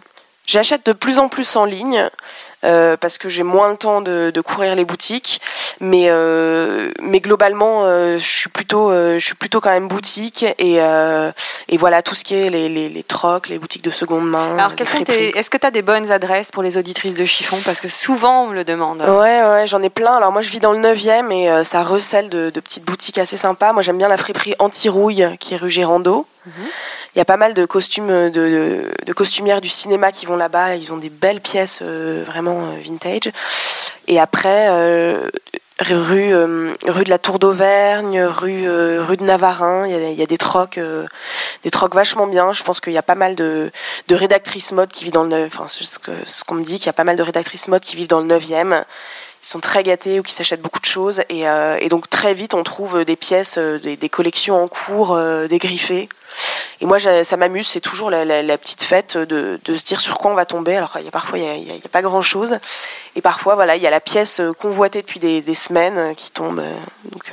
J'achète 0.46 0.84
de 0.84 0.92
plus 0.92 1.18
en 1.18 1.30
plus 1.30 1.56
en 1.56 1.64
ligne 1.64 2.10
euh, 2.64 2.96
parce 2.96 3.18
que 3.18 3.28
j'ai 3.28 3.42
moins 3.42 3.70
le 3.70 3.76
temps 3.76 4.00
de, 4.00 4.30
de 4.30 4.40
courir 4.40 4.74
les 4.74 4.84
boutiques, 4.84 5.40
mais 5.80 6.06
euh, 6.08 6.90
mais 7.02 7.20
globalement, 7.20 7.82
euh, 7.84 8.18
je 8.18 8.24
suis 8.24 8.48
plutôt 8.48 8.90
je 8.92 9.18
suis 9.18 9.34
plutôt 9.34 9.60
quand 9.60 9.70
même 9.70 9.88
boutique 9.88 10.44
et 10.58 10.78
et 11.68 11.76
voilà 11.78 12.02
tout 12.02 12.14
ce 12.14 12.24
qui 12.24 12.34
est 12.34 12.50
les 12.50 12.68
les, 12.68 12.88
les 12.88 13.02
trocs, 13.02 13.48
les 13.48 13.58
boutiques 13.58 13.84
de 13.84 13.90
seconde 13.90 14.28
main. 14.28 14.56
Alors, 14.58 14.72
est-ce 14.78 15.50
que 15.50 15.56
tu 15.56 15.66
as 15.66 15.70
des 15.70 15.82
bonnes 15.82 16.10
adresses 16.10 16.50
pour 16.50 16.62
les 16.62 16.78
auditrices 16.78 17.14
de 17.14 17.24
chiffon? 17.24 17.58
Parce 17.64 17.80
que 17.80 17.88
souvent, 17.88 18.44
on 18.44 18.46
me 18.48 18.54
le 18.54 18.64
demande. 18.64 19.00
Ouais, 19.02 19.42
ouais, 19.42 19.66
j'en 19.66 19.82
ai 19.82 19.90
plein. 19.90 20.16
Alors 20.16 20.32
moi, 20.32 20.42
je 20.42 20.50
vis 20.50 20.60
dans 20.60 20.72
le 20.72 20.78
9e 20.78 21.30
et 21.32 21.64
ça 21.64 21.82
recèle 21.82 22.28
de, 22.28 22.50
de 22.50 22.60
petites 22.60 22.84
boutiques 22.84 23.18
assez 23.18 23.36
sympas. 23.36 23.72
Moi, 23.72 23.82
j'aime 23.82 23.98
bien 23.98 24.08
la 24.08 24.16
friperie 24.16 24.54
Anti-Rouille 24.58 25.36
qui 25.38 25.54
est 25.54 25.58
rue 25.58 25.70
Gérando. 25.70 26.26
Il 27.14 27.18
y 27.18 27.20
a 27.20 27.24
pas 27.24 27.36
mal 27.36 27.54
de 27.54 27.64
costumes 27.64 28.08
de, 28.08 28.28
de, 28.30 28.92
de 29.04 29.12
costumières 29.12 29.60
du 29.60 29.68
cinéma 29.68 30.12
qui 30.12 30.26
vont 30.26 30.36
là-bas. 30.36 30.74
Ils 30.74 30.92
ont 30.92 30.98
des 30.98 31.08
belles 31.08 31.40
pièces 31.40 31.80
euh, 31.82 32.22
vraiment 32.26 32.53
euh, 32.62 32.80
vintage. 32.84 33.32
Et 34.06 34.20
après, 34.20 34.68
euh, 34.70 35.28
rue, 35.80 36.34
euh, 36.34 36.72
rue 36.86 37.04
de 37.04 37.10
la 37.10 37.18
Tour 37.18 37.38
d'Auvergne, 37.38 38.22
rue, 38.22 38.68
rue 39.00 39.16
de 39.16 39.24
Navarin, 39.24 39.86
il 39.86 40.12
y 40.14 40.22
a, 40.22 40.26
des 40.26 40.38
trocs, 40.38 40.78
des 41.64 41.70
trocs 41.70 41.94
vachement 41.94 42.26
bien. 42.26 42.52
Je 42.52 42.62
pense 42.62 42.80
qu'il 42.80 42.92
y 42.92 42.98
a 42.98 43.02
pas 43.02 43.14
mal 43.14 43.34
de, 43.34 43.70
de 44.08 44.14
rédactrices 44.14 44.72
mode 44.72 44.90
qui 44.90 45.04
vivent 45.04 45.12
dans 45.12 45.24
le 45.24 45.30
9 45.30 45.50
Enfin, 45.54 45.66
ce 45.66 45.98
que- 45.98 46.12
ce 46.24 46.44
qu'on 46.44 46.54
me 46.54 46.64
dit, 46.64 46.76
qu'il 46.78 46.86
y 46.86 46.90
a 46.90 46.94
pas 46.94 47.04
mal 47.04 47.16
de 47.16 47.22
rédactrices 47.22 47.68
mode 47.68 47.82
qui 47.82 47.96
vivent 47.96 48.08
dans 48.08 48.20
le 48.20 48.26
9e. 48.26 48.84
Ils 49.42 49.46
sont 49.46 49.60
très 49.60 49.82
gâtés 49.82 50.20
ou 50.20 50.22
qui 50.22 50.32
s'achètent 50.32 50.62
beaucoup 50.62 50.80
de 50.80 50.86
choses. 50.86 51.22
Et, 51.28 51.44
donc, 51.90 52.08
très 52.08 52.32
vite, 52.34 52.54
on 52.54 52.62
trouve 52.62 53.04
des 53.04 53.16
pièces, 53.16 53.58
des, 53.58 53.96
des 53.96 54.08
collections 54.08 54.62
en 54.62 54.68
cours, 54.68 55.14
euh, 55.14 55.46
dégriffées. 55.48 56.08
Et 56.84 56.86
moi, 56.86 56.98
ça 56.98 57.36
m'amuse, 57.38 57.66
c'est 57.66 57.80
toujours 57.80 58.10
la, 58.10 58.58
petite 58.58 58.82
fête 58.82 59.16
de, 59.16 59.58
se 59.66 59.84
dire 59.84 60.02
sur 60.02 60.18
quoi 60.18 60.30
on 60.30 60.34
va 60.34 60.44
tomber. 60.44 60.76
Alors, 60.76 60.92
il 60.98 61.06
y 61.06 61.08
a 61.08 61.10
parfois, 61.10 61.38
il 61.38 61.44
n'y 61.64 61.70
a, 61.70 61.74
a- 61.76 61.88
pas 61.88 62.02
grand-chose. 62.02 62.58
Et 63.16 63.22
parfois, 63.22 63.54
voilà, 63.54 63.74
il 63.76 63.82
y 63.82 63.86
a 63.86 63.90
la 63.90 64.00
pièce 64.02 64.40
euh, 64.40 64.52
convoitée 64.52 65.00
depuis 65.00 65.18
des, 65.18 65.54
semaines 65.54 65.96
euh, 65.96 66.12
qui 66.12 66.30
tombe. 66.30 66.58
euh, 66.58 66.74
Donc, 67.10 67.32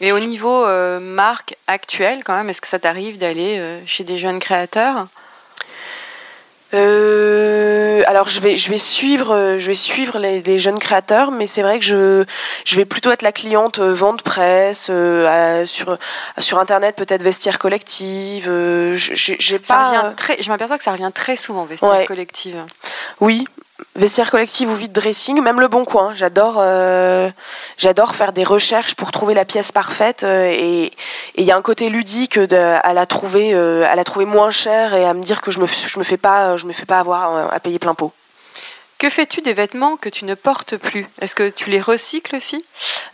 Et 0.00 0.12
au 0.12 0.20
niveau 0.20 0.68
marque 1.00 1.56
actuelle, 1.66 2.22
quand 2.22 2.36
même, 2.36 2.48
est-ce 2.48 2.60
que 2.60 2.68
ça 2.68 2.78
t'arrive 2.78 3.18
d'aller 3.18 3.82
chez 3.86 4.04
des 4.04 4.18
jeunes 4.18 4.38
créateurs? 4.38 5.08
Euh, 6.74 8.02
alors 8.06 8.28
je 8.28 8.40
vais 8.40 8.56
je 8.56 8.68
vais 8.70 8.78
suivre 8.78 9.32
euh, 9.34 9.58
je 9.58 9.66
vais 9.68 9.74
suivre 9.74 10.18
les, 10.18 10.42
les 10.42 10.58
jeunes 10.58 10.78
créateurs 10.78 11.30
mais 11.30 11.46
c'est 11.46 11.62
vrai 11.62 11.78
que 11.78 11.84
je 11.84 12.24
je 12.64 12.76
vais 12.76 12.84
plutôt 12.84 13.10
être 13.12 13.22
la 13.22 13.32
cliente 13.32 13.78
euh, 13.78 13.94
vente 13.94 14.22
presse 14.22 14.88
euh, 14.90 15.62
à- 15.62 15.66
sur 15.66 15.96
sur 16.38 16.58
internet 16.58 16.96
peut-être 16.96 17.22
vestiaire 17.22 17.58
collective 17.58 18.46
euh, 18.48 18.94
je- 18.94 19.14
j'ai 19.14 19.36
j'ai 19.38 19.60
ça 19.62 19.74
pas 19.74 19.88
revient 19.88 20.12
très, 20.16 20.42
Je 20.42 20.48
m'aperçois 20.48 20.78
que 20.78 20.84
ça 20.84 20.92
revient 20.92 21.10
très 21.14 21.36
souvent, 21.36 21.64
vestiaire 21.64 21.92
Ouais. 21.92 22.06
collective. 22.06 22.56
oui 23.20 23.44
vestiaire 23.96 24.30
collective 24.30 24.70
ou 24.70 24.74
vide 24.74 24.92
dressing 24.92 25.40
même 25.40 25.60
le 25.60 25.68
bon 25.68 25.84
coin 25.84 26.14
j'adore 26.14 26.56
euh, 26.58 27.30
j'adore 27.78 28.14
faire 28.14 28.32
des 28.32 28.44
recherches 28.44 28.94
pour 28.94 29.12
trouver 29.12 29.34
la 29.34 29.44
pièce 29.44 29.70
parfaite 29.72 30.24
euh, 30.24 30.50
et 30.50 30.92
il 31.36 31.44
y 31.44 31.52
a 31.52 31.56
un 31.56 31.62
côté 31.62 31.88
ludique 31.88 32.38
de, 32.38 32.56
à 32.56 32.92
la 32.92 33.06
trouver 33.06 33.52
euh, 33.54 33.84
à 33.86 33.94
la 33.94 34.04
trouver 34.04 34.24
moins 34.24 34.50
chère 34.50 34.94
et 34.94 35.04
à 35.04 35.14
me 35.14 35.22
dire 35.22 35.40
que 35.40 35.50
je 35.50 35.60
me 35.60 35.66
je 35.66 35.98
me 35.98 36.04
fais 36.04 36.16
pas 36.16 36.56
je 36.56 36.66
me 36.66 36.72
fais 36.72 36.86
pas 36.86 36.98
avoir 36.98 37.52
à 37.52 37.60
payer 37.60 37.78
plein 37.78 37.94
pot 37.94 38.12
Que 38.98 39.10
fais-tu 39.10 39.42
des 39.42 39.52
vêtements 39.54 39.96
que 39.96 40.08
tu 40.08 40.24
ne 40.24 40.34
portes 40.34 40.76
plus? 40.76 41.06
Est-ce 41.20 41.34
que 41.34 41.50
tu 41.50 41.68
les 41.70 41.80
recycles 41.80 42.36
aussi? 42.36 42.64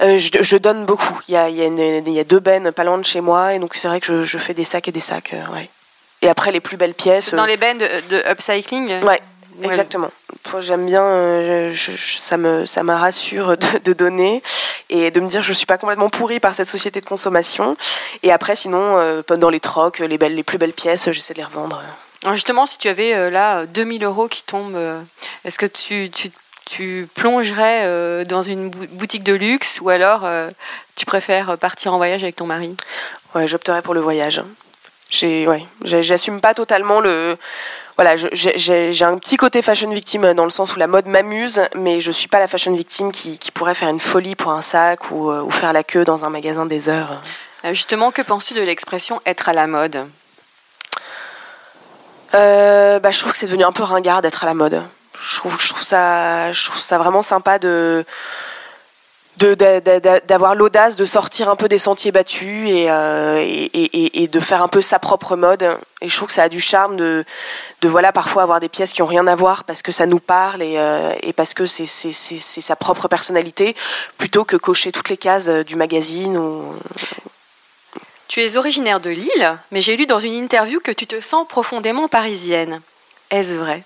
Je, 0.01 0.31
je 0.41 0.57
donne 0.57 0.85
beaucoup. 0.85 1.19
Il 1.27 1.35
y 1.35 1.37
a, 1.37 1.49
y, 1.49 1.63
a 1.63 1.67
y 1.67 2.21
a 2.21 2.25
deux 2.25 2.39
bennes 2.39 2.71
pas 2.71 2.85
loin 2.85 2.99
de 2.99 3.05
chez 3.05 3.21
moi, 3.21 3.55
et 3.55 3.59
donc 3.59 3.75
c'est 3.75 3.89
vrai 3.89 3.99
que 4.01 4.07
je, 4.07 4.23
je 4.23 4.39
fais 4.39 4.55
des 4.55 4.65
sacs 4.65 4.89
et 4.89 4.93
des 4.93 5.01
sacs. 5.01 5.35
ouais. 5.55 5.69
Et 6.23 6.29
après, 6.29 6.53
les 6.53 6.61
plus 6.61 6.77
belles 6.77 6.95
pièces. 6.95 7.33
Dans 7.35 7.47
les 7.47 7.57
bennes 7.57 7.79
de, 7.79 7.89
de 8.11 8.23
upcycling? 8.31 9.03
Ouais, 9.03 9.21
Ouais. 9.59 9.67
exactement. 9.67 10.11
J'aime 10.61 10.87
bien, 10.87 11.03
euh, 11.03 11.71
je- 11.73 11.93
je- 11.93 12.19
ça 12.19 12.37
me, 12.37 12.65
ça 12.67 12.83
me 12.83 12.93
rassure 12.95 13.57
de, 13.57 13.79
de 13.85 13.93
donner 13.93 14.43
et 14.89 15.11
de 15.11 15.21
me 15.21 15.29
dire 15.29 15.41
que 15.41 15.47
je 15.47 15.53
suis 15.53 15.67
pas 15.67 15.79
complètement 15.79 16.09
pourrie 16.11 16.41
par 16.41 16.55
cette 16.55 16.69
société 16.69 17.01
de 17.01 17.07
consommation. 17.07 17.77
Et 18.23 18.33
après, 18.33 18.57
sinon, 18.57 18.97
euh, 18.99 19.23
dans 19.39 19.51
les 19.51 19.61
trocs, 19.61 19.99
les, 20.01 20.19
belles, 20.19 20.35
les 20.35 20.43
plus 20.43 20.59
belles 20.59 20.73
pièces, 20.73 21.11
j'essaie 21.11 21.35
de 21.35 21.39
les 21.39 21.45
revendre. 21.45 21.83
Alors 22.25 22.35
justement, 22.35 22.67
si 22.67 22.79
tu 22.79 22.89
avais 22.89 23.15
euh, 23.15 23.31
là 23.31 23.67
2000 23.67 24.05
euros 24.05 24.29
qui 24.29 24.43
tombent, 24.43 24.79
est-ce 25.45 25.59
que 25.59 25.67
tu, 25.67 26.11
tu, 26.11 26.31
tu 26.67 27.09
plongerais 27.15 28.25
dans 28.27 28.43
une 28.43 28.71
bou- 28.71 28.87
boutique 28.91 29.23
de 29.25 29.33
luxe 29.35 29.79
ou 29.81 29.89
alors 29.91 30.29
tu 30.97 31.07
préfères 31.07 31.57
partir 31.59 31.95
en 31.95 31.97
voyage 31.97 32.23
avec 32.23 32.37
ton 32.37 32.47
mari? 32.47 32.77
Ouais, 33.35 33.47
j'opterais 33.49 33.83
pour 33.83 33.95
le 33.95 34.01
voyage. 34.01 34.43
J'ai, 35.09 35.47
ouais, 35.49 35.65
j'assume 35.85 36.41
pas 36.41 36.55
totalement 36.55 37.01
le. 37.01 37.37
Voilà, 38.03 38.17
j'ai- 38.17 39.05
un 39.05 39.19
petit 39.19 39.37
côté 39.37 39.61
fashion 39.61 39.91
victime 39.91 40.33
dans 40.33 40.45
le 40.45 40.51
sens 40.51 40.75
où 40.75 40.79
la 40.79 40.87
mode 40.87 41.05
m'amuse, 41.05 41.61
mais 41.75 42.01
je 42.01 42.11
suis 42.11 42.29
pas 42.29 42.39
la 42.39 42.49
fashion 42.49 42.75
victime 42.75 43.13
qui, 43.13 43.39
qui 43.39 43.51
pourrait 43.51 43.75
faire 43.75 43.91
une 43.91 44.01
folie 44.01 44.35
pour 44.37 44.53
un 44.53 44.63
sac 44.63 45.11
ou, 45.11 45.31
euh, 45.31 45.43
ou 45.43 45.51
faire 45.51 45.75
la 45.75 45.85
queue 45.85 46.03
dans 46.07 46.25
un 46.25 46.31
magasin 46.31 46.65
des 46.65 46.89
heures. 46.89 47.21
Euh, 47.67 47.75
Justement, 47.75 48.11
que 48.11 48.23
penses-tu 48.23 48.55
de 48.55 48.63
l'expression 48.63 49.21
être 49.27 49.51
à 49.51 49.53
la 49.53 49.67
mode 49.67 50.07
Euh, 52.35 53.01
bah, 53.01 53.11
je 53.11 53.19
trouve 53.21 53.33
que 53.33 53.39
c'est 53.39 53.45
devenu 53.49 53.65
un 53.65 53.73
peu 53.73 53.83
ringard 53.83 54.23
d'être 54.23 54.45
à 54.45 54.47
la 54.47 54.55
mode. 54.55 54.83
je 55.23 55.37
trouve, 55.37 55.61
je 55.61 55.69
trouve 55.69 55.83
ça, 55.83 56.53
je 56.53 56.65
trouve 56.71 56.81
ça 56.81 56.97
vraiment 56.97 57.21
sympa 57.23 57.59
de 57.59 58.07
d'avoir 59.41 60.55
l'audace 60.55 60.97
de 60.97 61.05
sortir 61.05 61.49
un 61.49 61.57
peu 61.57 61.69
des 61.69 61.79
sentiers 61.79 62.13
battus 62.13 62.69
euh, 62.69 63.39
et, 63.39 63.71
et, 63.73 64.23
et, 64.23 64.29
de 64.29 64.41
faire 64.41 64.63
un 64.63 64.69
peu 64.69 64.83
sa 64.83 64.99
propre 64.99 65.37
mode. 65.37 65.63
Et 66.01 66.09
je 66.09 66.17
trouve 66.17 66.29
que 66.29 66.35
ça 66.35 66.45
a 66.45 66.49
du 66.49 66.61
charme 66.61 66.97
de, 66.97 67.25
de 67.81 67.89
voilà 67.89 68.13
parfois 68.13 68.43
avoir 68.43 68.61
des 68.61 68.69
pièces 68.69 68.93
qui 68.93 69.03
ont 69.03 69.07
rien 69.07 69.27
à 69.27 69.35
voir 69.35 69.65
parce 69.65 69.83
que 69.83 69.93
ça 69.93 70.07
nous 70.07 70.21
parle 70.21 70.63
et, 70.63 70.75
euh, 70.79 71.15
parce 71.37 71.55
que 71.55 71.67
c'est 71.67 71.87
sa 71.87 72.77
propre 72.77 73.09
personnalité 73.09 73.75
plutôt 74.19 74.45
que 74.45 74.57
cocher 74.57 74.93
toutes 74.93 75.09
les 75.09 75.17
cases 75.17 75.49
euh, 75.49 75.65
du 75.65 75.77
magazine. 75.77 76.37
Ou... 76.37 76.75
Tu 78.29 78.41
es 78.41 78.57
originaire 78.57 79.01
de 79.01 79.11
Lille, 79.11 79.59
mais 79.71 79.81
j'ai 79.81 79.97
lu 79.97 80.07
dans 80.07 80.21
une 80.21 80.35
interview 80.35 80.81
que 80.81 80.93
tu 80.93 81.07
te 81.07 81.21
sens 81.21 81.49
profondément 81.49 82.09
parisienne. 82.09 82.81
Est-ce 83.31 83.55
vrai? 83.55 83.85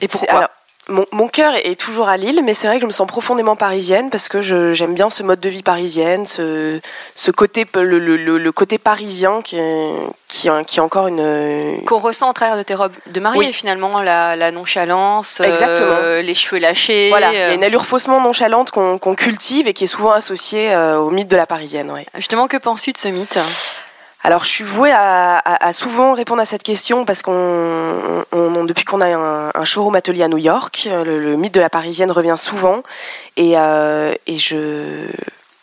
Et 0.00 0.08
pourquoi? 0.08 0.50
Mon, 0.90 1.28
cœur 1.28 1.54
est 1.64 1.78
toujours 1.78 2.08
à 2.08 2.16
Lille, 2.16 2.40
mais 2.44 2.54
c'est 2.54 2.66
vrai 2.66 2.76
que 2.76 2.82
je 2.82 2.86
me 2.86 2.92
sens 2.92 3.06
profondément 3.06 3.56
parisienne 3.56 4.10
parce 4.10 4.28
que 4.28 4.40
j'aime 4.40 4.94
bien 4.94 5.10
ce 5.10 5.22
mode 5.22 5.40
de 5.40 5.48
vie 5.48 5.62
parisienne, 5.62 6.26
ce, 6.26 6.80
ce 7.14 7.30
côté, 7.30 7.64
le, 7.74 7.98
le, 7.98 8.52
côté 8.52 8.78
parisien 8.78 9.40
qui 9.42 9.58
est, 9.58 9.92
qui, 10.28 10.48
qui 10.66 10.80
encore 10.80 11.06
une. 11.06 11.82
Qu'on 11.86 11.98
ressent 11.98 12.28
au 12.28 12.32
travers 12.32 12.56
de 12.56 12.62
tes 12.62 12.74
robes 12.74 12.92
de 13.06 13.20
mariée, 13.20 13.52
finalement, 13.52 14.00
la, 14.00 14.50
nonchalance, 14.50 15.40
euh, 15.40 16.22
les 16.22 16.34
cheveux 16.34 16.60
lâchés. 16.60 17.08
Voilà, 17.10 17.32
il 17.32 17.38
y 17.38 17.42
a 17.42 17.54
une 17.54 17.64
allure 17.64 17.86
faussement 17.86 18.20
nonchalante 18.20 18.70
qu'on 18.70 19.14
cultive 19.14 19.68
et 19.68 19.72
qui 19.72 19.84
est 19.84 19.88
souvent 19.88 20.12
associée 20.12 20.72
euh, 20.72 20.98
au 20.98 21.10
mythe 21.10 21.28
de 21.28 21.36
la 21.36 21.46
parisienne. 21.46 21.92
Justement, 22.14 22.46
que 22.48 22.56
penses-tu 22.56 22.92
de 22.92 22.98
ce 22.98 23.08
mythe? 23.08 23.38
Alors, 24.22 24.44
je 24.44 24.50
suis 24.50 24.64
vouée 24.64 24.92
à, 24.92 25.72
souvent 25.72 26.12
répondre 26.12 26.42
à 26.42 26.46
cette 26.46 26.62
question 26.62 27.04
parce 27.06 27.22
qu'on, 27.22 28.24
depuis 28.66 28.84
qu'on 28.84 29.00
a 29.00 29.08
un, 29.54 29.64
showroom 29.64 29.94
atelier 29.94 30.22
à 30.22 30.28
New 30.28 30.38
York, 30.38 30.88
le, 30.90 31.36
mythe 31.36 31.54
de 31.54 31.60
la 31.60 31.70
parisienne 31.70 32.10
revient 32.10 32.36
souvent. 32.36 32.82
Et, 33.36 33.58
euh, 33.58 34.14
je. 34.28 35.06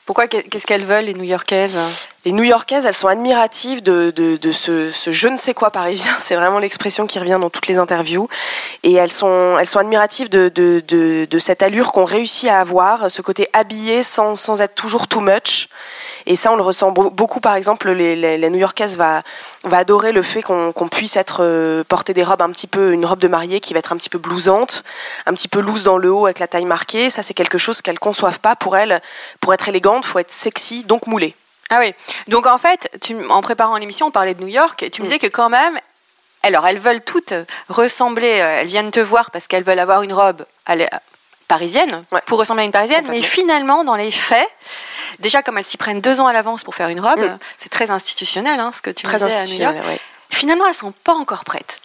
Pourquoi 0.05 0.27
Qu'est-ce 0.27 0.65
qu'elles 0.65 0.85
veulent, 0.85 1.05
les 1.05 1.13
New-Yorkaises 1.13 2.07
Les 2.27 2.33
New-Yorkaises, 2.33 2.85
elles 2.85 2.93
sont 2.93 3.07
admiratives 3.07 3.81
de, 3.81 4.37
ce, 4.51 4.91
je 4.91 5.27
ne 5.29 5.37
sais 5.37 5.53
quoi 5.53 5.71
parisien. 5.71 6.11
C'est 6.19 6.35
vraiment 6.35 6.59
l'expression 6.59 7.07
qui 7.07 7.19
revient 7.19 7.37
dans 7.39 7.49
toutes 7.49 7.67
les 7.67 7.77
interviews. 7.77 8.27
Et 8.83 8.95
elles 8.95 9.13
sont, 9.13 9.55
admiratives 9.75 10.27
de, 10.27 11.39
cette 11.39 11.63
allure 11.63 11.93
qu'on 11.93 12.03
réussit 12.03 12.49
à 12.49 12.59
avoir, 12.59 13.09
ce 13.09 13.21
côté 13.21 13.47
habillé 13.53 14.03
sans, 14.03 14.59
être 14.59 14.75
toujours 14.75 15.07
too 15.07 15.21
much. 15.21 15.69
Et 16.25 16.35
ça, 16.35 16.51
on 16.51 16.57
le 16.57 16.63
ressent 16.63 16.91
beaucoup. 16.91 17.39
Par 17.39 17.55
exemple, 17.55 17.91
les, 17.91 18.17
les, 18.17 18.49
New-Yorkaises 18.49 18.97
va, 18.97 19.21
adorer 19.71 20.11
le 20.11 20.21
fait 20.21 20.41
qu'on 20.41 20.89
puisse 20.91 21.17
euh, 21.39 21.85
porter 21.85 22.13
des 22.13 22.25
robes 22.25 22.41
un 22.41 22.49
petit 22.49 22.67
peu, 22.67 22.91
une 22.91 23.05
robe 23.05 23.19
de 23.19 23.29
mariée 23.29 23.61
qui 23.61 23.71
va 23.71 23.79
être 23.79 23.93
un 23.93 23.97
petit 23.97 24.09
peu 24.09 24.17
blousante, 24.17 24.83
un 25.27 25.33
petit 25.33 25.47
peu 25.47 25.61
loose 25.61 25.85
dans 25.85 25.97
le 25.97 26.11
haut 26.11 26.25
avec 26.25 26.39
la 26.39 26.47
taille 26.49 26.65
marquée. 26.65 27.09
Ça, 27.09 27.23
c'est 27.23 27.33
quelque 27.33 27.57
chose 27.57 27.81
qu'elles 27.81 27.99
conçoivent 27.99 28.41
pas 28.41 28.57
pour 28.57 28.75
elles. 28.75 28.99
Pour 29.39 29.53
être 29.53 29.69
élégante, 29.69 30.05
faut 30.05 30.19
être 30.19 30.33
sexy, 30.33 30.83
donc 30.83 31.07
moulée. 31.07 31.33
Ah 31.69 31.79
oui. 31.79 31.93
Donc 32.27 32.47
en 32.47 32.57
fait, 32.57 32.89
tu, 33.01 33.15
en 33.29 33.41
préparant 33.41 33.77
l'émission, 33.77 34.07
on 34.07 34.11
parlait 34.11 34.33
de 34.33 34.41
New 34.41 34.47
York. 34.47 34.83
Et 34.83 34.89
tu 34.89 35.01
me 35.01 35.05
mm. 35.05 35.09
disais 35.09 35.19
que 35.19 35.27
quand 35.27 35.49
même, 35.49 35.79
alors 36.43 36.67
elles 36.67 36.79
veulent 36.79 37.01
toutes 37.01 37.33
ressembler. 37.69 38.39
Euh, 38.39 38.61
elles 38.61 38.67
viennent 38.67 38.91
te 38.91 38.99
voir 38.99 39.31
parce 39.31 39.47
qu'elles 39.47 39.63
veulent 39.63 39.79
avoir 39.79 40.03
une 40.03 40.13
robe 40.13 40.45
parisienne 41.47 42.03
pour 42.25 42.39
ressembler 42.39 42.63
à 42.63 42.65
une 42.65 42.71
parisienne. 42.71 43.05
Mais 43.09 43.21
finalement, 43.21 43.83
dans 43.83 43.95
les 43.95 44.11
faits, 44.11 44.49
déjà 45.19 45.41
comme 45.43 45.57
elles 45.57 45.63
s'y 45.63 45.77
prennent 45.77 46.01
deux 46.01 46.19
ans 46.19 46.27
à 46.27 46.33
l'avance 46.33 46.63
pour 46.63 46.75
faire 46.75 46.89
une 46.89 47.01
robe, 47.01 47.19
mm. 47.19 47.37
c'est 47.57 47.69
très 47.69 47.91
institutionnel, 47.91 48.59
hein, 48.59 48.71
ce 48.73 48.81
que 48.81 48.89
tu 48.89 49.03
très 49.03 49.19
disais 49.19 49.35
à 49.35 49.45
New 49.45 49.75
York. 49.75 50.01
Finalement, 50.29 50.67
elles 50.67 50.73
sont 50.73 50.91
pas 50.91 51.13
encore 51.13 51.43
prêtes. 51.43 51.81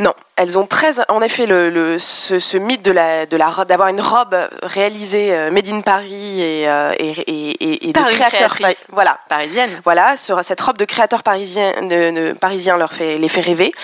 Non, 0.00 0.14
elles 0.36 0.58
ont 0.58 0.66
très, 0.66 0.94
en 1.10 1.20
effet, 1.20 1.44
le, 1.44 1.98
ce, 1.98 2.56
mythe 2.56 2.82
de 2.82 2.90
la, 2.90 3.26
de 3.26 3.36
la, 3.36 3.50
d'avoir 3.66 3.88
une 3.88 4.00
robe 4.00 4.34
réalisée 4.62 5.36
euh, 5.36 5.50
made 5.50 5.68
in 5.68 5.82
Paris 5.82 6.40
et, 6.40 6.66
euh, 6.70 6.90
et, 6.98 7.86
et, 7.86 7.92
de 7.92 8.00
créateur, 8.00 8.56
voilà, 8.92 9.18
parisienne. 9.28 9.78
Voilà, 9.84 10.16
cette 10.16 10.60
robe 10.62 10.78
de 10.78 10.86
créateur 10.86 11.22
parisien, 11.22 11.82
de, 11.82 12.32
parisien 12.32 12.78
leur 12.78 12.94
fait, 12.94 13.18
les 13.18 13.28
fait 13.28 13.42
rêver. 13.42 13.74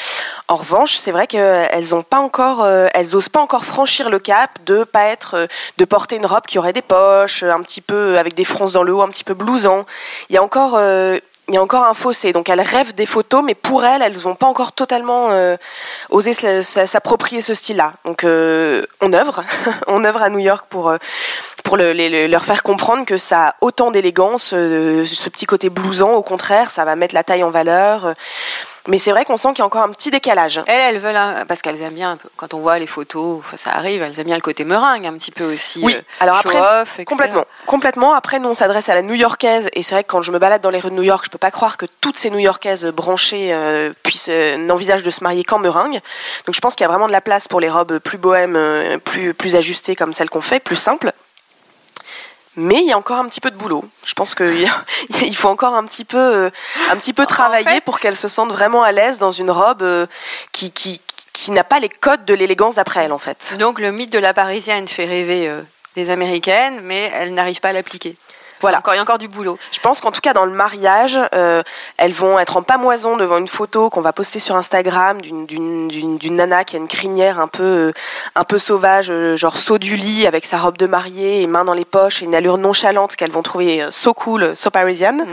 En 0.48 0.56
revanche, 0.56 0.96
c'est 0.96 1.12
vrai 1.12 1.26
qu'elles 1.26 1.94
ont 1.94 2.02
pas 2.02 2.20
encore, 2.20 2.64
euh, 2.64 2.86
elles 2.94 3.14
osent 3.14 3.28
pas 3.28 3.40
encore 3.40 3.66
franchir 3.66 4.08
le 4.08 4.18
cap 4.18 4.50
de 4.64 4.84
pas 4.84 5.04
être, 5.08 5.46
de 5.76 5.84
porter 5.84 6.16
une 6.16 6.24
robe 6.24 6.46
qui 6.46 6.58
aurait 6.58 6.72
des 6.72 6.80
poches, 6.80 7.42
un 7.42 7.60
petit 7.60 7.82
peu 7.82 8.18
avec 8.18 8.32
des 8.32 8.46
fronces 8.46 8.72
dans 8.72 8.84
le 8.84 8.94
haut, 8.94 9.02
un 9.02 9.08
petit 9.08 9.24
peu 9.24 9.34
blousant. 9.34 9.84
Il 10.30 10.34
y 10.34 10.38
a 10.38 10.42
encore 10.42 10.80
il 11.48 11.54
y 11.54 11.58
a 11.58 11.62
encore 11.62 11.84
un 11.84 11.94
fossé. 11.94 12.32
Donc 12.32 12.48
elles 12.48 12.60
rêvent 12.60 12.94
des 12.94 13.06
photos, 13.06 13.42
mais 13.44 13.54
pour 13.54 13.84
elles, 13.84 14.02
elles 14.02 14.18
vont 14.18 14.34
pas 14.34 14.46
encore 14.46 14.72
totalement 14.72 15.28
euh, 15.30 15.56
oser 16.10 16.32
s'approprier 16.62 17.40
ce 17.40 17.54
style-là. 17.54 17.92
Donc 18.04 18.24
euh, 18.24 18.82
on 19.00 19.12
œuvre, 19.12 19.44
on 19.86 20.04
œuvre 20.04 20.22
à 20.22 20.28
New 20.28 20.38
York 20.38 20.66
pour 20.68 20.90
euh, 20.90 20.96
pour 21.64 21.76
le, 21.76 22.26
leur 22.28 22.44
faire 22.44 22.62
comprendre 22.62 23.04
que 23.04 23.18
ça 23.18 23.48
a 23.48 23.54
autant 23.60 23.90
d'élégance, 23.90 24.50
ce 24.50 25.28
petit 25.28 25.46
côté 25.46 25.68
blousant. 25.68 26.12
Au 26.12 26.22
contraire, 26.22 26.70
ça 26.70 26.84
va 26.84 26.94
mettre 26.94 27.14
la 27.14 27.24
taille 27.24 27.42
en 27.42 27.50
valeur. 27.50 28.14
Mais 28.88 28.98
c'est 28.98 29.10
vrai 29.10 29.24
qu'on 29.24 29.36
sent 29.36 29.48
qu'il 29.48 29.58
y 29.60 29.62
a 29.62 29.66
encore 29.66 29.82
un 29.82 29.90
petit 29.90 30.10
décalage. 30.10 30.60
Elles, 30.66 30.94
elles 30.94 30.98
veulent, 31.00 31.44
parce 31.46 31.62
qu'elles 31.62 31.80
aiment 31.82 31.94
bien, 31.94 32.18
quand 32.36 32.54
on 32.54 32.60
voit 32.60 32.78
les 32.78 32.86
photos, 32.86 33.42
ça 33.56 33.70
arrive, 33.70 34.02
elles 34.02 34.18
aiment 34.20 34.26
bien 34.26 34.36
le 34.36 34.42
côté 34.42 34.64
meringue 34.64 35.06
un 35.06 35.14
petit 35.14 35.30
peu 35.30 35.44
aussi. 35.52 35.80
Oui, 35.82 35.94
euh, 35.94 36.00
alors 36.20 36.36
après, 36.36 37.04
complètement. 37.04 37.44
Complètement. 37.66 38.14
Après, 38.14 38.38
nous, 38.38 38.48
on 38.48 38.54
s'adresse 38.54 38.88
à 38.88 38.94
la 38.94 39.02
New-Yorkaise, 39.02 39.68
et 39.74 39.82
c'est 39.82 39.94
vrai 39.94 40.04
que 40.04 40.10
quand 40.10 40.22
je 40.22 40.32
me 40.32 40.38
balade 40.38 40.62
dans 40.62 40.70
les 40.70 40.80
rues 40.80 40.90
de 40.90 40.94
New 40.94 41.02
York, 41.02 41.24
je 41.24 41.30
peux 41.30 41.38
pas 41.38 41.50
croire 41.50 41.76
que 41.76 41.86
toutes 42.00 42.16
ces 42.16 42.30
New-Yorkaises 42.30 42.86
branchées 42.86 43.52
euh, 43.52 43.92
puissent 44.02 44.26
euh, 44.28 44.56
n'envisagent 44.56 45.02
de 45.02 45.10
se 45.10 45.22
marier 45.22 45.44
qu'en 45.44 45.58
meringue. 45.58 46.00
Donc 46.46 46.54
je 46.54 46.60
pense 46.60 46.74
qu'il 46.74 46.84
y 46.84 46.88
a 46.88 46.88
vraiment 46.88 47.08
de 47.08 47.12
la 47.12 47.20
place 47.20 47.48
pour 47.48 47.60
les 47.60 47.70
robes 47.70 47.98
plus 47.98 48.18
bohèmes, 48.18 48.58
plus, 49.04 49.34
plus 49.34 49.56
ajustées 49.56 49.96
comme 49.96 50.12
celles 50.12 50.30
qu'on 50.30 50.40
fait, 50.40 50.60
plus 50.60 50.76
simples 50.76 51.12
mais 52.56 52.80
il 52.80 52.86
y 52.86 52.92
a 52.92 52.98
encore 52.98 53.18
un 53.18 53.28
petit 53.28 53.40
peu 53.40 53.50
de 53.50 53.56
boulot. 53.56 53.84
Je 54.04 54.14
pense 54.14 54.34
qu'il 54.34 54.68
faut 55.34 55.48
encore 55.48 55.74
un 55.74 55.84
petit 55.84 56.04
peu, 56.04 56.18
euh, 56.18 56.50
un 56.90 56.96
petit 56.96 57.12
peu 57.12 57.26
travailler 57.26 57.80
pour 57.82 58.00
qu'elle 58.00 58.16
se 58.16 58.28
sente 58.28 58.50
vraiment 58.50 58.82
à 58.82 58.92
l'aise 58.92 59.18
dans 59.18 59.30
une 59.30 59.50
robe 59.50 59.82
euh, 59.82 60.06
qui, 60.52 60.72
qui, 60.72 61.00
qui 61.32 61.50
n'a 61.50 61.64
pas 61.64 61.78
les 61.78 61.88
codes 61.88 62.24
de 62.24 62.34
l'élégance 62.34 62.74
d'après 62.74 63.04
elle, 63.04 63.12
en 63.12 63.18
fait. 63.18 63.56
Donc 63.58 63.78
le 63.78 63.92
mythe 63.92 64.12
de 64.12 64.18
la 64.18 64.34
parisienne 64.34 64.88
fait 64.88 65.04
rêver 65.04 65.48
euh, 65.48 65.62
les 65.96 66.10
américaines, 66.10 66.80
mais 66.82 67.10
elle 67.14 67.34
n'arrive 67.34 67.60
pas 67.60 67.68
à 67.68 67.72
l'appliquer. 67.72 68.16
Voilà. 68.60 68.78
Encore, 68.78 68.94
il 68.94 68.96
y 68.96 69.00
a 69.00 69.02
encore 69.02 69.18
du 69.18 69.28
boulot. 69.28 69.58
Je 69.70 69.80
pense 69.80 70.00
qu'en 70.00 70.10
tout 70.10 70.20
cas, 70.20 70.32
dans 70.32 70.44
le 70.44 70.52
mariage, 70.52 71.18
euh, 71.34 71.62
elles 71.98 72.12
vont 72.12 72.38
être 72.38 72.56
en 72.56 72.62
pamoison 72.62 73.16
devant 73.16 73.38
une 73.38 73.48
photo 73.48 73.90
qu'on 73.90 74.00
va 74.00 74.12
poster 74.12 74.38
sur 74.38 74.56
Instagram 74.56 75.20
d'une 75.20 76.36
nana 76.36 76.64
qui 76.64 76.76
a 76.76 76.78
une 76.78 76.88
crinière 76.88 77.38
un 77.40 77.48
peu, 77.48 77.62
euh, 77.62 77.92
un 78.34 78.44
peu 78.44 78.58
sauvage, 78.58 79.08
euh, 79.10 79.36
genre 79.36 79.56
saut 79.56 79.78
du 79.78 79.96
lit 79.96 80.26
avec 80.26 80.46
sa 80.46 80.58
robe 80.58 80.78
de 80.78 80.86
mariée 80.86 81.42
et 81.42 81.46
main 81.46 81.64
dans 81.64 81.74
les 81.74 81.84
poches 81.84 82.22
et 82.22 82.24
une 82.24 82.34
allure 82.34 82.58
nonchalante 82.58 83.16
qu'elles 83.16 83.30
vont 83.30 83.42
trouver 83.42 83.86
so 83.90 84.14
cool, 84.14 84.56
so 84.56 84.70
Parisian. 84.70 85.12
Mhm. 85.12 85.26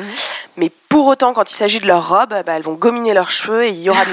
Mais 0.58 0.72
pour 0.90 1.08
autant, 1.08 1.34
quand 1.34 1.50
il 1.50 1.56
s'agit 1.56 1.80
de 1.80 1.88
leur 1.88 2.08
robe, 2.08 2.30
bah, 2.46 2.54
elles 2.56 2.62
vont 2.62 2.74
gominer 2.74 3.16
leurs 3.16 3.32
cheveux 3.32 3.64
et 3.64 3.70
il 3.70 3.82
y 3.82 3.90
aura 3.90 4.06
de 4.06 4.12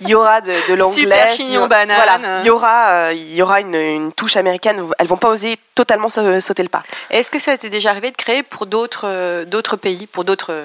il 0.00 0.08
y 0.08 0.14
aura 0.14 0.40
de, 0.40 0.52
de 0.68 0.74
l'anglais. 0.74 1.02
Super 1.02 1.30
chignon 1.32 1.66
banane. 1.66 1.96
Voilà, 1.96 2.40
il 2.40 2.46
y 2.46 2.50
aura, 2.50 3.12
il 3.12 3.34
y 3.34 3.42
aura 3.42 3.60
une, 3.60 3.74
une, 3.74 4.12
touche 4.12 4.36
américaine. 4.36 4.80
Elles 4.98 5.08
vont 5.08 5.16
pas 5.16 5.28
oser 5.28 5.56
totalement 5.74 6.08
sauter 6.08 6.62
le 6.62 6.68
pas. 6.68 6.82
Est-ce 7.10 7.30
que 7.30 7.38
ça 7.38 7.56
t'est 7.56 7.70
déjà 7.70 7.90
arrivé 7.90 8.10
de 8.10 8.16
créer 8.16 8.41
pour 8.42 8.66
d'autres 8.66 9.06
euh, 9.06 9.44
d'autres 9.44 9.76
pays, 9.76 10.06
pour 10.06 10.24
d'autres 10.24 10.64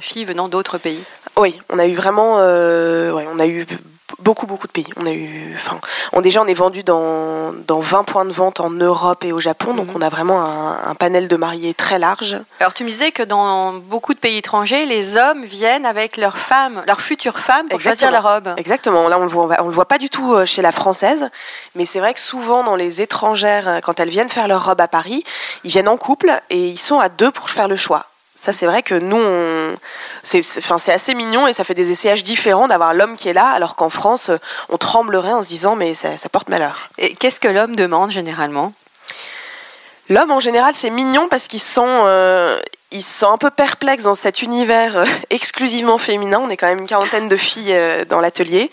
filles 0.00 0.24
venant 0.24 0.48
d'autres 0.48 0.78
pays? 0.78 1.02
Oui, 1.36 1.58
on 1.68 1.78
a 1.78 1.86
eu 1.86 1.94
vraiment, 1.94 2.38
euh, 2.40 3.12
on 3.12 3.38
a 3.38 3.46
eu 3.46 3.66
beaucoup 4.18 4.46
beaucoup 4.46 4.66
de 4.66 4.72
pays. 4.72 4.86
On 4.96 5.06
a 5.06 5.12
eu, 5.12 5.54
enfin, 5.56 5.78
on 6.12 6.20
déjà 6.20 6.42
on 6.42 6.46
est 6.46 6.54
vendu 6.54 6.82
dans, 6.82 7.52
dans 7.66 7.80
20 7.80 8.04
points 8.04 8.24
de 8.24 8.32
vente 8.32 8.60
en 8.60 8.70
Europe 8.70 9.24
et 9.24 9.32
au 9.32 9.40
Japon, 9.40 9.74
donc 9.74 9.88
mhm. 9.88 9.96
on 9.96 10.02
a 10.02 10.08
vraiment 10.08 10.42
un, 10.42 10.94
panel 10.94 11.28
de 11.28 11.36
mariés 11.36 11.74
très 11.74 11.98
large. 11.98 12.38
Alors 12.60 12.72
tu 12.72 12.84
me 12.84 12.88
disais 12.88 13.12
que 13.12 13.22
dans 13.22 13.74
beaucoup 13.74 14.14
de 14.14 14.18
pays 14.18 14.38
étrangers, 14.38 14.86
les 14.86 15.16
hommes 15.16 15.44
viennent 15.44 15.84
avec 15.84 16.16
leurs 16.16 16.38
femmes, 16.38 16.82
leurs 16.86 17.00
futures 17.00 17.38
femmes 17.38 17.68
pour 17.68 17.80
choisir 17.80 18.10
la 18.10 18.20
robe. 18.20 18.54
Exactement. 18.56 19.08
Là 19.08 19.18
on 19.18 19.22
le 19.22 19.28
voit, 19.28 19.48
on 19.60 19.68
le 19.68 19.74
voit 19.74 19.88
pas 19.88 19.98
du 19.98 20.08
tout 20.08 20.32
euh, 20.32 20.46
chez 20.46 20.62
la 20.62 20.72
française, 20.72 21.28
mais 21.74 21.84
c'est 21.84 22.00
vrai 22.00 22.14
que 22.14 22.20
souvent 22.20 22.64
dans 22.64 22.76
les 22.76 23.02
étrangères, 23.02 23.68
euh, 23.68 23.80
quand 23.80 24.00
elles 24.00 24.08
viennent 24.08 24.28
faire 24.28 24.48
leur 24.48 24.64
robe 24.64 24.80
à 24.80 24.88
Paris, 24.88 25.24
ils 25.64 25.70
viennent 25.70 25.88
en 25.88 25.96
couple 25.96 26.32
et 26.50 26.68
ils 26.68 26.78
sont 26.78 26.98
à 26.98 27.08
deux 27.08 27.30
pour 27.30 27.50
faire 27.50 27.68
le 27.68 27.76
choix. 27.76 28.06
Ça, 28.36 28.52
c'est 28.52 28.66
vrai 28.66 28.82
que 28.82 28.94
nous, 28.94 29.76
c'est, 30.22 30.42
assez 30.90 31.14
mignon 31.14 31.46
et 31.46 31.52
ça 31.52 31.64
fait 31.64 31.74
des 31.74 31.90
essayages 31.90 32.22
différents 32.22 32.68
d'avoir 32.68 32.92
l'homme 32.92 33.16
qui 33.16 33.28
est 33.28 33.32
là, 33.32 33.48
alors 33.48 33.76
qu'en 33.76 33.88
France, 33.88 34.30
on 34.68 34.76
tremblerait 34.76 35.32
en 35.32 35.42
se 35.42 35.48
disant 35.48 35.74
mais 35.74 35.94
ça, 35.94 36.10
porte 36.30 36.48
malheur. 36.48 36.90
Et 36.98 37.14
qu'est-ce 37.14 37.40
que 37.40 37.48
l'homme 37.48 37.76
demande 37.76 38.10
généralement? 38.10 38.72
L'homme 40.08 40.30
en 40.30 40.40
général, 40.40 40.74
c'est 40.74 40.90
mignon 40.90 41.28
parce 41.28 41.48
qu'ils 41.48 41.60
sont, 41.60 41.84
euh, 41.86 42.60
ils 42.96 43.02
sont 43.02 43.30
un 43.30 43.36
peu 43.36 43.50
perplexes 43.50 44.04
dans 44.04 44.14
cet 44.14 44.42
univers 44.42 44.96
euh, 44.96 45.04
exclusivement 45.30 45.98
féminin. 45.98 46.40
On 46.42 46.50
est 46.50 46.56
quand 46.56 46.66
même 46.66 46.78
une 46.78 46.86
quarantaine 46.86 47.28
de 47.28 47.36
filles 47.36 47.74
euh, 47.74 48.04
dans 48.04 48.20
l'atelier. 48.20 48.70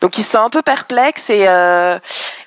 Donc 0.00 0.18
ils 0.18 0.24
sont 0.24 0.38
un 0.38 0.50
peu 0.50 0.62
perplexes 0.62 1.30
et, 1.30 1.44
euh, 1.46 1.98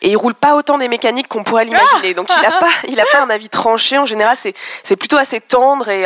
et 0.01 0.10
ils 0.10 0.17
roulent 0.17 0.34
pas 0.34 0.55
autant 0.55 0.77
des 0.77 0.88
mécaniques 0.88 1.27
qu'on 1.27 1.43
pourrait 1.43 1.65
l'imaginer. 1.65 2.13
Donc 2.13 2.27
il 2.29 2.45
a 2.45 2.51
pas, 2.51 2.69
il 2.88 2.99
a 2.99 3.05
pas 3.05 3.21
un 3.21 3.29
avis 3.29 3.49
tranché. 3.49 3.97
En 3.97 4.05
général, 4.05 4.36
c'est, 4.38 4.95
plutôt 4.95 5.17
assez 5.17 5.39
tendre 5.39 5.89
et, 5.89 6.03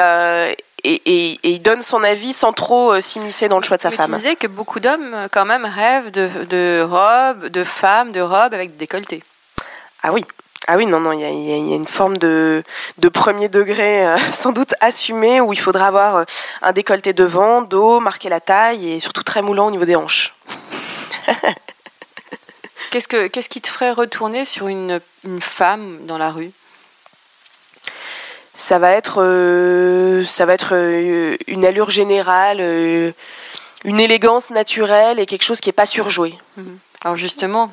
et, 0.83 1.01
et, 1.05 1.39
il 1.43 1.61
donne 1.61 1.81
son 1.81 2.03
avis 2.03 2.33
sans 2.33 2.53
trop 2.53 2.99
s'immiscer 3.01 3.47
dans 3.47 3.57
le 3.57 3.63
choix 3.63 3.77
de 3.77 3.81
sa 3.81 3.89
Mais 3.89 3.95
femme. 3.95 4.11
Tu 4.11 4.17
disais 4.17 4.35
que 4.35 4.47
beaucoup 4.47 4.79
d'hommes 4.79 5.27
quand 5.31 5.45
même 5.45 5.65
rêvent 5.65 6.11
de, 6.11 6.29
de 6.49 6.85
robes, 6.87 7.47
de 7.47 7.63
femmes, 7.63 8.11
de 8.11 8.21
robes 8.21 8.53
avec 8.53 8.71
des 8.71 8.77
décolletés. 8.77 9.23
Ah 10.03 10.13
oui. 10.13 10.23
Ah 10.67 10.77
oui, 10.77 10.87
non, 10.87 10.99
non, 10.99 11.11
il 11.11 11.19
y 11.19 11.23
a, 11.23 11.29
y 11.29 11.73
a, 11.73 11.75
une 11.75 11.87
forme 11.87 12.17
de, 12.17 12.63
de 12.97 13.09
premier 13.09 13.49
degré 13.49 14.07
euh, 14.07 14.17
sans 14.33 14.51
doute 14.51 14.73
assumé 14.79 15.39
où 15.39 15.53
il 15.53 15.59
faudra 15.59 15.87
avoir 15.87 16.15
euh, 16.17 16.23
un 16.63 16.71
décolleté 16.71 17.13
devant, 17.13 17.61
dos, 17.61 17.99
marquer 17.99 18.29
la 18.29 18.39
taille 18.39 18.93
et 18.93 18.99
surtout 18.99 19.23
très 19.23 19.43
moulant 19.43 19.67
au 19.67 19.71
niveau 19.71 19.85
des 19.85 19.95
hanches. 19.95 20.33
qu'est-ce, 22.89 23.07
que, 23.07 23.27
qu'est-ce 23.27 23.49
qui 23.49 23.61
te 23.61 23.69
ferait 23.69 23.91
retourner 23.91 24.45
sur 24.45 24.67
une, 24.67 24.99
une 25.23 25.41
femme 25.41 25.99
dans 26.07 26.17
la 26.17 26.31
rue? 26.31 26.51
Ça 28.55 28.79
va 28.79 28.91
être, 28.91 29.21
euh, 29.21 30.23
ça 30.23 30.47
va 30.47 30.53
être 30.53 30.73
euh, 30.73 31.37
une 31.45 31.65
allure 31.65 31.91
générale, 31.91 32.59
une 33.83 33.99
élégance 33.99 34.49
naturelle 34.49 35.19
et 35.19 35.27
quelque 35.27 35.43
chose 35.43 35.59
qui 35.59 35.69
n'est 35.69 35.73
pas 35.73 35.85
surjoué. 35.85 36.35
Mhm. 36.57 36.79
Alors 37.05 37.17
justement, 37.17 37.69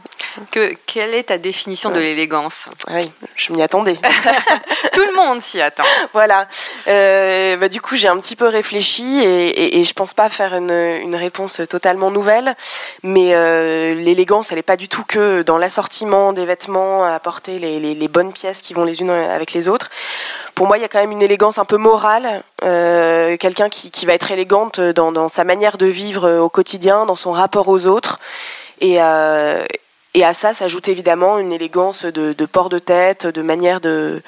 que, 0.51 0.75
quelle 0.85 1.15
est 1.15 1.23
ta 1.23 1.39
définition 1.39 1.89
de 1.89 1.99
l'élégance? 1.99 2.67
Oui, 2.91 3.11
je 3.35 3.55
m'y 3.55 3.63
attendais. 3.63 3.95
Tout 4.93 5.01
le 5.01 5.17
monde 5.17 5.41
s'y 5.41 5.59
attend. 5.59 5.85
Voilà. 6.13 6.47
Euh, 6.87 7.57
bah, 7.57 7.71
du 7.71 7.81
coup, 7.81 7.97
j'ai 7.97 8.09
un 8.09 8.19
petit 8.19 8.37
peu 8.37 8.47
réfléchi 8.47 9.21
et, 9.21 9.47
et, 9.49 9.79
et 9.79 9.85
je 9.85 9.95
pense 9.95 10.13
pas 10.13 10.29
faire 10.29 10.55
une, 10.55 10.71
une, 10.71 11.17
réponse 11.17 11.63
totalement 11.67 12.11
nouvelle, 12.11 12.55
mais 13.03 13.31
euh, 13.33 13.95
l'élégance, 13.95 14.53
elle 14.53 14.59
n'est 14.59 14.63
pas 14.63 14.77
du 14.77 14.89
tout 14.89 15.05
que 15.09 15.41
dans 15.41 15.57
l'assortiment 15.57 16.35
des 16.35 16.45
vêtements, 16.45 17.07
apporter 17.07 17.59
les, 17.59 17.81
les, 17.81 17.95
les, 17.95 18.09
bonnes 18.09 18.35
pièces 18.35 18.61
qui 18.61 18.75
vont 18.75 18.85
les 18.85 19.01
unes 19.01 19.09
avec 19.09 19.55
les 19.55 19.67
autres. 19.67 19.89
Pour 20.55 20.67
moi, 20.67 20.77
il 20.77 20.83
y 20.83 20.85
a 20.85 20.89
quand 20.89 21.01
même 21.01 21.13
une 21.13 21.23
élégance 21.23 21.57
un 21.57 21.65
peu 21.65 21.79
morale, 21.79 22.43
euh, 22.65 23.39
quelqu'un 23.39 23.71
qui, 23.71 23.91
qui, 23.91 24.05
va 24.05 24.13
être 24.13 24.31
élégante 24.31 24.79
dans, 24.79 25.11
dans 25.11 25.31
sa 25.31 25.45
manière 25.45 25.79
de 25.79 25.87
vivre 25.87 26.31
au 26.39 26.51
quotidien, 26.51 27.07
dans 27.07 27.17
son 27.17 27.33
rapport 27.33 27.69
aux 27.69 27.87
autres. 27.87 28.21
Et, 28.83 28.97
euh, 29.01 29.65
et 30.15 30.25
à 30.25 30.35
ça 30.35 30.53
s'ajoute 30.53 30.89
évidemment 30.89 31.39
une 31.39 31.53
élégance 31.53 32.05
de, 32.05 32.35
port 32.47 32.69
de 32.69 32.81
tête, 32.81 33.27
de 33.27 33.41
manière 33.41 33.81
de 33.81 34.21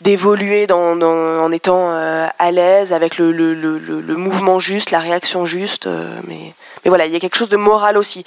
d'évoluer 0.00 0.66
en 0.70 1.52
étant 1.52 1.90
euh, 1.90 2.26
à 2.38 2.50
l'aise 2.52 2.92
avec 2.92 3.18
le, 3.18 3.32
le, 3.32 3.52
le, 3.52 3.78
le, 3.78 4.16
mouvement 4.16 4.60
juste, 4.60 4.92
la 4.92 5.00
réaction 5.00 5.44
juste. 5.44 5.88
Euh, 5.88 6.18
mais, 6.26 6.54
mais 6.84 6.88
voilà, 6.88 7.04
il 7.06 7.12
y 7.12 7.16
a 7.16 7.18
quelque 7.20 7.36
chose 7.36 7.50
de 7.50 7.56
moral 7.56 7.98
aussi. 7.98 8.24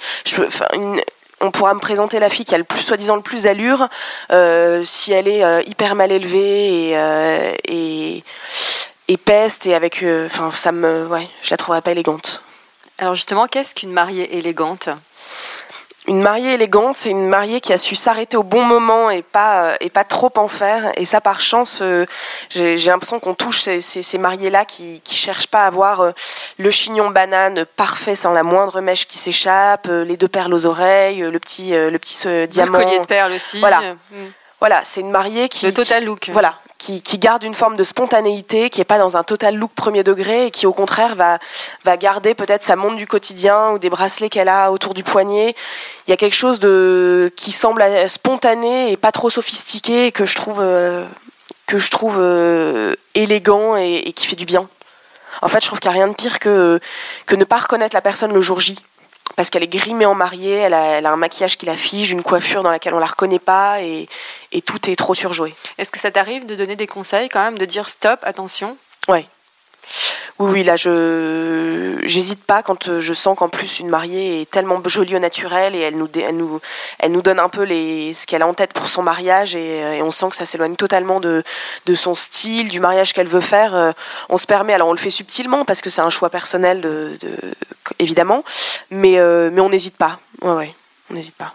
On 1.40 1.50
pourra 1.50 1.72
me 1.72 1.80
présenter 1.80 2.20
la 2.20 2.28
fille 2.28 2.44
qui 2.44 2.54
a 2.54 2.58
le 2.58 2.64
plus 2.64 2.82
soi-disant 2.82 3.16
le 3.16 3.22
plus 3.22 3.46
allure 3.46 3.88
si 4.84 5.12
elle 5.12 5.26
est 5.26 5.66
hyper 5.66 5.94
mal 5.94 6.12
élevée 6.12 6.90
et, 6.90 6.96
et, 7.64 8.24
et 9.08 9.16
peste 9.16 9.64
et 9.64 9.74
avec 9.74 10.04
enfin 10.26 10.50
ça 10.54 10.70
me 10.70 11.06
ouais 11.06 11.26
je 11.40 11.50
la 11.50 11.56
trouverais 11.56 11.80
pas 11.80 11.92
élégante 11.92 12.42
alors 12.98 13.14
justement 13.14 13.46
qu'est-ce 13.46 13.74
qu'une 13.74 13.92
mariée 13.92 14.36
élégante? 14.36 14.90
Une 16.06 16.22
mariée 16.22 16.54
élégante, 16.54 16.96
c'est 16.96 17.10
une 17.10 17.28
mariée 17.28 17.60
qui 17.60 17.72
a 17.72 17.78
su 17.78 17.94
s'arrêter 17.94 18.36
au 18.36 18.42
bon 18.42 18.62
moment 18.62 19.10
et 19.10 19.22
pas, 19.22 19.64
euh, 19.64 19.76
et 19.80 19.90
pas 19.90 20.04
trop 20.04 20.32
en 20.36 20.48
faire. 20.48 20.92
Et 20.96 21.04
ça, 21.04 21.20
par 21.20 21.40
chance, 21.40 21.80
euh, 21.82 22.06
j'ai 22.48 22.76
l'impression 22.76 23.20
qu'on 23.20 23.34
touche 23.34 23.60
ces, 23.60 23.80
ces, 23.80 24.02
ces 24.02 24.18
mariés-là 24.18 24.64
qui 24.64 25.02
ne 25.06 25.14
cherchent 25.14 25.48
pas 25.48 25.64
à 25.64 25.66
avoir 25.66 26.00
euh, 26.00 26.12
le 26.58 26.70
chignon 26.70 27.10
banane 27.10 27.66
parfait 27.76 28.14
sans 28.14 28.32
la 28.32 28.42
moindre 28.42 28.80
mèche 28.80 29.06
qui 29.06 29.18
s'échappe, 29.18 29.88
euh, 29.88 30.04
les 30.04 30.16
deux 30.16 30.28
perles 30.28 30.54
aux 30.54 30.64
oreilles, 30.64 31.20
le 31.20 31.38
petit, 31.38 31.72
le 31.72 31.98
petit 31.98 32.26
diamant. 32.48 32.78
Le 32.78 32.84
collier 32.84 32.98
de 32.98 33.06
perles 33.06 33.32
aussi. 33.32 33.60
Voilà. 33.60 33.80
Mmh. 34.10 34.16
Voilà, 34.60 34.82
c'est 34.84 35.00
une 35.00 35.10
mariée 35.10 35.48
qui. 35.48 35.66
Le 35.66 35.72
total 35.72 36.04
look. 36.04 36.20
Qui, 36.20 36.30
voilà, 36.32 36.58
qui, 36.76 37.02
qui, 37.02 37.18
garde 37.18 37.42
une 37.44 37.54
forme 37.54 37.76
de 37.76 37.84
spontanéité, 37.84 38.68
qui 38.68 38.80
n'est 38.80 38.84
pas 38.84 38.98
dans 38.98 39.16
un 39.16 39.22
total 39.22 39.56
look 39.56 39.70
premier 39.74 40.02
degré 40.04 40.46
et 40.46 40.50
qui 40.50 40.66
au 40.66 40.72
contraire 40.74 41.16
va, 41.16 41.38
va 41.84 41.96
garder 41.96 42.34
peut-être 42.34 42.62
sa 42.62 42.76
montre 42.76 42.96
du 42.96 43.06
quotidien 43.06 43.70
ou 43.70 43.78
des 43.78 43.88
bracelets 43.88 44.28
qu'elle 44.28 44.48
a 44.48 44.70
autour 44.70 44.92
du 44.92 45.02
poignet. 45.02 45.54
Il 46.06 46.10
y 46.10 46.12
a 46.12 46.18
quelque 46.18 46.36
chose 46.36 46.60
de 46.60 47.32
qui 47.36 47.52
semble 47.52 47.82
spontané 48.08 48.92
et 48.92 48.96
pas 48.98 49.12
trop 49.12 49.30
sophistiqué 49.30 50.06
et 50.06 50.12
que 50.12 50.26
je 50.26 50.34
trouve, 50.34 50.60
euh, 50.60 51.06
que 51.66 51.78
je 51.78 51.90
trouve 51.90 52.16
euh, 52.18 52.94
élégant 53.14 53.76
et, 53.76 54.02
et, 54.06 54.12
qui 54.12 54.26
fait 54.26 54.36
du 54.36 54.44
bien. 54.44 54.68
En 55.40 55.48
fait, 55.48 55.62
je 55.62 55.66
trouve 55.68 55.80
qu'il 55.80 55.90
n'y 55.90 55.96
a 55.96 56.00
rien 56.00 56.08
de 56.08 56.16
pire 56.16 56.38
que, 56.38 56.80
que 57.24 57.34
ne 57.34 57.44
pas 57.44 57.58
reconnaître 57.58 57.96
la 57.96 58.02
personne 58.02 58.32
le 58.34 58.42
jour 58.42 58.60
J 58.60 58.78
parce 59.36 59.50
qu'elle 59.50 59.62
est 59.62 59.68
grimée 59.68 60.06
en 60.06 60.14
mariée, 60.14 60.54
elle 60.54 60.74
a, 60.74 60.98
elle 60.98 61.06
a, 61.06 61.12
un 61.12 61.16
maquillage 61.16 61.56
qui 61.56 61.66
la 61.66 61.76
fige, 61.76 62.10
une 62.10 62.22
coiffure 62.22 62.62
dans 62.62 62.70
laquelle 62.70 62.94
on 62.94 62.98
la 62.98 63.06
reconnaît 63.06 63.38
pas 63.38 63.82
et, 63.82 64.06
et 64.52 64.62
tout 64.62 64.90
est 64.90 64.96
trop 64.96 65.14
surjoué. 65.14 65.54
Est-ce 65.78 65.90
que 65.90 65.98
ça 65.98 66.10
t'arrive 66.10 66.46
de 66.46 66.54
donner 66.54 66.76
des 66.76 66.86
conseils 66.86 67.28
quand 67.28 67.42
même, 67.42 67.58
de 67.58 67.64
dire 67.64 67.88
stop, 67.88 68.20
attention? 68.22 68.76
Ouais. 69.08 69.26
Oui, 70.38 70.50
oui, 70.52 70.62
là, 70.62 70.76
je 70.76 71.98
j'hésite 72.04 72.42
pas 72.42 72.62
quand 72.62 72.98
je 72.98 73.12
sens 73.12 73.36
qu'en 73.36 73.48
plus 73.48 73.78
une 73.80 73.88
mariée 73.88 74.40
est 74.40 74.50
tellement 74.50 74.80
jolie 74.86 75.14
au 75.14 75.18
naturel 75.18 75.74
et 75.76 75.80
elle 75.80 75.96
nous, 75.96 76.08
elle 76.14 76.36
nous, 76.36 76.60
elle 76.98 77.12
nous 77.12 77.20
donne 77.20 77.38
un 77.38 77.50
peu 77.50 77.62
les, 77.62 78.14
ce 78.14 78.26
qu'elle 78.26 78.42
a 78.42 78.46
en 78.46 78.54
tête 78.54 78.72
pour 78.72 78.88
son 78.88 79.02
mariage 79.02 79.54
et, 79.54 79.96
et 79.96 80.02
on 80.02 80.10
sent 80.10 80.30
que 80.30 80.36
ça 80.36 80.46
s'éloigne 80.46 80.76
totalement 80.76 81.20
de, 81.20 81.42
de 81.84 81.94
son 81.94 82.14
style, 82.14 82.70
du 82.70 82.80
mariage 82.80 83.12
qu'elle 83.12 83.28
veut 83.28 83.42
faire. 83.42 83.94
On 84.30 84.38
se 84.38 84.46
permet, 84.46 84.72
alors 84.72 84.88
on 84.88 84.92
le 84.92 84.98
fait 84.98 85.10
subtilement 85.10 85.64
parce 85.66 85.82
que 85.82 85.90
c'est 85.90 86.00
un 86.00 86.10
choix 86.10 86.30
personnel, 86.30 86.80
de, 86.80 87.18
de 87.20 87.36
évidemment, 87.98 88.44
mais, 88.90 89.18
euh, 89.18 89.50
mais 89.52 89.60
on 89.60 89.68
n'hésite 89.68 89.96
pas. 89.96 90.18
Ouais, 90.42 90.52
ouais, 90.52 90.74
on 91.10 91.14
n'hésite 91.14 91.36
pas. 91.36 91.54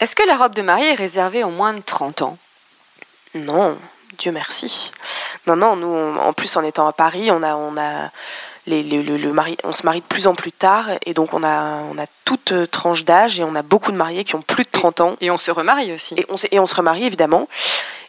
Est-ce 0.00 0.14
que 0.14 0.22
la 0.26 0.36
robe 0.36 0.54
de 0.54 0.62
mariée 0.62 0.90
est 0.90 0.94
réservée 0.94 1.44
aux 1.44 1.50
moins 1.50 1.72
de 1.72 1.80
30 1.80 2.22
ans? 2.22 2.38
Non. 3.34 3.78
Dieu 4.18 4.32
merci. 4.32 4.92
Non, 5.46 5.56
non, 5.56 5.76
nous, 5.76 5.88
on, 5.88 6.16
en 6.16 6.32
plus, 6.32 6.56
en 6.56 6.64
étant 6.64 6.86
à 6.86 6.92
Paris, 6.92 7.30
on 7.30 7.42
a, 7.42 7.56
on 7.56 7.76
a 7.76 8.10
les, 8.66 8.82
le, 8.82 9.02
le, 9.02 9.16
le 9.16 9.32
mari, 9.32 9.56
on 9.64 9.72
se 9.72 9.84
marie 9.84 10.00
de 10.00 10.06
plus 10.06 10.26
en 10.26 10.34
plus 10.34 10.52
tard, 10.52 10.86
et 11.04 11.12
donc 11.12 11.34
on 11.34 11.42
a, 11.44 11.82
on 11.92 11.98
a 11.98 12.06
toute 12.24 12.70
tranche 12.70 13.04
d'âge, 13.04 13.38
et 13.40 13.44
on 13.44 13.54
a 13.54 13.62
beaucoup 13.62 13.92
de 13.92 13.96
mariés 13.96 14.24
qui 14.24 14.34
ont 14.36 14.42
plus 14.42 14.64
de 14.64 14.70
30 14.70 15.00
ans. 15.00 15.16
Et 15.20 15.30
on 15.30 15.38
se 15.38 15.50
remarie 15.50 15.92
aussi. 15.92 16.14
Et 16.14 16.24
on, 16.28 16.36
et 16.50 16.58
on 16.58 16.66
se 16.66 16.74
remarie, 16.74 17.04
évidemment. 17.04 17.48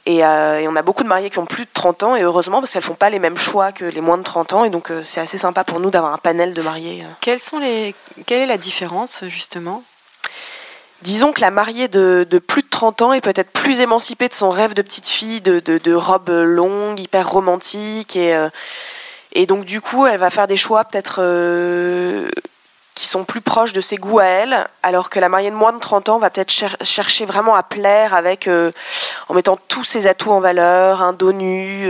Et, 0.05 0.23
euh, 0.23 0.59
et, 0.59 0.67
on 0.67 0.75
a 0.75 0.81
beaucoup 0.81 1.03
de 1.03 1.09
mariés 1.09 1.29
qui 1.29 1.39
ont 1.39 1.45
plus 1.45 1.65
de 1.65 1.69
30 1.73 2.03
ans, 2.03 2.15
et 2.15 2.21
heureusement, 2.21 2.61
parce 2.61 2.71
qu'elles 2.71 2.83
font 2.83 2.93
pas 2.93 3.09
les 3.09 3.19
mêmes 3.19 3.37
choix 3.37 3.71
que 3.71 3.85
les 3.85 4.01
moins 4.01 4.17
de 4.17 4.23
30 4.23 4.53
ans, 4.53 4.63
et 4.63 4.69
donc 4.69 4.91
euh, 4.91 5.03
c'est 5.03 5.19
assez 5.19 5.37
sympa 5.37 5.63
pour 5.63 5.79
nous 5.79 5.89
d'avoir 5.89 6.13
un 6.13 6.17
panel 6.17 6.53
de 6.53 6.61
mariés. 6.61 7.05
Quelles 7.21 7.39
sont 7.39 7.59
les... 7.59 7.95
Quelle 8.25 8.41
est 8.41 8.47
la 8.47 8.57
différence, 8.57 9.25
justement 9.27 9.83
disons 11.01 11.33
que 11.33 11.41
la 11.41 11.51
mariée 11.51 11.87
de, 11.87 12.25
plus 12.45 12.61
de 12.61 12.69
30 12.69 13.01
ans 13.01 13.13
est 13.13 13.21
peut-être 13.21 13.51
plus 13.51 13.81
émancipée 13.81 14.27
de 14.27 14.33
son 14.33 14.49
rêve 14.49 14.73
de 14.73 14.81
petite 14.81 15.07
fille, 15.07 15.41
de, 15.41 15.93
robe 15.93 16.29
longue, 16.29 16.99
hyper 16.99 17.29
romantique. 17.29 18.15
Et, 18.15 18.35
euh, 18.35 18.49
et 19.33 19.45
donc, 19.45 19.65
du 19.65 19.81
coup, 19.81 20.05
elle 20.05 20.19
va 20.19 20.29
faire 20.29 20.47
des 20.47 20.57
choix 20.57 20.83
peut-être 20.85 21.17
euh, 21.19 22.27
qui 22.95 23.07
sont 23.07 23.25
plus 23.25 23.41
proches 23.41 23.73
de 23.73 23.81
ses 23.81 23.97
goûts 23.97 24.19
à 24.19 24.25
elle, 24.25 24.67
alors 24.83 25.09
que 25.09 25.19
la 25.19 25.29
mariée 25.29 25.51
de 25.51 25.55
moins 25.55 25.73
de 25.73 25.79
30 25.79 26.09
ans 26.09 26.19
va 26.19 26.29
peut-être 26.29 26.51
cher 26.51 26.77
chercher 26.81 27.25
vraiment 27.25 27.55
à 27.55 27.63
plaire 27.63 28.13
avec, 28.13 28.47
euh, 28.47 28.71
en 29.27 29.33
mettant 29.33 29.57
tous 29.67 29.83
ses 29.83 30.07
atouts 30.07 30.31
en 30.31 30.39
valeur, 30.39 31.01
un 31.01 31.13
dos 31.13 31.33
nu 31.33 31.89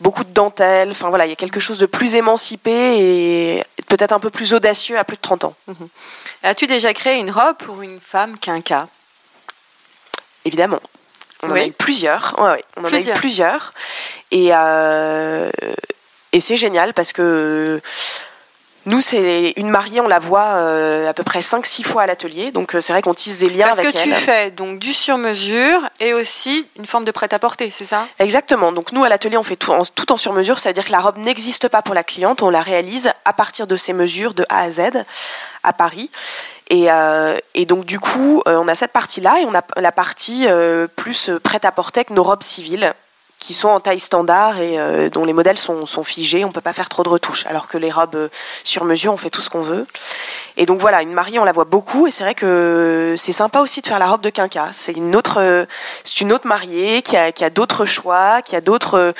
beaucoup 0.00 0.24
de 0.24 0.30
dentelle. 0.30 0.90
Enfin 0.90 1.08
voilà, 1.08 1.26
il 1.26 1.30
y 1.30 1.32
a 1.32 1.36
quelque 1.36 1.60
chose 1.60 1.78
de 1.78 1.86
plus 1.86 2.14
émancipé 2.14 2.70
et 2.98 3.64
peut-être 3.88 4.12
un 4.12 4.20
peu 4.20 4.30
plus 4.30 4.54
audacieux 4.54 4.98
à 4.98 5.04
plus 5.04 5.16
de 5.16 5.22
30 5.22 5.44
ans. 5.44 5.54
Mmh. 5.66 5.72
As-tu 6.42 6.66
déjà 6.66 6.94
créé 6.94 7.18
une 7.18 7.30
robe 7.30 7.56
pour 7.56 7.82
une 7.82 8.00
femme 8.00 8.38
quinca? 8.38 8.88
Évidemment. 10.44 10.80
On 11.42 11.50
oui. 11.50 11.60
en 11.60 11.62
a 11.64 11.66
eu 11.66 11.72
plusieurs. 11.72 12.34
Ouais, 12.38 12.50
ouais. 12.52 12.64
On 12.76 12.84
en 12.84 12.88
plusieurs. 12.88 13.14
a 13.14 13.18
eu 13.18 13.20
plusieurs. 13.20 13.72
Et, 14.30 14.48
euh, 14.52 15.50
et 16.32 16.40
c'est 16.40 16.56
génial 16.56 16.94
parce 16.94 17.12
que 17.12 17.80
nous, 18.88 19.00
c'est 19.00 19.52
une 19.56 19.68
mariée, 19.68 20.00
on 20.00 20.08
la 20.08 20.18
voit 20.18 20.54
euh, 20.56 21.08
à 21.08 21.14
peu 21.14 21.22
près 21.22 21.40
5-6 21.40 21.84
fois 21.84 22.02
à 22.02 22.06
l'atelier, 22.06 22.52
donc 22.52 22.74
euh, 22.74 22.80
c'est 22.80 22.92
vrai 22.92 23.02
qu'on 23.02 23.14
tisse 23.14 23.38
des 23.38 23.50
liens 23.50 23.66
Parce 23.66 23.78
avec 23.78 23.94
elle. 23.94 24.08
Parce 24.08 24.08
que 24.08 24.14
tu 24.14 24.24
fais 24.24 24.50
donc 24.50 24.78
du 24.78 24.94
sur-mesure 24.94 25.80
et 26.00 26.14
aussi 26.14 26.66
une 26.78 26.86
forme 26.86 27.04
de 27.04 27.10
prêt-à-porter, 27.10 27.70
c'est 27.70 27.84
ça? 27.84 28.06
Exactement. 28.18 28.72
Donc 28.72 28.92
nous, 28.92 29.04
à 29.04 29.08
l'atelier, 29.08 29.36
on 29.36 29.42
fait 29.42 29.56
tout 29.56 29.72
en, 29.72 29.84
tout 29.84 30.10
en 30.10 30.16
sur-mesure, 30.16 30.58
c'est-à-dire 30.58 30.86
que 30.86 30.92
la 30.92 31.00
robe 31.00 31.18
n'existe 31.18 31.68
pas 31.68 31.82
pour 31.82 31.94
la 31.94 32.02
cliente, 32.02 32.42
on 32.42 32.48
la 32.48 32.62
réalise 32.62 33.12
à 33.24 33.32
partir 33.34 33.66
de 33.66 33.76
ses 33.76 33.92
mesures 33.92 34.32
de 34.32 34.46
A 34.48 34.62
à 34.62 34.70
Z 34.70 34.80
à 35.62 35.72
Paris. 35.74 36.10
Et, 36.70 36.90
euh, 36.90 37.36
et, 37.54 37.64
donc 37.64 37.84
du 37.84 37.98
coup, 37.98 38.42
euh, 38.46 38.56
on 38.56 38.68
a 38.68 38.74
cette 38.74 38.92
partie-là 38.92 39.40
et 39.40 39.44
on 39.44 39.54
a 39.54 39.62
la 39.76 39.92
partie 39.92 40.46
euh, 40.46 40.86
plus 40.86 41.30
prête 41.42 41.64
à 41.64 41.72
porter 41.72 42.00
avec 42.00 42.10
nos 42.10 42.22
robes 42.22 42.42
civiles 42.42 42.92
qui 43.38 43.54
sont 43.54 43.68
en 43.68 43.78
taille 43.78 44.00
standard 44.00 44.58
et 44.60 44.78
euh, 44.78 45.10
dont 45.10 45.24
les 45.24 45.32
modèles 45.32 45.58
sont, 45.58 45.86
sont 45.86 46.02
figés, 46.02 46.44
on 46.44 46.50
peut 46.50 46.60
pas 46.60 46.72
faire 46.72 46.88
trop 46.88 47.02
de 47.04 47.08
retouches. 47.08 47.46
Alors 47.46 47.68
que 47.68 47.78
les 47.78 47.90
robes 47.90 48.16
euh, 48.16 48.28
sur 48.64 48.84
mesure, 48.84 49.12
on 49.12 49.16
fait 49.16 49.30
tout 49.30 49.42
ce 49.42 49.48
qu'on 49.48 49.62
veut. 49.62 49.86
Et 50.56 50.66
donc 50.66 50.80
voilà, 50.80 51.02
une 51.02 51.12
mariée, 51.12 51.38
on 51.38 51.44
la 51.44 51.52
voit 51.52 51.64
beaucoup 51.64 52.08
et 52.08 52.10
c'est 52.10 52.24
vrai 52.24 52.34
que 52.34 53.14
c'est 53.16 53.32
sympa 53.32 53.60
aussi 53.60 53.80
de 53.80 53.86
faire 53.86 54.00
la 54.00 54.08
robe 54.08 54.22
de 54.22 54.30
quinca. 54.30 54.70
C'est 54.72 54.92
une 54.92 55.14
autre, 55.14 55.66
c'est 56.02 56.20
une 56.20 56.32
autre 56.32 56.48
mariée 56.48 57.00
qui 57.02 57.16
a, 57.16 57.30
qui 57.30 57.44
a 57.44 57.50
d'autres 57.50 57.84
choix, 57.86 58.42
qui 58.42 58.56
a 58.56 58.60
d'autres. 58.60 59.14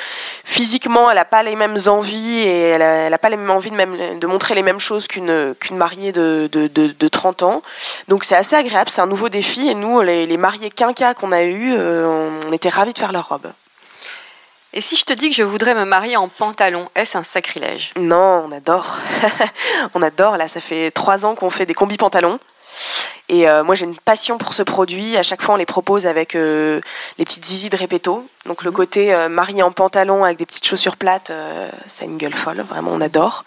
Physiquement, 0.45 1.11
elle 1.13 1.19
a 1.19 1.25
pas 1.25 1.45
les 1.45 1.55
mêmes 1.55 1.77
envies 1.87 2.41
et 2.41 2.61
elle 2.71 2.83
a, 2.83 2.95
elle 3.07 3.15
a 3.15 3.19
pas 3.19 3.29
les 3.29 3.37
mêmes 3.37 3.51
envies 3.51 3.71
de, 3.71 3.77
même, 3.77 4.19
de 4.19 4.27
montrer 4.27 4.57
les 4.57 4.63
mêmes 4.63 4.81
choses 4.81 5.07
qu'une 5.07 5.55
qu'une 5.61 5.77
mariée 5.77 6.11
de, 6.11 6.49
de, 6.51 6.67
de, 6.67 6.89
de, 6.99 7.09
30 7.09 7.45
ans. 7.45 7.63
Donc 8.09 8.25
c'est 8.25 8.37
assez 8.37 8.57
agréable, 8.57 8.91
c'est 8.91 9.01
un 9.01 9.07
nouveau 9.07 9.29
défi 9.29 9.69
et 9.69 9.75
nous, 9.75 10.01
les, 10.01 10.27
les 10.27 10.37
mariés 10.37 10.71
quinca 10.71 11.15
qu'on 11.15 11.31
a 11.31 11.43
eu, 11.43 11.73
euh, 11.73 12.41
on 12.49 12.53
était 12.53 12.69
ravis 12.69 12.93
de 12.93 12.99
faire 12.99 13.13
leur 13.13 13.29
robe. 13.29 13.47
Et 14.75 14.81
si 14.81 14.97
je 14.97 15.05
te 15.05 15.13
dis 15.13 15.31
que 15.31 15.35
je 15.35 15.43
voudrais 15.43 15.75
me 15.75 15.85
marier 15.85 16.17
en 16.17 16.29
pantalon, 16.29 16.89
est-ce 16.95 17.17
un 17.17 17.23
sacrilège? 17.23 17.93
Non, 17.97 18.45
on 18.47 18.53
adore. 18.53 18.99
on 19.95 20.03
adore. 20.03 20.37
Là, 20.37 20.49
ça 20.49 20.61
fait 20.61 20.91
trois 20.91 21.25
ans 21.25 21.35
qu'on 21.35 21.51
fait 21.51 21.67
des 21.67 21.75
combis 21.75 21.97
pantalons. 21.97 22.39
Et 23.31 23.47
moi, 23.65 23.75
j'ai 23.75 23.85
une 23.85 23.97
passion 23.97 24.39
pour 24.39 24.55
ce 24.55 24.63
produit. 24.63 25.17
À 25.19 25.23
chaque 25.23 25.43
fois, 25.43 25.55
on 25.55 25.59
les 25.59 25.67
propose 25.67 26.07
avec 26.07 26.33
les 26.33 26.81
petites 27.19 27.45
zizi 27.45 27.69
de 27.69 27.77
répéto. 27.77 28.27
Donc 28.47 28.63
le 28.63 28.71
côté 28.71 29.15
marié 29.29 29.63
en 29.63 29.71
pantalon 29.71 30.25
avec 30.25 30.39
des 30.39 30.47
petites 30.47 30.67
chaussures 30.67 30.97
plates, 30.97 31.31
c'est 31.87 32.07
une 32.07 32.17
gueule 32.17 32.33
folle. 32.33 32.63
Vraiment, 32.63 32.91
on 32.93 33.03
adore. 33.03 33.45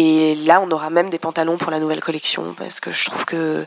Et 0.00 0.36
là, 0.36 0.60
on 0.60 0.70
aura 0.70 0.90
même 0.90 1.10
des 1.10 1.18
pantalons 1.18 1.56
pour 1.56 1.72
la 1.72 1.80
nouvelle 1.80 1.98
collection 1.98 2.54
parce 2.56 2.78
que 2.78 2.92
je 2.92 3.06
trouve 3.06 3.24
que 3.24 3.66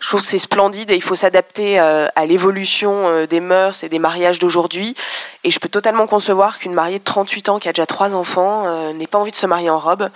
je 0.00 0.08
trouve 0.08 0.22
c'est 0.22 0.38
splendide 0.38 0.90
et 0.90 0.94
il 0.94 1.02
faut 1.02 1.14
s'adapter 1.14 1.78
euh, 1.78 2.08
à 2.16 2.24
l'évolution 2.24 3.10
euh, 3.10 3.26
des 3.26 3.40
mœurs 3.40 3.84
et 3.84 3.90
des 3.90 3.98
mariages 3.98 4.38
d'aujourd'hui. 4.38 4.94
Et 5.44 5.50
je 5.50 5.58
peux 5.58 5.68
totalement 5.68 6.06
concevoir 6.06 6.58
qu'une 6.58 6.72
mariée 6.72 6.98
de 6.98 7.04
38 7.04 7.50
ans 7.50 7.58
qui 7.58 7.68
a 7.68 7.74
déjà 7.74 7.84
trois 7.84 8.14
enfants 8.14 8.64
euh, 8.64 8.94
n'ait 8.94 9.06
pas 9.06 9.18
envie 9.18 9.32
de 9.32 9.36
se 9.36 9.44
marier 9.44 9.68
en 9.68 9.78
robe. 9.78 10.08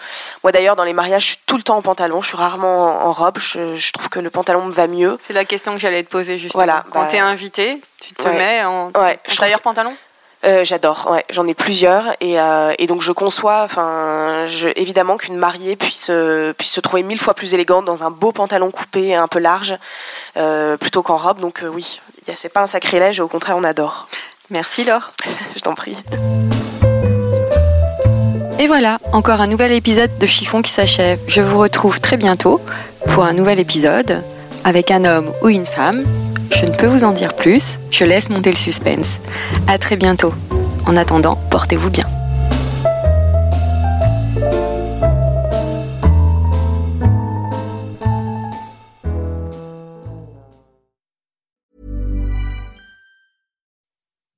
Moi 0.42 0.50
d'ailleurs, 0.50 0.76
dans 0.76 0.84
les 0.84 0.94
mariages, 0.94 1.24
je 1.24 1.28
suis 1.32 1.38
tout 1.44 1.58
le 1.58 1.62
temps 1.62 1.76
en 1.76 1.82
pantalon. 1.82 2.22
Je 2.22 2.28
suis 2.28 2.38
rarement 2.38 3.04
en 3.04 3.12
robe. 3.12 3.38
Je, 3.38 3.92
trouve 3.92 4.08
que 4.08 4.18
le 4.18 4.30
pantalon 4.30 4.64
me 4.64 4.72
va 4.72 4.86
mieux. 4.86 5.18
C'est 5.20 5.34
la 5.34 5.44
question 5.44 5.74
que 5.74 5.78
j'allais 5.78 6.04
te 6.04 6.08
poser 6.08 6.38
justement. 6.38 6.64
Voilà, 6.64 6.86
Quand 6.90 7.02
bah, 7.02 7.08
tu 7.10 7.16
es 7.16 7.20
invité, 7.20 7.82
tu 8.00 8.14
te 8.14 8.26
mets 8.28 8.64
en, 8.64 8.92
ouais, 8.92 9.18
tailleur 9.36 9.60
pantalon? 9.60 9.94
Euh, 10.42 10.64
j'adore, 10.64 11.08
ouais, 11.10 11.22
j'en 11.30 11.46
ai 11.46 11.52
plusieurs 11.52 12.14
et, 12.20 12.40
euh, 12.40 12.72
et, 12.78 12.86
donc 12.86 13.02
je 13.02 13.12
conçois, 13.12 13.60
enfin, 13.62 14.46
évidemment 14.74 15.18
qu'une 15.18 15.36
mariée 15.36 15.76
puisse 15.76 16.08
euh, 16.08 16.54
puisse 16.54 16.72
se 16.72 16.80
trouver 16.80 17.02
mille 17.02 17.20
fois 17.20 17.34
plus 17.34 17.52
élégante 17.52 17.84
dans 17.84 18.04
un 18.04 18.10
beau 18.10 18.32
pantalon 18.32 18.70
coupé 18.70 19.14
un 19.14 19.28
peu 19.28 19.38
large 19.38 19.76
plutôt 20.80 21.02
qu'en 21.02 21.18
robe. 21.18 21.40
Donc 21.40 21.62
oui, 21.70 22.00
c'est 22.34 22.52
pas 22.52 22.62
un 22.62 22.66
sacrilège, 22.66 23.20
au 23.20 23.28
contraire, 23.28 23.56
on 23.58 23.64
adore. 23.64 24.08
Merci 24.48 24.84
Laure. 24.84 25.12
je 25.56 25.60
t'en 25.60 25.74
prie. 25.74 25.96
Et 28.58 28.66
voilà, 28.66 28.98
encore 29.12 29.40
un 29.40 29.46
nouvel 29.46 29.72
épisode 29.72 30.16
de 30.18 30.26
Chiffon 30.26 30.62
qui 30.62 30.70
s'achève. 30.70 31.20
Je 31.26 31.42
vous 31.42 31.58
retrouve 31.58 32.00
très 32.00 32.16
bientôt 32.16 32.60
pour 33.12 33.24
un 33.24 33.32
nouvel 33.34 33.60
épisode 33.60 34.22
avec 34.64 34.90
un 34.90 35.04
homme 35.04 35.32
ou 35.42 35.48
une 35.48 35.66
femme 35.66 36.04
je 36.60 36.66
ne 36.66 36.72
peux 36.72 36.86
vous 36.86 37.04
en 37.04 37.12
dire 37.12 37.34
plus, 37.34 37.78
je 37.90 38.04
laisse 38.04 38.28
monter 38.28 38.50
le 38.50 38.56
suspense. 38.56 39.18
À 39.66 39.78
très 39.78 39.96
bientôt. 39.96 40.34
En 40.86 40.96
attendant, 40.96 41.38
portez-vous 41.50 41.90
bien. 41.90 42.06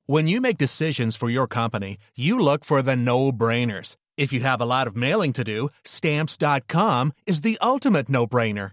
When 0.07 0.29
you 0.29 0.43
make 0.43 0.59
decisions 0.59 1.17
for 1.17 1.31
your 1.31 1.49
company, 1.49 1.97
you 2.15 2.39
look 2.39 2.65
for 2.65 2.83
the 2.83 2.95
no-brainers. 2.95 3.97
If 4.19 4.31
you 4.31 4.41
have 4.41 4.61
a 4.61 4.67
lot 4.67 4.87
of 4.87 4.95
mailing 4.95 5.33
to 5.33 5.43
do, 5.43 5.71
stamps.com 5.85 7.13
is 7.27 7.41
the 7.41 7.57
ultimate 7.63 8.11
no-brainer. 8.11 8.73